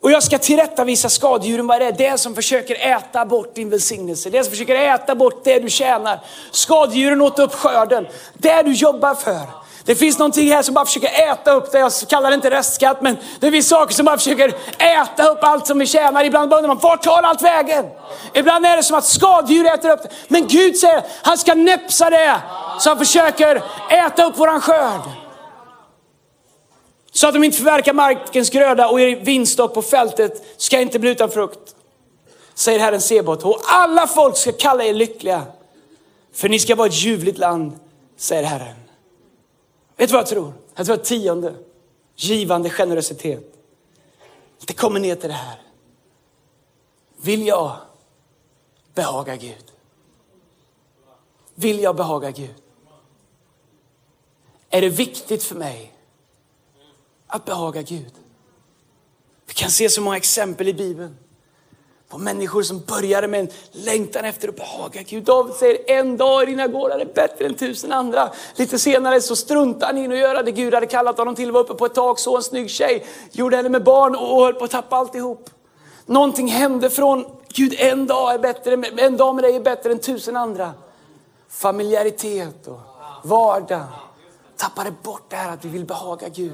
Och 0.00 0.10
jag 0.10 0.22
ska 0.22 0.38
tillrättavisa 0.38 1.08
skadedjuren 1.08 1.66
vad 1.66 1.80
det 1.80 1.86
är. 1.86 1.92
Det 1.92 2.18
som 2.18 2.34
försöker 2.34 2.74
äta 2.74 3.26
bort 3.26 3.54
din 3.54 3.70
välsignelse. 3.70 4.30
Det 4.30 4.44
som 4.44 4.50
försöker 4.50 4.74
äta 4.74 5.14
bort 5.14 5.44
det 5.44 5.58
du 5.58 5.70
tjänar. 5.70 6.20
Skadedjuren 6.50 7.20
åt 7.20 7.38
upp 7.38 7.54
skörden. 7.54 8.06
Det 8.34 8.62
du 8.62 8.72
jobbar 8.72 9.14
för. 9.14 9.63
Det 9.84 9.94
finns 9.94 10.18
någonting 10.18 10.50
här 10.50 10.62
som 10.62 10.74
bara 10.74 10.84
försöker 10.84 11.32
äta 11.32 11.52
upp 11.52 11.72
det. 11.72 11.78
Jag 11.78 11.92
kallar 12.08 12.30
det 12.30 12.34
inte 12.34 12.50
restskatt, 12.50 13.02
men 13.02 13.16
det 13.40 13.50
finns 13.50 13.68
saker 13.68 13.94
som 13.94 14.06
bara 14.06 14.16
försöker 14.16 14.54
äta 14.78 15.28
upp 15.28 15.38
allt 15.42 15.66
som 15.66 15.78
vi 15.78 15.86
tjänar. 15.86 16.24
Ibland 16.24 16.52
undrar 16.52 16.68
man, 16.68 16.78
vart 16.78 17.02
tar 17.02 17.22
allt 17.22 17.42
vägen? 17.42 17.84
Ibland 18.34 18.66
är 18.66 18.76
det 18.76 18.82
som 18.82 18.98
att 18.98 19.04
skadedjur 19.04 19.66
äter 19.66 19.90
upp 19.90 20.02
det. 20.02 20.10
Men 20.28 20.46
Gud 20.46 20.76
säger, 20.76 21.02
han 21.22 21.38
ska 21.38 21.54
näpsa 21.54 22.10
det. 22.10 22.40
Så 22.80 22.90
han 22.90 22.98
försöker 22.98 23.62
äta 23.90 24.24
upp 24.24 24.38
våran 24.38 24.60
skörd. 24.60 25.00
Så 27.12 27.26
att 27.26 27.34
de 27.34 27.44
inte 27.44 27.56
förverkar 27.56 27.92
markens 27.92 28.50
gröda 28.50 28.88
och 28.88 29.00
er 29.00 29.16
vinstock 29.16 29.74
på 29.74 29.82
fältet 29.82 30.44
ska 30.56 30.80
inte 30.80 30.98
bli 30.98 31.10
utan 31.10 31.30
frukt. 31.30 31.74
Säger 32.54 32.78
Herren 32.78 33.00
Sebot. 33.00 33.42
Och 33.42 33.60
alla 33.64 34.06
folk 34.06 34.36
ska 34.36 34.52
kalla 34.52 34.84
er 34.84 34.94
lyckliga. 34.94 35.42
För 36.34 36.48
ni 36.48 36.58
ska 36.58 36.74
vara 36.74 36.88
ett 36.88 36.94
ljuvligt 36.94 37.38
land, 37.38 37.78
säger 38.18 38.42
Herren. 38.42 38.83
Vet 39.96 40.08
du 40.08 40.12
vad 40.12 40.20
jag 40.20 40.28
tror? 40.28 40.52
Jag 40.74 40.86
tror 40.86 40.96
att 40.96 41.04
tionde, 41.04 41.54
givande 42.16 42.70
generositet. 42.70 43.54
Det 44.66 44.72
kommer 44.72 45.00
ner 45.00 45.16
till 45.16 45.28
det 45.28 45.34
här. 45.34 45.62
Vill 47.16 47.46
jag 47.46 47.76
behaga 48.94 49.36
Gud? 49.36 49.72
Vill 51.54 51.80
jag 51.80 51.96
behaga 51.96 52.30
Gud? 52.30 52.54
Är 54.70 54.80
det 54.80 54.88
viktigt 54.88 55.42
för 55.42 55.54
mig 55.56 55.92
att 57.26 57.44
behaga 57.44 57.82
Gud? 57.82 58.12
Vi 59.46 59.54
kan 59.54 59.70
se 59.70 59.88
så 59.88 60.00
många 60.00 60.16
exempel 60.16 60.68
i 60.68 60.74
Bibeln 60.74 61.16
på 62.14 62.18
människor 62.18 62.62
som 62.62 62.80
började 62.80 63.28
med 63.28 63.40
en 63.40 63.48
längtan 63.72 64.24
efter 64.24 64.48
att 64.48 64.56
behaga 64.56 65.02
Gud. 65.02 65.24
David 65.24 65.54
säger 65.54 65.90
en 65.90 66.16
dag 66.16 66.42
i 66.42 66.46
dina 66.46 66.66
gårdar 66.66 66.98
är 66.98 67.04
bättre 67.14 67.46
än 67.46 67.54
tusen 67.54 67.92
andra. 67.92 68.30
Lite 68.56 68.78
senare 68.78 69.20
så 69.20 69.36
struntar 69.36 69.86
han 69.86 69.98
in 69.98 70.12
och 70.12 70.18
göra 70.18 70.42
det 70.42 70.52
Gud 70.52 70.74
hade 70.74 70.86
kallat 70.86 71.18
honom 71.18 71.34
till. 71.34 71.52
Var 71.52 71.60
uppe 71.60 71.74
på 71.74 71.86
ett 71.86 71.94
tak, 71.94 72.18
såg 72.18 72.36
en 72.36 72.42
snygg 72.42 72.70
tjej, 72.70 73.06
gjorde 73.32 73.56
henne 73.56 73.68
med 73.68 73.84
barn 73.84 74.16
och 74.16 74.44
höll 74.44 74.54
på 74.54 74.64
att 74.64 74.70
tappa 74.70 74.96
alltihop. 74.96 75.50
Någonting 76.06 76.48
hände 76.48 76.90
från 76.90 77.24
Gud 77.48 77.74
en 77.78 78.06
dag, 78.06 78.34
är 78.34 78.38
bättre, 78.38 78.74
en 78.96 79.16
dag 79.16 79.34
med 79.34 79.44
dig 79.44 79.56
är 79.56 79.60
bättre 79.60 79.92
än 79.92 79.98
tusen 79.98 80.36
andra. 80.36 80.72
Familjäritet 81.48 82.66
och 82.66 82.80
vardag. 83.22 83.84
Tappade 84.56 84.92
bort 85.02 85.24
det 85.28 85.36
här 85.36 85.52
att 85.52 85.64
vi 85.64 85.68
vill 85.68 85.84
behaga 85.84 86.28
Gud. 86.28 86.52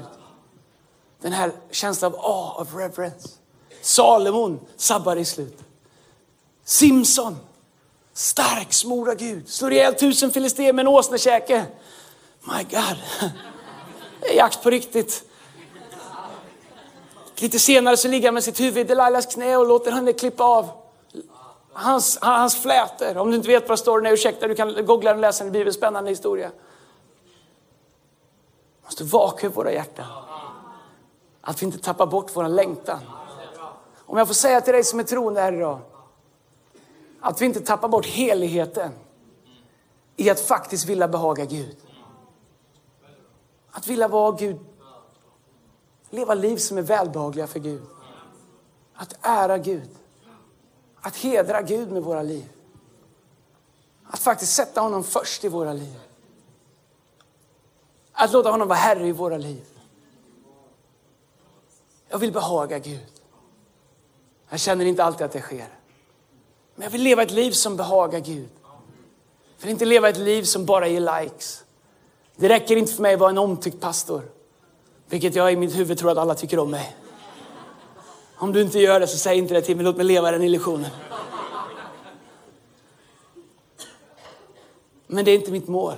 Den 1.21 1.31
här 1.31 1.51
känslan 1.71 2.13
av 2.13 2.19
ah, 2.19 2.55
awe, 2.57 2.61
of 2.61 2.75
reverence. 2.75 3.40
Salomon 3.81 4.59
sabbar 4.77 5.15
i 5.15 5.25
slutet. 5.25 5.65
Simson, 6.65 7.37
stark, 8.13 8.73
smorda 8.73 9.15
Gud, 9.15 9.49
slår 9.49 9.73
ihjäl 9.73 9.93
tusen 9.93 10.31
filister 10.31 10.73
med 10.73 10.83
en 10.83 10.87
åsnekäke. 10.87 11.65
My 12.43 12.63
God, 12.63 12.97
det 14.21 14.27
är 14.27 14.35
jakt 14.35 14.63
på 14.63 14.69
riktigt. 14.69 15.23
Lite 17.35 17.59
senare 17.59 17.97
så 17.97 18.07
ligger 18.07 18.27
han 18.27 18.33
med 18.33 18.43
sitt 18.43 18.59
huvud 18.59 18.77
i 18.77 18.83
Delilahs 18.83 19.25
knä 19.25 19.57
och 19.57 19.67
låter 19.67 19.91
henne 19.91 20.13
klippa 20.13 20.43
av 20.43 20.69
hans, 21.73 22.17
hans 22.21 22.55
flätor. 22.55 23.17
Om 23.17 23.31
du 23.31 23.35
inte 23.35 23.47
vet 23.47 23.69
vad 23.69 23.79
storyn 23.79 24.05
är, 24.05 24.11
ursäkta, 24.11 24.47
du 24.47 24.55
kan 24.55 24.85
googla 24.85 25.11
och 25.11 25.17
läsa 25.17 25.43
den 25.43 25.53
i 25.53 25.57
bibeln, 25.57 25.73
spännande 25.73 26.09
historia. 26.09 26.51
Vi 27.53 28.85
måste 28.85 29.03
vaka 29.03 29.47
över 29.47 29.55
våra 29.55 29.71
hjärtan. 29.71 30.05
Att 31.41 31.61
vi 31.61 31.65
inte 31.65 31.77
tappar 31.77 32.05
bort 32.05 32.31
vår 32.33 32.47
längtan. 32.47 32.99
Om 34.11 34.17
jag 34.17 34.27
får 34.27 34.33
säga 34.33 34.61
till 34.61 34.73
dig 34.73 34.83
som 34.83 34.99
är 34.99 35.03
troende 35.03 35.41
här 35.41 35.53
idag. 35.53 35.79
Att 37.19 37.41
vi 37.41 37.45
inte 37.45 37.59
tappar 37.61 37.87
bort 37.87 38.05
heligheten 38.05 38.91
i 40.15 40.29
att 40.29 40.39
faktiskt 40.39 40.85
vilja 40.85 41.07
behaga 41.07 41.45
Gud. 41.45 41.77
Att 43.71 43.87
vilja 43.87 44.07
vara 44.07 44.31
Gud. 44.31 44.59
Leva 46.09 46.33
liv 46.33 46.57
som 46.57 46.77
är 46.77 46.81
välbehagliga 46.81 47.47
för 47.47 47.59
Gud. 47.59 47.81
Att 48.93 49.15
ära 49.21 49.57
Gud. 49.57 49.89
Att 51.01 51.15
hedra 51.15 51.61
Gud 51.61 51.91
med 51.91 52.03
våra 52.03 52.21
liv. 52.21 52.49
Att 54.05 54.19
faktiskt 54.19 54.53
sätta 54.53 54.81
honom 54.81 55.03
först 55.03 55.43
i 55.43 55.49
våra 55.49 55.73
liv. 55.73 55.99
Att 58.11 58.31
låta 58.31 58.51
honom 58.51 58.67
vara 58.67 58.79
Herre 58.79 59.07
i 59.07 59.11
våra 59.11 59.37
liv. 59.37 59.65
Jag 62.07 62.17
vill 62.17 62.31
behaga 62.31 62.79
Gud. 62.79 63.10
Jag 64.51 64.59
känner 64.59 64.85
inte 64.85 65.03
alltid 65.03 65.25
att 65.25 65.31
det 65.31 65.41
sker. 65.41 65.67
Men 66.75 66.83
jag 66.83 66.91
vill 66.91 67.01
leva 67.01 67.23
ett 67.23 67.31
liv 67.31 67.51
som 67.51 67.77
behagar 67.77 68.19
Gud. 68.19 68.49
Jag 69.57 69.61
vill 69.61 69.69
inte 69.69 69.85
leva 69.85 70.09
ett 70.09 70.17
liv 70.17 70.43
som 70.43 70.65
bara 70.65 70.87
ger 70.87 71.21
likes. 71.21 71.63
Det 72.35 72.49
räcker 72.49 72.75
inte 72.75 72.93
för 72.93 73.01
mig 73.01 73.13
att 73.13 73.19
vara 73.19 73.29
en 73.29 73.37
omtyckt 73.37 73.79
pastor. 73.79 74.21
Vilket 75.09 75.35
jag 75.35 75.53
i 75.53 75.55
mitt 75.55 75.75
huvud 75.75 75.97
tror 75.97 76.11
att 76.11 76.17
alla 76.17 76.35
tycker 76.35 76.59
om 76.59 76.71
mig. 76.71 76.95
Om 78.35 78.53
du 78.53 78.61
inte 78.61 78.79
gör 78.79 78.99
det 78.99 79.07
så 79.07 79.17
säg 79.17 79.37
inte 79.37 79.53
det 79.53 79.61
till 79.61 79.75
mig, 79.75 79.85
låt 79.85 79.97
mig 79.97 80.05
leva 80.05 80.31
den 80.31 80.43
illusionen. 80.43 80.91
Men 85.07 85.25
det 85.25 85.31
är 85.31 85.35
inte 85.35 85.51
mitt 85.51 85.67
mål. 85.67 85.95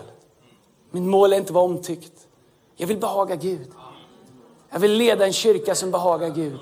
Mitt 0.91 1.03
mål 1.03 1.33
är 1.33 1.37
inte 1.37 1.49
att 1.49 1.53
vara 1.53 1.65
omtyckt. 1.65 2.27
Jag 2.75 2.87
vill 2.87 2.97
behaga 2.97 3.35
Gud. 3.35 3.71
Jag 4.69 4.79
vill 4.79 4.91
leda 4.91 5.25
en 5.25 5.33
kyrka 5.33 5.75
som 5.75 5.91
behagar 5.91 6.29
Gud. 6.29 6.59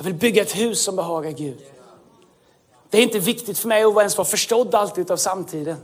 Jag 0.00 0.04
vill 0.04 0.14
bygga 0.14 0.42
ett 0.42 0.56
hus 0.56 0.82
som 0.82 0.96
behagar 0.96 1.30
Gud. 1.30 1.58
Det 2.90 2.98
är 2.98 3.02
inte 3.02 3.18
viktigt 3.18 3.58
för 3.58 3.68
mig 3.68 3.84
att 3.84 3.96
ens 3.96 4.16
vara 4.16 4.28
förstådd 4.28 4.74
alltid 4.74 5.10
av 5.10 5.16
samtiden. 5.16 5.76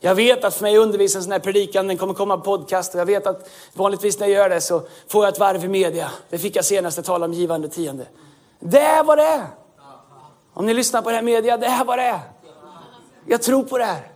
Jag 0.00 0.14
vet 0.14 0.44
att 0.44 0.54
för 0.54 0.62
mig 0.62 0.76
undervisar 0.76 1.18
en 1.18 1.22
sån 1.22 1.32
här 1.32 1.38
predikan, 1.38 1.86
den 1.88 1.98
kommer 1.98 2.14
komma 2.14 2.36
på 2.36 2.42
podcast 2.42 2.94
och 2.94 3.00
jag 3.00 3.06
vet 3.06 3.26
att 3.26 3.50
vanligtvis 3.72 4.18
när 4.18 4.26
jag 4.26 4.34
gör 4.34 4.48
det 4.48 4.60
så 4.60 4.82
får 5.08 5.24
jag 5.24 5.32
ett 5.32 5.40
varv 5.40 5.64
i 5.64 5.68
media. 5.68 6.10
Det 6.30 6.38
fick 6.38 6.56
jag 6.56 6.64
senast 6.64 6.96
jag 6.96 7.06
talade 7.06 7.24
om 7.24 7.32
givande 7.32 7.68
tionde. 7.68 8.06
Det 8.60 8.80
är 8.80 9.04
vad 9.04 9.18
det 9.18 9.24
är. 9.24 9.46
Om 10.54 10.66
ni 10.66 10.74
lyssnar 10.74 11.02
på 11.02 11.10
det 11.10 11.16
här 11.16 11.22
media, 11.22 11.56
det 11.56 11.66
är 11.66 11.84
vad 11.84 11.98
det 11.98 12.04
är. 12.04 12.20
Jag 13.26 13.42
tror 13.42 13.62
på 13.62 13.78
det 13.78 13.84
här. 13.84 14.12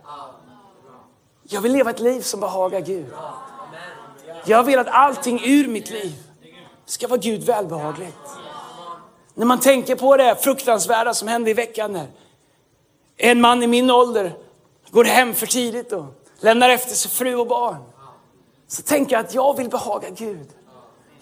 Jag 1.43 1.61
vill 1.61 1.71
leva 1.71 1.89
ett 1.89 1.99
liv 1.99 2.21
som 2.21 2.39
behagar 2.39 2.79
Gud. 2.79 3.05
Jag 4.45 4.63
vill 4.63 4.79
att 4.79 4.87
allting 4.87 5.41
ur 5.45 5.67
mitt 5.67 5.89
liv 5.89 6.13
ska 6.85 7.07
vara 7.07 7.19
Gud 7.19 7.43
välbehagligt. 7.43 8.42
När 9.35 9.45
man 9.45 9.59
tänker 9.59 9.95
på 9.95 10.17
det 10.17 10.35
fruktansvärda 10.35 11.13
som 11.13 11.27
hände 11.27 11.51
i 11.51 11.53
veckan. 11.53 11.95
Här. 11.95 12.07
En 13.17 13.41
man 13.41 13.63
i 13.63 13.67
min 13.67 13.91
ålder 13.91 14.33
går 14.91 15.03
hem 15.03 15.33
för 15.33 15.47
tidigt 15.47 15.91
och 15.91 16.05
lämnar 16.39 16.69
efter 16.69 16.95
sig 16.95 17.11
fru 17.11 17.35
och 17.35 17.47
barn. 17.47 17.77
Så 18.67 18.81
tänker 18.81 19.15
jag 19.15 19.25
att 19.25 19.33
jag 19.33 19.57
vill 19.57 19.69
behaga 19.69 20.09
Gud. 20.09 20.47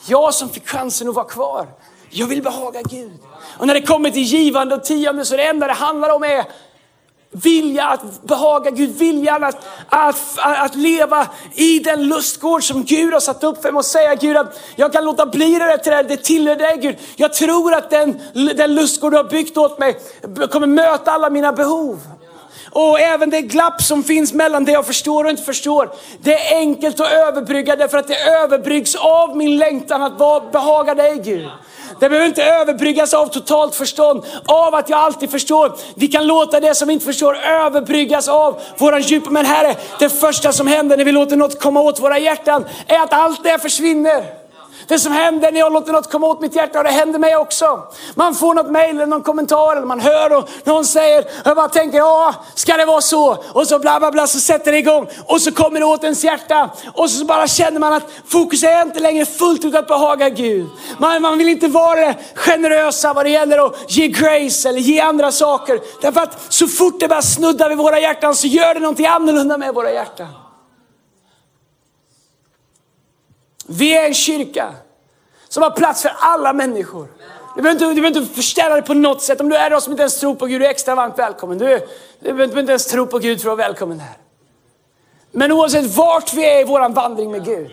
Jag 0.07 0.33
som 0.33 0.49
fick 0.49 0.67
chansen 0.67 1.09
att 1.09 1.15
vara 1.15 1.25
kvar. 1.25 1.67
Jag 2.09 2.27
vill 2.27 2.43
behaga 2.43 2.81
Gud. 2.81 3.19
Och 3.57 3.67
när 3.67 3.73
det 3.73 3.81
kommer 3.81 4.09
till 4.09 4.23
givande 4.23 4.75
och 4.75 4.83
tionde 4.83 5.25
så 5.25 5.37
det 5.37 5.43
enda 5.43 5.67
det 5.67 5.73
handlar 5.73 6.15
om 6.15 6.23
är 6.23 6.45
vilja 7.31 7.87
att 7.87 8.23
behaga 8.23 8.71
Gud, 8.71 8.97
viljan 8.97 9.43
att, 9.43 9.67
att, 9.89 10.39
att 10.39 10.75
leva 10.75 11.27
i 11.55 11.79
den 11.79 12.03
lustgård 12.03 12.63
som 12.63 12.83
Gud 12.83 13.13
har 13.13 13.19
satt 13.19 13.43
upp 13.43 13.61
för 13.61 13.71
mig 13.71 13.79
och 13.79 13.85
säga 13.85 14.15
Gud 14.15 14.37
att 14.37 14.59
jag 14.75 14.93
kan 14.93 15.05
låta 15.05 15.25
bli 15.25 15.51
det 15.51 15.65
där 15.65 15.77
trädet, 15.77 16.09
det 16.09 16.17
tillhör 16.17 16.55
dig 16.55 16.77
Gud. 16.81 16.95
Jag 17.15 17.33
tror 17.33 17.73
att 17.73 17.89
den, 17.89 18.19
den 18.33 18.75
lustgård 18.75 19.13
du 19.13 19.17
har 19.17 19.23
byggt 19.23 19.57
åt 19.57 19.79
mig 19.79 19.99
kommer 20.51 20.67
möta 20.67 21.11
alla 21.11 21.29
mina 21.29 21.51
behov. 21.51 21.99
Och 22.71 22.99
även 22.99 23.29
det 23.29 23.41
glapp 23.41 23.81
som 23.81 24.03
finns 24.03 24.33
mellan 24.33 24.65
det 24.65 24.71
jag 24.71 24.85
förstår 24.85 25.23
och 25.23 25.29
inte 25.29 25.43
förstår. 25.43 25.89
Det 26.19 26.33
är 26.33 26.57
enkelt 26.57 26.99
att 26.99 27.11
överbrygga 27.11 27.75
därför 27.75 27.97
att 27.97 28.07
det 28.07 28.29
överbryggs 28.29 28.95
av 28.95 29.37
min 29.37 29.57
längtan 29.57 30.03
att 30.03 30.17
behaga 30.51 30.95
dig 30.95 31.21
Gud. 31.23 31.49
Det 32.01 32.09
behöver 32.09 32.27
inte 32.27 32.43
överbryggas 32.43 33.13
av 33.13 33.27
totalt 33.27 33.75
förstånd, 33.75 34.25
av 34.45 34.75
att 34.75 34.89
jag 34.89 34.99
alltid 34.99 35.31
förstår. 35.31 35.75
Vi 35.95 36.07
kan 36.07 36.27
låta 36.27 36.59
det 36.59 36.75
som 36.75 36.87
vi 36.87 36.93
inte 36.93 37.05
förstår 37.05 37.37
överbryggas 37.37 38.27
av 38.27 38.61
våran 38.77 39.01
djup. 39.01 39.29
Men 39.29 39.45
Herre, 39.45 39.75
det 39.99 40.09
första 40.09 40.51
som 40.51 40.67
händer 40.67 40.97
när 40.97 41.05
vi 41.05 41.11
låter 41.11 41.35
något 41.37 41.59
komma 41.59 41.81
åt 41.81 41.99
våra 41.99 42.19
hjärtan 42.19 42.65
är 42.87 42.99
att 42.99 43.13
allt 43.13 43.43
det 43.43 43.59
försvinner. 43.59 44.40
Det 44.91 44.99
som 44.99 45.11
händer 45.11 45.51
när 45.51 45.59
jag 45.59 45.73
låter 45.73 45.93
något 45.93 46.11
komma 46.11 46.27
åt 46.27 46.41
mitt 46.41 46.55
hjärta, 46.55 46.77
och 46.77 46.83
det 46.83 46.91
händer 46.91 47.19
mig 47.19 47.35
också. 47.35 47.83
Man 48.15 48.35
får 48.35 48.53
något 48.53 48.71
mejl 48.71 48.95
eller 48.95 49.05
någon 49.05 49.21
kommentar 49.21 49.75
eller 49.75 49.85
man 49.85 49.99
hör 49.99 50.37
och 50.37 50.49
någon 50.63 50.85
säger, 50.85 51.25
jag 51.45 51.55
bara 51.55 51.69
tänker, 51.69 51.97
ja, 51.97 52.35
ska 52.55 52.77
det 52.77 52.85
vara 52.85 53.01
så? 53.01 53.43
Och 53.53 53.67
så 53.67 53.79
bla 53.79 53.99
bla 53.99 54.11
bla, 54.11 54.27
så 54.27 54.39
sätter 54.39 54.71
det 54.71 54.77
igång 54.77 55.07
och 55.25 55.41
så 55.41 55.51
kommer 55.51 55.79
det 55.79 55.85
åt 55.85 56.03
ens 56.03 56.23
hjärta. 56.23 56.69
Och 56.93 57.09
så 57.09 57.25
bara 57.25 57.47
känner 57.47 57.79
man 57.79 57.93
att 57.93 58.03
fokus 58.27 58.63
är 58.63 58.81
inte 58.81 58.99
längre 58.99 59.25
fullt 59.25 59.65
ut 59.65 59.75
att 59.75 59.87
behaga 59.87 60.29
Gud. 60.29 60.69
Man, 60.97 61.21
man 61.21 61.37
vill 61.37 61.49
inte 61.49 61.67
vara 61.67 62.13
generösa 62.35 63.13
vad 63.13 63.25
det 63.25 63.29
gäller 63.29 63.65
att 63.65 63.91
ge 63.91 64.07
grace 64.07 64.69
eller 64.69 64.79
ge 64.79 64.99
andra 64.99 65.31
saker. 65.31 65.79
Därför 66.01 66.21
att 66.21 66.53
så 66.53 66.67
fort 66.67 66.99
det 66.99 67.07
börjar 67.07 67.21
snudda 67.21 67.69
vid 67.69 67.77
våra 67.77 67.99
hjärtan 67.99 68.35
så 68.35 68.47
gör 68.47 68.73
det 68.73 68.79
någonting 68.79 69.05
annorlunda 69.05 69.57
med 69.57 69.73
våra 69.73 69.91
hjärtan. 69.91 70.27
Vi 73.67 73.97
är 73.97 74.05
en 74.05 74.13
kyrka 74.13 74.73
som 75.51 75.63
har 75.63 75.71
plats 75.71 76.01
för 76.01 76.11
alla 76.19 76.53
människor. 76.53 77.07
Du 77.55 77.61
behöver, 77.61 77.71
inte, 77.71 77.85
du 77.85 78.01
behöver 78.01 78.21
inte 78.21 78.35
förställa 78.35 78.75
det 78.75 78.81
på 78.81 78.93
något 78.93 79.21
sätt. 79.21 79.41
Om 79.41 79.49
du 79.49 79.55
är 79.55 79.69
det 79.69 79.81
som 79.81 79.93
inte 79.93 80.01
ens 80.01 80.19
tror 80.19 80.35
på 80.35 80.45
Gud, 80.45 80.61
du 80.61 80.65
är 80.65 80.69
extra 80.69 80.95
varmt 80.95 81.19
välkommen. 81.19 81.57
Du, 81.57 81.87
du 82.19 82.33
behöver 82.33 82.59
inte 82.59 82.71
ens 82.71 82.85
tro 82.85 83.07
på 83.07 83.19
Gud 83.19 83.41
för 83.41 83.51
att 83.51 83.57
vara 83.57 83.67
välkommen 83.67 83.99
här. 83.99 84.17
Men 85.31 85.51
oavsett 85.51 85.95
vart 85.95 86.33
vi 86.33 86.45
är 86.45 86.61
i 86.61 86.63
vår 86.63 86.89
vandring 86.89 87.31
med 87.31 87.45
Gud, 87.45 87.71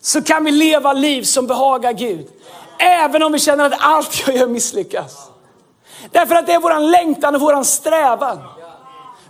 så 0.00 0.22
kan 0.22 0.44
vi 0.44 0.50
leva 0.50 0.92
liv 0.92 1.22
som 1.22 1.46
behagar 1.46 1.92
Gud. 1.92 2.26
Även 2.78 3.22
om 3.22 3.32
vi 3.32 3.38
känner 3.38 3.64
att 3.64 3.74
allt 3.78 4.26
jag 4.26 4.36
gör 4.36 4.46
misslyckas. 4.46 5.30
Därför 6.10 6.34
att 6.34 6.46
det 6.46 6.52
är 6.52 6.60
vår 6.60 6.90
längtan 6.90 7.34
och 7.34 7.40
vår 7.40 7.62
strävan. 7.62 8.38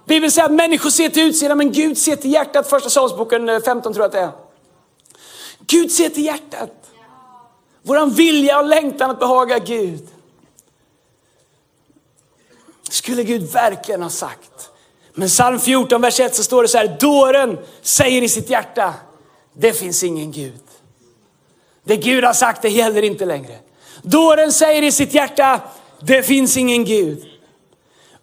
Bibeln 0.04 0.30
säger 0.30 0.46
att 0.46 0.54
människor 0.54 0.90
ser 0.90 1.08
till 1.08 1.22
utsidan 1.22 1.58
men 1.58 1.72
Gud 1.72 1.98
ser 1.98 2.16
till 2.16 2.32
hjärtat. 2.32 2.70
Första 2.70 2.90
Samuelsboken 2.90 3.48
eh, 3.48 3.60
15 3.60 3.92
tror 3.92 4.02
jag 4.02 4.06
att 4.06 4.12
det 4.12 4.20
är. 4.20 4.30
Gud 5.66 5.92
ser 5.92 6.08
till 6.08 6.24
hjärtat. 6.24 6.83
Våran 7.84 8.10
vilja 8.10 8.58
och 8.58 8.66
längtan 8.66 9.10
att 9.10 9.18
behaga 9.18 9.58
Gud. 9.58 10.08
Skulle 12.90 13.24
Gud 13.24 13.42
verkligen 13.52 14.02
ha 14.02 14.10
sagt. 14.10 14.70
Men 15.14 15.28
psalm 15.28 15.60
14, 15.60 16.00
vers 16.00 16.20
1 16.20 16.34
så 16.34 16.42
står 16.42 16.62
det 16.62 16.68
så 16.68 16.78
här, 16.78 16.96
dåren 17.00 17.58
säger 17.82 18.22
i 18.22 18.28
sitt 18.28 18.50
hjärta, 18.50 18.94
det 19.52 19.72
finns 19.72 20.02
ingen 20.02 20.32
Gud. 20.32 20.60
Det 21.84 21.96
Gud 21.96 22.24
har 22.24 22.32
sagt, 22.32 22.62
det 22.62 22.68
gäller 22.68 23.02
inte 23.02 23.24
längre. 23.24 23.58
Dåren 24.02 24.52
säger 24.52 24.82
i 24.82 24.92
sitt 24.92 25.14
hjärta, 25.14 25.60
det 26.00 26.22
finns 26.22 26.56
ingen 26.56 26.84
Gud. 26.84 27.24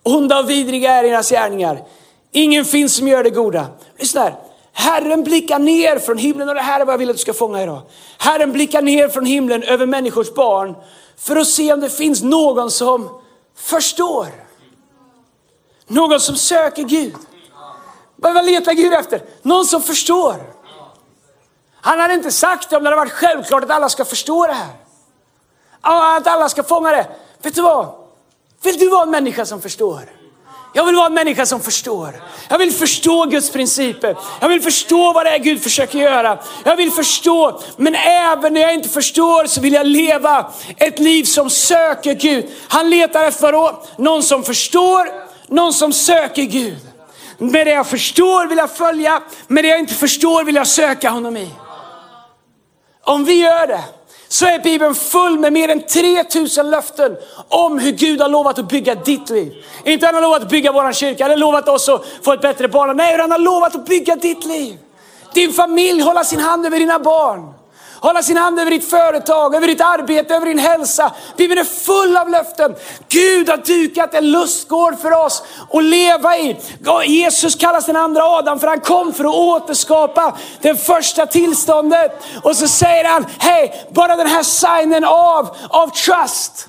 Onda 0.04 0.40
och 0.40 0.50
vidriga 0.50 0.92
är 0.92 1.04
deras 1.04 1.30
gärningar. 1.30 1.84
Ingen 2.32 2.66
finns 2.66 2.96
som 2.96 3.08
gör 3.08 3.24
det 3.24 3.30
goda. 3.30 3.68
Lyssna 3.98 4.22
här. 4.22 4.36
Herren 4.82 5.24
blickar 5.24 5.60
ner 5.60 6.00
från 6.00 6.18
himlen 6.18 6.50
och 6.50 6.56
det 6.56 6.62
här 6.62 6.80
är 6.80 6.86
vad 6.86 6.94
jag 6.94 6.98
vill 6.98 7.10
att 7.10 7.16
du 7.16 7.22
ska 7.22 7.34
fånga 7.34 7.64
idag. 7.64 7.82
Herren 8.18 8.52
blickar 8.52 8.82
ner 8.82 9.10
från 9.10 9.26
himlen 9.26 9.64
över 9.64 9.86
människors 9.86 10.34
barn 10.34 10.76
för 11.18 11.36
att 11.36 11.48
se 11.48 11.74
om 11.74 11.80
det 11.80 11.90
finns 11.90 12.24
någon 12.24 12.72
som 12.72 13.22
förstår. 13.56 14.28
Någon 15.88 16.20
som 16.20 16.36
söker 16.36 16.84
Gud. 16.84 17.16
Vad 18.16 18.46
letar 18.46 18.74
Gud 18.74 18.94
efter? 18.94 19.24
Någon 19.42 19.66
som 19.66 19.82
förstår. 19.82 20.36
Han 21.74 22.00
hade 22.00 22.14
inte 22.14 22.32
sagt 22.32 22.70
det 22.70 22.78
om 22.78 22.84
det 22.84 22.90
hade 22.90 23.00
varit 23.02 23.12
självklart 23.12 23.64
att 23.64 23.72
alla 23.72 23.90
ska 23.90 24.06
förstå 24.06 24.48
det 24.48 24.54
här. 24.54 24.76
Att 25.82 26.28
alla 26.28 26.50
ska 26.50 26.64
fånga 26.64 26.90
det. 26.92 27.08
Vet 27.42 27.56
du 27.56 27.62
vad? 27.62 27.94
Vill 28.64 28.78
du 28.78 28.90
vara 28.90 29.04
en 29.04 29.12
människa 29.12 29.46
som 29.46 29.62
förstår? 29.62 30.21
Jag 30.74 30.86
vill 30.86 30.96
vara 30.96 31.06
en 31.06 31.14
människa 31.14 31.46
som 31.46 31.62
förstår. 31.62 32.24
Jag 32.50 32.58
vill 32.58 32.72
förstå 32.72 33.26
Guds 33.26 33.52
principer. 33.52 34.16
Jag 34.40 34.50
vill 34.50 34.62
förstå 34.62 35.14
vad 35.14 35.26
det 35.26 35.30
är 35.30 35.40
Gud 35.40 35.64
försöker 35.64 36.00
göra. 36.00 36.40
Jag 36.64 36.76
vill 36.76 36.92
förstå, 36.92 37.62
men 37.78 37.96
även 37.96 38.54
när 38.54 38.62
jag 38.62 38.74
inte 38.74 38.90
förstår 38.90 39.46
så 39.46 39.62
vill 39.62 39.74
jag 39.74 39.86
leva 39.86 40.52
ett 40.78 41.00
liv 41.00 41.24
som 41.24 41.50
söker 41.50 42.14
Gud. 42.14 42.50
Han 42.68 42.90
letar 42.90 43.24
efter 43.24 43.42
vadå? 43.42 43.84
Någon 43.98 44.24
som 44.24 44.44
förstår, 44.44 45.08
någon 45.48 45.74
som 45.74 45.94
söker 45.94 46.44
Gud. 46.44 46.78
Med 47.38 47.68
det 47.68 47.74
jag 47.74 47.88
förstår 47.88 48.48
vill 48.48 48.58
jag 48.58 48.72
följa, 48.72 49.22
med 49.48 49.64
det 49.64 49.68
jag 49.68 49.80
inte 49.80 49.94
förstår 49.94 50.44
vill 50.44 50.56
jag 50.56 50.68
söka 50.68 51.10
honom 51.10 51.38
i. 51.38 51.50
Om 53.04 53.26
vi 53.26 53.34
gör 53.34 53.68
det, 53.68 53.84
så 54.32 54.46
är 54.46 54.60
Bibeln 54.60 54.96
full 54.96 55.40
med 55.40 55.54
mer 55.54 55.70
än 55.70 55.82
3000 55.82 56.70
löften 56.70 57.18
om 57.48 57.80
hur 57.80 57.92
Gud 57.92 58.22
har 58.22 58.30
lovat 58.30 58.60
att 58.60 58.70
bygga 58.70 58.96
ditt 58.96 59.30
liv. 59.30 59.54
Inte 59.86 60.06
han 60.06 60.16
har 60.16 60.22
lovat 60.22 60.42
att 60.42 60.50
bygga 60.50 60.72
vår 60.72 60.94
kyrka, 60.94 61.24
han 61.24 61.32
har 61.32 61.38
lovat 61.38 61.68
oss 61.68 61.90
att 61.90 62.06
få 62.22 62.34
ett 62.34 62.42
bättre 62.42 62.68
barn. 62.68 62.98
Nej, 62.98 63.18
han 63.18 63.32
har 63.32 63.40
lovat 63.40 63.76
att 63.76 63.86
bygga 63.86 64.16
ditt 64.16 64.46
liv. 64.46 64.78
Din 65.34 65.54
familj, 65.54 66.02
hålla 66.02 66.24
sin 66.24 66.40
hand 66.40 66.66
över 66.66 66.80
dina 66.80 67.00
barn. 67.00 67.54
Hålla 68.02 68.24
sin 68.24 68.38
hand 68.38 68.60
över 68.60 68.72
ditt 68.72 68.90
företag, 68.90 69.56
över 69.56 69.68
ditt 69.68 69.82
arbete, 69.82 70.36
över 70.36 70.46
din 70.46 70.60
hälsa. 70.60 71.12
Bibeln 71.38 71.60
är 71.60 71.64
full 71.64 72.18
av 72.18 72.30
löften. 72.30 72.76
Gud 73.10 73.50
har 73.50 73.58
dukat 73.58 74.14
en 74.14 74.32
lustgård 74.32 75.00
för 75.00 75.12
oss 75.12 75.44
att 75.74 75.84
leva 75.84 76.38
i. 76.38 76.58
Jesus 77.06 77.56
kallas 77.56 77.86
den 77.86 77.96
andra 77.96 78.24
Adam 78.24 78.60
för 78.60 78.68
han 78.68 78.80
kom 78.80 79.14
för 79.14 79.24
att 79.24 79.36
återskapa 79.36 80.38
det 80.62 80.76
första 80.76 81.26
tillståndet. 81.26 82.24
Och 82.44 82.56
så 82.56 82.68
säger 82.68 83.06
han, 83.06 83.26
hej, 83.40 83.88
bara 83.92 84.16
den 84.16 84.28
här 84.28 84.44
signen 84.44 85.04
av, 85.04 85.56
av 85.70 85.88
trust. 85.88 86.68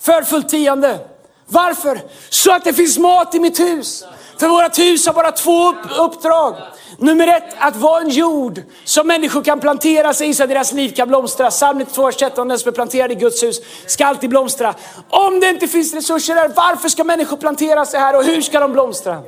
För 0.00 0.22
fullt 0.22 0.48
tionde. 0.48 0.98
Varför? 1.46 2.00
Så 2.28 2.52
att 2.52 2.64
det 2.64 2.72
finns 2.72 2.98
mat 2.98 3.34
i 3.34 3.40
mitt 3.40 3.60
hus. 3.60 4.04
För 4.38 4.48
vårt 4.48 4.78
hus 4.78 5.06
har 5.06 5.14
bara 5.14 5.32
två 5.32 5.74
uppdrag. 5.98 6.56
Nummer 6.98 7.26
ett, 7.26 7.54
att 7.58 7.76
vara 7.76 8.00
en 8.00 8.08
jord 8.08 8.62
som 8.84 9.06
människor 9.06 9.42
kan 9.42 9.60
plantera 9.60 10.14
sig 10.14 10.28
i 10.28 10.34
så 10.34 10.42
att 10.42 10.48
deras 10.48 10.72
liv 10.72 10.94
kan 10.94 11.08
blomstra. 11.08 11.50
Psalm 11.50 11.78
92, 11.78 12.12
13, 12.12 12.48
den 12.48 12.58
som 12.58 12.68
är 12.68 12.72
planterad 12.72 13.12
i 13.12 13.14
Guds 13.14 13.42
hus 13.42 13.60
ska 13.86 14.06
alltid 14.06 14.30
blomstra. 14.30 14.74
Om 15.10 15.40
det 15.40 15.48
inte 15.48 15.68
finns 15.68 15.94
resurser 15.94 16.34
där, 16.34 16.48
varför 16.48 16.88
ska 16.88 17.04
människor 17.04 17.36
plantera 17.36 17.86
sig 17.86 18.00
här 18.00 18.16
och 18.16 18.24
hur 18.24 18.42
ska 18.42 18.60
de 18.60 18.72
blomstra? 18.72 19.22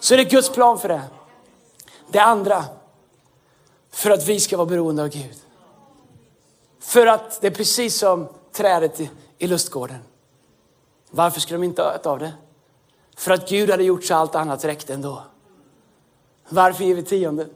Så 0.00 0.14
är 0.14 0.18
det 0.18 0.24
Guds 0.24 0.50
plan 0.50 0.78
för 0.78 0.88
det. 0.88 1.02
Det 2.10 2.18
andra, 2.18 2.64
för 3.92 4.10
att 4.10 4.28
vi 4.28 4.40
ska 4.40 4.56
vara 4.56 4.66
beroende 4.66 5.02
av 5.02 5.08
Gud. 5.08 5.36
För 6.80 7.06
att 7.06 7.40
det 7.40 7.46
är 7.46 7.50
precis 7.50 7.98
som 7.98 8.28
trädet 8.52 9.00
i 9.38 9.46
lustgården. 9.46 9.98
Varför 11.10 11.40
skulle 11.40 11.58
de 11.58 11.64
inte 11.64 11.82
äta 11.82 12.10
av 12.10 12.18
det? 12.18 12.32
För 13.18 13.30
att 13.30 13.48
Gud 13.48 13.70
hade 13.70 13.84
gjort 13.84 14.04
så 14.04 14.14
allt 14.14 14.34
annat 14.34 14.64
räckte 14.64 14.94
ändå. 14.94 15.22
Varför 16.48 16.84
ger 16.84 16.94
vi 16.94 17.02
tionde? 17.02 17.46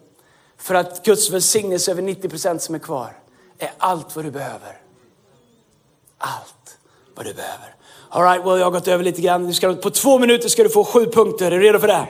För 0.58 0.74
att 0.74 1.04
Guds 1.04 1.30
välsignelse 1.30 1.90
över 1.90 2.02
90 2.02 2.28
procent 2.28 2.62
som 2.62 2.74
är 2.74 2.78
kvar 2.78 3.12
är 3.58 3.70
allt 3.78 4.16
vad 4.16 4.24
du 4.24 4.30
behöver. 4.30 4.80
Allt 6.18 6.78
vad 7.14 7.26
du 7.26 7.34
behöver. 7.34 7.74
All 8.08 8.22
right, 8.22 8.46
well, 8.46 8.58
jag 8.58 8.66
har 8.66 8.70
gått 8.70 8.88
över 8.88 9.04
lite 9.04 9.22
grann. 9.22 9.46
Du 9.46 9.54
ska, 9.54 9.74
på 9.74 9.90
två 9.90 10.18
minuter 10.18 10.48
ska 10.48 10.62
du 10.62 10.68
få 10.68 10.84
sju 10.84 11.06
punkter. 11.06 11.46
Är 11.46 11.50
du 11.50 11.62
redo 11.62 11.78
för 11.78 11.88
det? 11.88 12.06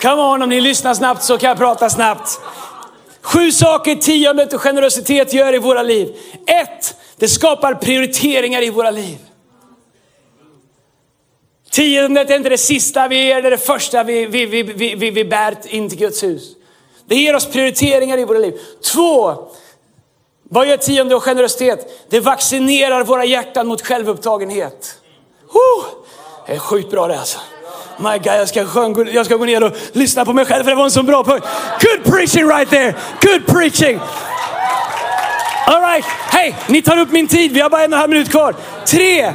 Come 0.00 0.22
on, 0.22 0.42
om 0.42 0.48
ni 0.48 0.60
lyssnar 0.60 0.94
snabbt 0.94 1.22
så 1.22 1.38
kan 1.38 1.48
jag 1.48 1.58
prata 1.58 1.90
snabbt. 1.90 2.40
Sju 3.20 3.52
saker 3.52 3.94
tiondet 3.94 4.52
och 4.52 4.60
generositet 4.60 5.32
gör 5.32 5.54
i 5.54 5.58
våra 5.58 5.82
liv. 5.82 6.16
Ett, 6.46 6.96
det 7.16 7.28
skapar 7.28 7.74
prioriteringar 7.74 8.62
i 8.62 8.70
våra 8.70 8.90
liv. 8.90 9.18
Tiondet 11.72 12.30
är 12.30 12.36
inte 12.36 12.48
det 12.48 12.58
sista 12.58 13.08
vi 13.08 13.24
ger, 13.24 13.42
det 13.42 13.48
är 13.48 13.50
det 13.50 13.58
första 13.58 14.02
vi, 14.02 14.26
vi, 14.26 14.46
vi, 14.46 14.62
vi, 14.62 14.94
vi, 14.94 15.10
vi 15.10 15.24
bär 15.24 15.56
in 15.66 15.88
till 15.88 15.98
Guds 15.98 16.22
hus. 16.22 16.42
Det 17.06 17.14
ger 17.14 17.34
oss 17.34 17.46
prioriteringar 17.46 18.18
i 18.18 18.24
våra 18.24 18.38
liv. 18.38 18.60
Två, 18.92 19.36
vad 20.42 20.68
gör 20.68 20.76
tionde 20.76 21.14
och 21.14 21.22
generositet? 21.22 22.06
Det 22.10 22.20
vaccinerar 22.20 23.04
våra 23.04 23.24
hjärtan 23.24 23.66
mot 23.66 23.82
självupptagenhet. 23.82 24.94
Oh! 25.48 25.84
Det 26.46 26.52
är 26.52 26.58
sjukt 26.58 26.90
bra 26.90 27.06
det 27.06 27.18
alltså. 27.18 27.38
My 27.98 28.18
God, 28.18 28.26
jag 28.26 28.48
ska, 28.48 28.66
sjön, 28.66 29.08
jag 29.12 29.26
ska 29.26 29.36
gå 29.36 29.44
ner 29.44 29.64
och 29.64 29.72
lyssna 29.92 30.24
på 30.24 30.32
mig 30.32 30.44
själv 30.44 30.64
för 30.64 30.70
det 30.70 30.76
var 30.76 30.84
en 30.84 30.90
så 30.90 31.02
bra 31.02 31.24
punkt. 31.24 31.46
Good 31.80 32.14
preaching 32.14 32.48
right 32.48 32.70
there! 32.70 32.94
Good 33.20 33.46
preaching! 33.46 34.00
All 35.66 35.80
right, 35.80 36.04
hej, 36.06 36.56
ni 36.68 36.82
tar 36.82 36.98
upp 36.98 37.10
min 37.10 37.28
tid. 37.28 37.52
Vi 37.52 37.60
har 37.60 37.70
bara 37.70 37.84
en 37.84 37.92
och 37.92 37.96
en 37.96 38.00
halv 38.00 38.10
minut 38.10 38.30
kvar. 38.30 38.54
Tre. 38.86 39.32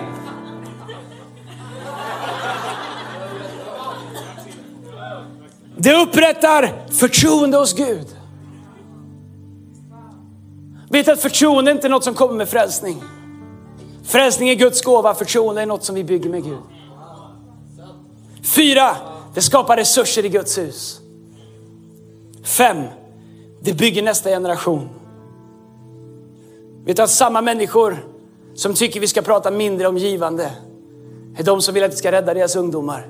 Det 5.77 5.93
upprättar 5.93 6.91
förtroende 6.91 7.57
hos 7.57 7.73
Gud. 7.73 8.07
Vet 10.89 11.07
att 11.07 11.21
förtroende 11.21 11.71
är 11.71 11.75
inte 11.75 11.89
något 11.89 12.03
som 12.03 12.13
kommer 12.13 12.33
med 12.33 12.49
frälsning. 12.49 13.03
Frälsning 14.03 14.49
är 14.49 14.55
Guds 14.55 14.81
gåva, 14.81 15.15
förtroende 15.15 15.61
är 15.61 15.65
något 15.65 15.83
som 15.83 15.95
vi 15.95 16.03
bygger 16.03 16.29
med 16.29 16.43
Gud. 16.43 16.57
Fyra, 18.43 18.95
det 19.33 19.41
skapar 19.41 19.77
resurser 19.77 20.25
i 20.25 20.29
Guds 20.29 20.57
hus. 20.57 20.99
Fem, 22.43 22.83
det 23.61 23.73
bygger 23.73 24.03
nästa 24.03 24.29
generation. 24.29 24.89
Vet 26.85 26.97
du 26.97 27.03
att 27.03 27.09
samma 27.09 27.41
människor 27.41 28.05
som 28.55 28.73
tycker 28.73 28.99
vi 28.99 29.07
ska 29.07 29.21
prata 29.21 29.51
mindre 29.51 29.87
om 29.87 29.97
givande 29.97 30.51
är 31.37 31.43
de 31.43 31.61
som 31.61 31.73
vill 31.73 31.83
att 31.83 31.91
vi 31.91 31.95
ska 31.95 32.11
rädda 32.11 32.33
deras 32.33 32.55
ungdomar. 32.55 33.09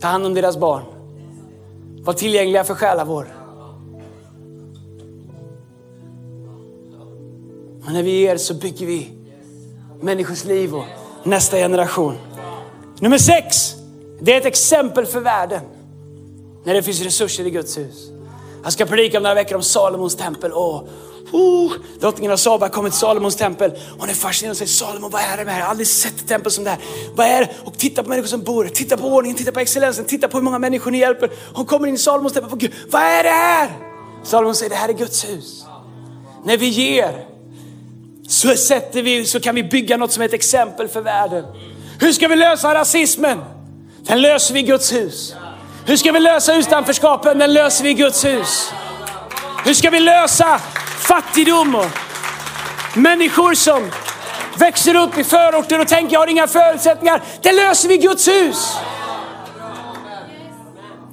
Ta 0.00 0.08
hand 0.08 0.26
om 0.26 0.34
deras 0.34 0.56
barn. 0.56 0.91
Var 2.04 2.12
tillgängliga 2.12 2.64
för 2.64 2.74
själavård. 2.74 3.26
Men 7.84 7.94
när 7.94 8.02
vi 8.02 8.10
ger 8.10 8.36
så 8.36 8.54
bygger 8.54 8.86
vi 8.86 9.10
människors 10.00 10.44
liv 10.44 10.74
och 10.74 10.84
nästa 11.24 11.56
generation. 11.56 12.14
Nummer 13.00 13.18
sex, 13.18 13.74
det 14.20 14.34
är 14.34 14.40
ett 14.40 14.46
exempel 14.46 15.06
för 15.06 15.20
världen. 15.20 15.60
När 16.64 16.74
det 16.74 16.82
finns 16.82 17.02
resurser 17.02 17.46
i 17.46 17.50
Guds 17.50 17.78
hus. 17.78 18.10
Jag 18.62 18.72
ska 18.72 18.86
predika 18.86 19.16
om 19.16 19.22
några 19.22 19.34
veckor 19.34 19.56
om 19.56 19.62
Salomons 19.62 20.16
tempel. 20.16 20.52
Och, 20.52 20.88
oh, 21.32 21.72
drottningen 22.00 22.32
av 22.32 22.36
Saba 22.36 22.68
kommer 22.68 22.90
till 22.90 22.98
Salomons 22.98 23.36
tempel. 23.36 23.72
Hon 23.98 24.08
är 24.08 24.14
fascinerad 24.14 24.50
och 24.50 24.56
säger 24.56 24.68
Salomo, 24.68 25.08
vad 25.08 25.22
är 25.22 25.36
det 25.36 25.36
med 25.36 25.46
det 25.46 25.50
här? 25.50 25.58
Jag 25.58 25.66
har 25.66 25.70
aldrig 25.70 25.86
sett 25.86 26.20
ett 26.20 26.28
tempel 26.28 26.52
som 26.52 26.64
det 26.64 26.70
här. 26.70 26.78
Vad 27.14 27.26
är 27.26 27.40
det? 27.40 27.50
Och 27.64 27.78
titta 27.78 28.02
på 28.02 28.08
människor 28.08 28.28
som 28.28 28.42
bor 28.42 28.68
Titta 28.68 28.96
på 28.96 29.06
ordningen, 29.06 29.36
titta 29.36 29.52
på 29.52 29.60
excellensen, 29.60 30.04
titta 30.04 30.28
på 30.28 30.36
hur 30.36 30.44
många 30.44 30.58
människor 30.58 30.90
ni 30.90 30.98
hjälper. 30.98 31.30
Hon 31.54 31.66
kommer 31.66 31.88
in 31.88 31.94
i 31.94 31.98
Salomons 31.98 32.32
tempel. 32.32 32.58
Gud, 32.58 32.72
vad 32.90 33.02
är 33.02 33.22
det 33.22 33.28
här? 33.28 33.70
Salomon 34.24 34.54
säger, 34.54 34.70
det 34.70 34.76
här 34.76 34.88
är 34.88 34.92
Guds 34.92 35.24
hus. 35.24 35.64
När 36.44 36.56
vi 36.56 36.66
ger 36.66 37.26
så, 38.28 38.56
sätter 38.56 39.02
vi, 39.02 39.24
så 39.24 39.40
kan 39.40 39.54
vi 39.54 39.64
bygga 39.64 39.96
något 39.96 40.12
som 40.12 40.22
är 40.22 40.26
ett 40.26 40.34
exempel 40.34 40.88
för 40.88 41.00
världen. 41.00 41.44
Hur 42.00 42.12
ska 42.12 42.28
vi 42.28 42.36
lösa 42.36 42.74
rasismen? 42.74 43.38
Den 44.02 44.22
löser 44.22 44.54
vi 44.54 44.60
i 44.60 44.62
Guds 44.62 44.92
hus. 44.92 45.34
Hur 45.86 45.96
ska 45.96 46.12
vi 46.12 46.20
lösa 46.20 46.54
utanförskapen? 46.54 47.38
Den 47.38 47.52
löser 47.52 47.84
vi 47.84 47.90
i 47.90 47.94
Guds 47.94 48.24
hus. 48.24 48.72
Hur 49.64 49.74
ska 49.74 49.90
vi 49.90 50.00
lösa 50.00 50.60
fattigdom 51.02 51.74
och 51.74 51.86
människor 52.94 53.54
som 53.54 53.90
växer 54.58 54.94
upp 54.94 55.18
i 55.18 55.24
förorter 55.24 55.80
och 55.80 55.88
tänker 55.88 56.12
jag 56.12 56.20
har 56.20 56.26
inga 56.26 56.46
förutsättningar. 56.46 57.22
Det 57.42 57.52
löser 57.52 57.88
vi 57.88 57.94
i 57.94 57.98
Guds 57.98 58.28
hus. 58.28 58.76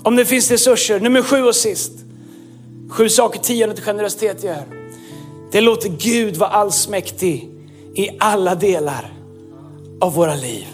Om 0.04 0.16
det 0.16 0.26
finns 0.26 0.52
resurser. 0.52 1.00
Nummer 1.00 1.22
sju 1.22 1.44
och 1.44 1.56
sist. 1.56 1.92
Sju 2.90 3.10
saker 3.10 3.40
tionde 3.40 3.76
till 3.76 3.84
generositet 3.84 4.44
gör. 4.44 4.64
Det 5.52 5.62
låter 5.62 5.90
Gud 5.90 6.38
vara 6.38 6.50
allsmäktig 6.50 7.50
i 7.96 8.10
alla 8.20 8.56
delar 8.56 9.14
av 10.02 10.14
våra 10.14 10.36
liv. 10.36 10.68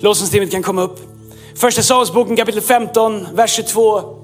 Lovsångsteamet 0.00 0.50
kan 0.50 0.62
komma 0.62 0.82
upp. 0.82 1.00
Första 1.54 1.82
Samuelsboken 1.82 2.36
kapitel 2.36 2.60
15, 2.60 3.26
vers 3.32 3.50
22. 3.50 4.16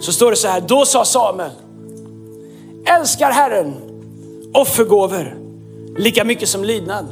Så 0.00 0.12
står 0.12 0.30
det 0.30 0.36
så 0.36 0.48
här, 0.48 0.60
då 0.60 0.84
sa 0.84 1.04
Samuel, 1.04 1.50
älskar 2.86 3.30
Herren 3.30 3.74
offergåvor 4.54 5.36
lika 5.96 6.24
mycket 6.24 6.48
som 6.48 6.64
lydnad? 6.64 7.06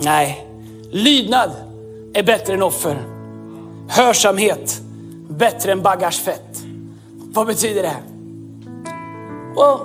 Nej, 0.00 0.46
lydnad 0.90 1.50
är 2.14 2.22
bättre 2.22 2.54
än 2.54 2.62
offer. 2.62 2.96
Hörsamhet 3.88 4.80
bättre 5.28 5.72
än 5.72 5.82
bagagefett. 5.82 6.62
Vad 7.32 7.46
betyder 7.46 7.82
det? 7.82 7.96
Well, 9.56 9.78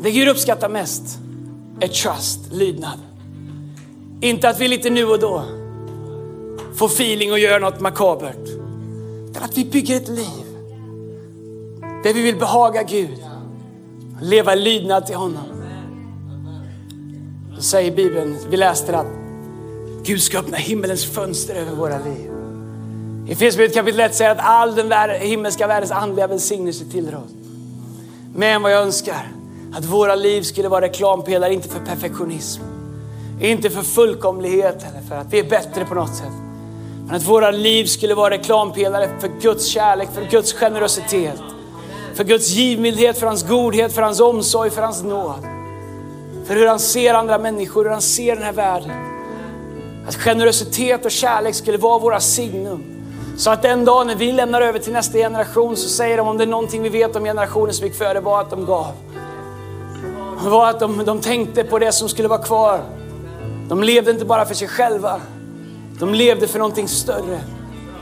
det 0.00 0.10
Gud 0.10 0.28
uppskattar 0.28 0.68
mest 0.68 1.18
är 1.80 1.88
trust, 1.88 2.52
lydnad. 2.52 2.98
Inte 4.20 4.48
att 4.48 4.60
vi 4.60 4.68
lite 4.68 4.90
nu 4.90 5.04
och 5.04 5.18
då 5.18 5.44
får 6.74 6.86
feeling 6.86 7.32
och 7.32 7.38
gör 7.38 7.60
något 7.60 7.80
makabert. 7.80 8.48
Utan 9.30 9.42
att 9.42 9.58
vi 9.58 9.64
bygger 9.64 9.96
ett 9.96 10.08
liv 10.08 10.46
där 12.02 12.14
vi 12.14 12.22
vill 12.22 12.36
behaga 12.36 12.82
Gud. 12.82 13.29
Leva 14.20 14.52
i 14.52 14.56
lydnad 14.56 15.06
till 15.06 15.16
honom. 15.16 15.44
Då 17.56 17.62
säger 17.62 17.96
Bibeln, 17.96 18.36
vi 18.50 18.56
läste 18.56 18.98
att 18.98 19.06
Gud 20.02 20.22
ska 20.22 20.38
öppna 20.38 20.56
himmelens 20.56 21.04
fönster 21.04 21.54
över 21.54 21.72
våra 21.74 21.98
liv. 21.98 22.30
I 23.26 23.32
Efesierbrevet 23.32 23.74
kapitel 23.74 24.00
1 24.00 24.14
säger 24.14 24.30
att 24.30 24.40
all 24.40 24.74
den 24.74 24.92
himmelska 25.20 25.66
världens 25.66 25.90
andliga 25.92 26.26
välsignelse 26.26 26.84
tillhör 26.84 27.14
oss. 27.14 27.30
Men 28.34 28.62
vad 28.62 28.72
jag 28.72 28.82
önskar, 28.82 29.32
att 29.72 29.84
våra 29.84 30.14
liv 30.14 30.42
skulle 30.42 30.68
vara 30.68 30.80
reklampelare, 30.80 31.54
inte 31.54 31.68
för 31.68 31.80
perfektionism, 31.80 32.62
inte 33.40 33.70
för 33.70 33.82
fullkomlighet 33.82 34.86
eller 34.90 35.00
för 35.08 35.14
att 35.14 35.32
vi 35.32 35.38
är 35.38 35.44
bättre 35.44 35.84
på 35.84 35.94
något 35.94 36.14
sätt. 36.14 36.32
Men 37.06 37.14
att 37.14 37.28
våra 37.28 37.50
liv 37.50 37.84
skulle 37.84 38.14
vara 38.14 38.30
reklampelare 38.30 39.08
för 39.20 39.30
Guds 39.40 39.66
kärlek, 39.66 40.08
för 40.14 40.22
Guds 40.30 40.52
generositet, 40.52 41.40
för 42.20 42.24
Guds 42.24 42.50
givmildhet, 42.50 43.18
för 43.18 43.26
hans 43.26 43.48
godhet, 43.48 43.92
för 43.92 44.02
hans 44.02 44.20
omsorg, 44.20 44.70
för 44.70 44.82
hans 44.82 45.02
nåd. 45.02 45.46
För 46.46 46.54
hur 46.54 46.66
han 46.66 46.78
ser 46.78 47.14
andra 47.14 47.38
människor, 47.38 47.84
hur 47.84 47.90
han 47.90 48.02
ser 48.02 48.34
den 48.34 48.44
här 48.44 48.52
världen. 48.52 48.90
Att 50.08 50.14
generositet 50.14 51.04
och 51.04 51.10
kärlek 51.10 51.54
skulle 51.54 51.78
vara 51.78 51.98
våra 51.98 52.20
signum. 52.20 52.84
Så 53.36 53.50
att 53.50 53.62
den 53.62 53.84
dag 53.84 54.06
när 54.06 54.14
vi 54.14 54.32
lämnar 54.32 54.60
över 54.60 54.78
till 54.78 54.92
nästa 54.92 55.18
generation 55.18 55.76
så 55.76 55.88
säger 55.88 56.16
de 56.16 56.28
om 56.28 56.38
det 56.38 56.44
är 56.44 56.48
någonting 56.48 56.82
vi 56.82 56.88
vet 56.88 57.16
om 57.16 57.24
generationen 57.24 57.74
som 57.74 57.86
gick 57.86 57.96
före 57.96 58.20
var 58.20 58.40
att 58.40 58.50
de 58.50 58.66
gav. 58.66 58.92
Det 60.44 60.50
var 60.50 60.70
att 60.70 60.80
de, 60.80 61.04
de 61.04 61.20
tänkte 61.20 61.64
på 61.64 61.78
det 61.78 61.92
som 61.92 62.08
skulle 62.08 62.28
vara 62.28 62.42
kvar. 62.42 62.80
De 63.68 63.82
levde 63.82 64.10
inte 64.10 64.24
bara 64.24 64.46
för 64.46 64.54
sig 64.54 64.68
själva. 64.68 65.20
De 65.98 66.14
levde 66.14 66.48
för 66.48 66.58
någonting 66.58 66.88
större. 66.88 67.40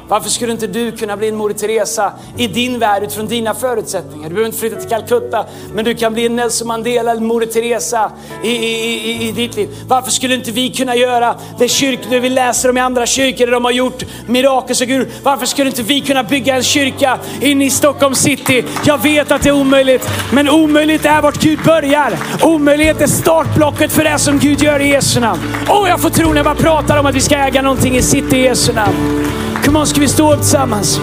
Varför 0.09 0.31
skulle 0.31 0.53
inte 0.53 0.67
du 0.67 0.93
kunna 0.93 1.17
bli 1.17 1.29
en 1.29 1.37
Moder 1.37 1.55
Teresa 1.55 2.13
i 2.37 2.47
din 2.47 2.79
värld 2.79 3.03
utifrån 3.03 3.27
dina 3.27 3.55
förutsättningar? 3.55 4.29
Du 4.29 4.35
behöver 4.35 4.47
inte 4.47 4.59
flytta 4.59 4.77
till 4.77 4.89
Calcutta, 4.89 5.45
men 5.75 5.85
du 5.85 5.95
kan 5.95 6.15
bli 6.15 6.27
en 6.27 6.37
Nelson 6.37 6.69
Mandela 6.69 7.11
eller 7.11 7.21
Moder 7.21 7.47
Teresa 7.47 8.13
i, 8.45 8.51
i, 8.51 9.11
i, 9.11 9.29
i 9.29 9.33
ditt 9.33 9.57
liv. 9.57 9.69
Varför 9.89 10.11
skulle 10.11 10.35
inte 10.35 10.51
vi 10.51 10.71
kunna 10.71 10.97
göra 10.97 11.35
det 11.59 11.69
kyrkor 11.69 12.21
vi 12.21 12.29
läser 12.29 12.71
om 12.71 12.77
i 12.77 12.81
andra 12.81 13.07
kyrkor 13.07 13.47
där 13.47 13.53
de 13.53 13.65
har 13.65 13.73
gjort 13.73 14.03
mirakel 14.27 14.77
så 14.77 14.85
Gud, 14.85 15.09
varför 15.23 15.47
skulle 15.47 15.71
inte 15.71 15.83
vi 15.83 16.01
kunna 16.01 16.23
bygga 16.23 16.57
en 16.57 16.63
kyrka 16.63 17.19
inne 17.41 17.65
i 17.65 17.71
Stockholm 17.71 18.15
city? 18.15 18.65
Jag 18.85 19.03
vet 19.03 19.33
att 19.33 19.43
det 19.43 19.49
är 19.49 19.53
omöjligt, 19.61 20.09
men 20.33 20.49
omöjligt 20.49 21.05
är 21.05 21.23
vart 21.23 21.43
Gud 21.43 21.59
börjar. 21.65 22.13
Omöjlighet 22.43 23.01
är 23.01 23.07
startblocket 23.07 23.93
för 23.93 24.05
det 24.05 24.19
som 24.19 24.39
Gud 24.39 24.63
gör 24.63 24.81
i 24.81 24.89
Jesu 24.89 25.21
namn. 25.21 25.41
Och 25.69 25.89
jag 25.89 26.01
får 26.01 26.11
tro 26.11 26.29
när 26.29 26.37
jag 26.37 26.45
bara 26.45 26.55
pratar 26.55 26.99
om 26.99 27.07
att 27.07 27.15
vi 27.15 27.21
ska 27.21 27.37
äga 27.37 27.63
någonting 27.63 27.97
i 27.97 28.03
city 28.03 28.37
i 28.37 28.43
Jesu 28.43 28.73
namn. 28.73 29.48
Kom 29.69 29.77
on, 29.77 29.87
ska 29.87 30.01
vi 30.01 30.09
stå 30.09 30.33
upp 30.33 30.41
tillsammans? 30.41 31.01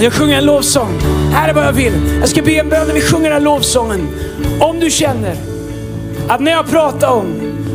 Jag 0.00 0.12
sjunger 0.12 0.38
en 0.38 0.44
lovsång. 0.44 1.00
Här 1.32 1.48
är 1.48 1.52
vad 1.52 1.64
jag 1.64 1.72
vill. 1.72 1.92
Jag 2.20 2.28
ska 2.28 2.42
be 2.42 2.52
en 2.52 2.68
bön 2.68 2.86
när 2.86 2.94
vi 2.94 3.00
sjunger 3.00 3.24
den 3.24 3.32
här 3.32 3.40
lovsången. 3.40 4.08
Om 4.60 4.80
du 4.80 4.90
känner 4.90 5.36
att 6.28 6.40
när 6.40 6.52
jag 6.52 6.70
pratar 6.70 7.08
om, 7.08 7.26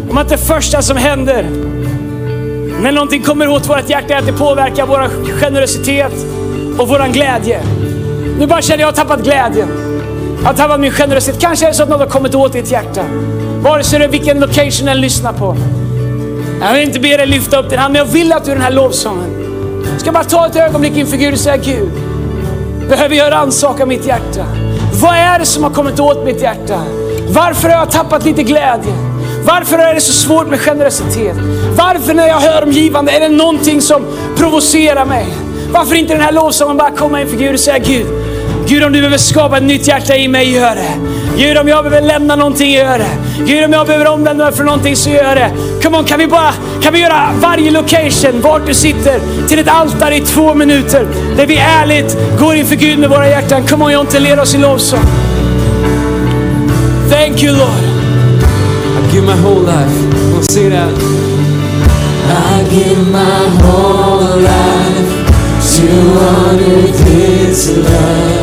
om 0.09 0.17
att 0.17 0.29
det 0.29 0.37
första 0.37 0.81
som 0.81 0.97
händer 0.97 1.43
när 2.81 2.91
någonting 2.91 3.21
kommer 3.21 3.47
åt 3.47 3.69
vårt 3.69 3.89
hjärta 3.89 4.13
är 4.13 4.17
att 4.17 4.25
det 4.25 4.33
påverkar 4.33 4.85
vår 4.85 5.09
generositet 5.39 6.13
och 6.77 6.87
vår 6.87 7.13
glädje. 7.13 7.61
Nu 8.39 8.47
bara 8.47 8.61
känner 8.61 8.81
jag 8.81 8.89
att 8.89 8.97
jag 8.97 9.03
har 9.03 9.09
tappat 9.09 9.25
glädjen. 9.25 9.69
Jag 10.41 10.47
har 10.47 10.53
tappat 10.53 10.79
min 10.79 10.91
generositet. 10.91 11.41
Kanske 11.41 11.65
är 11.65 11.69
det 11.69 11.75
så 11.75 11.83
att 11.83 11.89
något 11.89 11.99
har 11.99 12.07
kommit 12.07 12.35
åt 12.35 12.53
ditt 12.53 12.71
hjärta. 12.71 13.05
Vare 13.61 13.83
sig 13.83 13.99
det 13.99 14.05
är 14.05 14.09
vilken 14.09 14.39
location 14.39 14.85
den 14.85 15.01
lyssnar 15.01 15.33
på. 15.33 15.57
Jag 16.61 16.73
vill 16.73 16.83
inte 16.83 16.99
be 16.99 17.17
dig 17.17 17.27
lyfta 17.27 17.59
upp 17.59 17.69
din 17.69 17.79
hand, 17.79 17.93
men 17.93 17.99
jag 17.99 18.13
vill 18.13 18.33
att 18.33 18.45
du 18.45 18.51
i 18.51 18.53
den 18.53 18.63
här 18.63 18.71
lovsången 18.71 19.43
ska 19.97 20.11
bara 20.11 20.23
ta 20.23 20.47
ett 20.47 20.55
ögonblick 20.55 20.97
inför 20.97 21.17
Gud 21.17 21.33
och 21.33 21.39
säga 21.39 21.57
Gud, 21.57 21.91
behöver 22.89 23.15
jag 23.15 23.31
rannsaka 23.31 23.85
mitt 23.85 24.05
hjärta? 24.05 24.45
Vad 25.01 25.15
är 25.15 25.39
det 25.39 25.45
som 25.45 25.63
har 25.63 25.69
kommit 25.69 25.99
åt 25.99 26.25
mitt 26.25 26.41
hjärta? 26.41 26.81
Varför 27.27 27.69
har 27.69 27.75
jag 27.75 27.91
tappat 27.91 28.25
lite 28.25 28.43
glädje? 28.43 28.93
Varför 29.45 29.77
är 29.77 29.93
det 29.93 30.01
så 30.01 30.13
svårt 30.13 30.47
med 30.47 30.59
generositet? 30.59 31.35
Varför 31.77 32.13
när 32.13 32.27
jag 32.27 32.39
hör 32.39 32.63
om 32.63 32.71
givande 32.71 33.11
är 33.11 33.19
det 33.19 33.29
någonting 33.29 33.81
som 33.81 34.05
provocerar 34.37 35.05
mig? 35.05 35.25
Varför 35.71 35.95
inte 35.95 36.13
den 36.13 36.21
här 36.21 36.31
lovsången 36.31 36.77
bara 36.77 36.91
komma 36.91 37.21
inför 37.21 37.37
Gud 37.37 37.53
och 37.53 37.59
säga 37.59 37.77
Gud, 37.77 38.07
Gud, 38.67 38.83
om 38.83 38.91
du 38.91 38.99
behöver 38.99 39.17
skapa 39.17 39.57
ett 39.57 39.63
nytt 39.63 39.87
hjärta 39.87 40.15
i 40.15 40.27
mig, 40.27 40.51
gör 40.51 40.75
det. 40.75 40.93
Gud, 41.37 41.57
om 41.57 41.67
jag 41.67 41.83
behöver 41.83 42.07
lämna 42.07 42.35
någonting, 42.35 42.71
gör 42.71 42.97
det. 42.97 43.11
Gud, 43.45 43.65
om 43.65 43.73
jag 43.73 43.87
behöver 43.87 44.07
omvända 44.07 44.45
mig 44.45 44.53
från 44.53 44.65
någonting, 44.65 44.95
så 44.95 45.09
gör 45.09 45.35
det. 45.35 45.51
Come 45.83 45.97
on, 45.97 46.05
kan 46.05 46.19
vi 46.19 46.27
bara, 46.27 46.53
kan 46.81 46.93
vi 46.93 46.99
göra 46.99 47.29
varje 47.41 47.71
location, 47.71 48.41
vart 48.41 48.67
du 48.67 48.73
sitter, 48.73 49.47
till 49.47 49.59
ett 49.59 49.67
altare 49.67 50.15
i 50.15 50.21
två 50.21 50.53
minuter, 50.53 51.07
där 51.37 51.45
vi 51.45 51.57
ärligt 51.57 52.17
går 52.39 52.55
inför 52.55 52.75
Gud 52.75 52.99
med 52.99 53.09
våra 53.09 53.29
hjärtan. 53.29 53.67
Come 53.67 53.85
on, 53.85 53.91
Jonte, 53.91 54.19
led 54.19 54.39
oss 54.39 54.55
i 54.55 54.57
lovsång. 54.57 54.99
Thank 57.09 57.43
you, 57.43 57.57
Lord. 57.57 57.83
I 58.97 59.13
give 59.13 59.25
my 59.25 59.35
whole 59.35 59.61
life. 59.61 60.11
Come 60.11 60.35
on, 60.35 60.43
sing 60.43 60.69
that. 60.71 60.89
I 62.29 62.63
give 62.69 63.11
my 63.11 63.49
whole 63.61 64.37
life 64.41 65.23
to 65.75 65.87
honor 66.19 66.87
this 66.91 67.69
love 67.77 68.42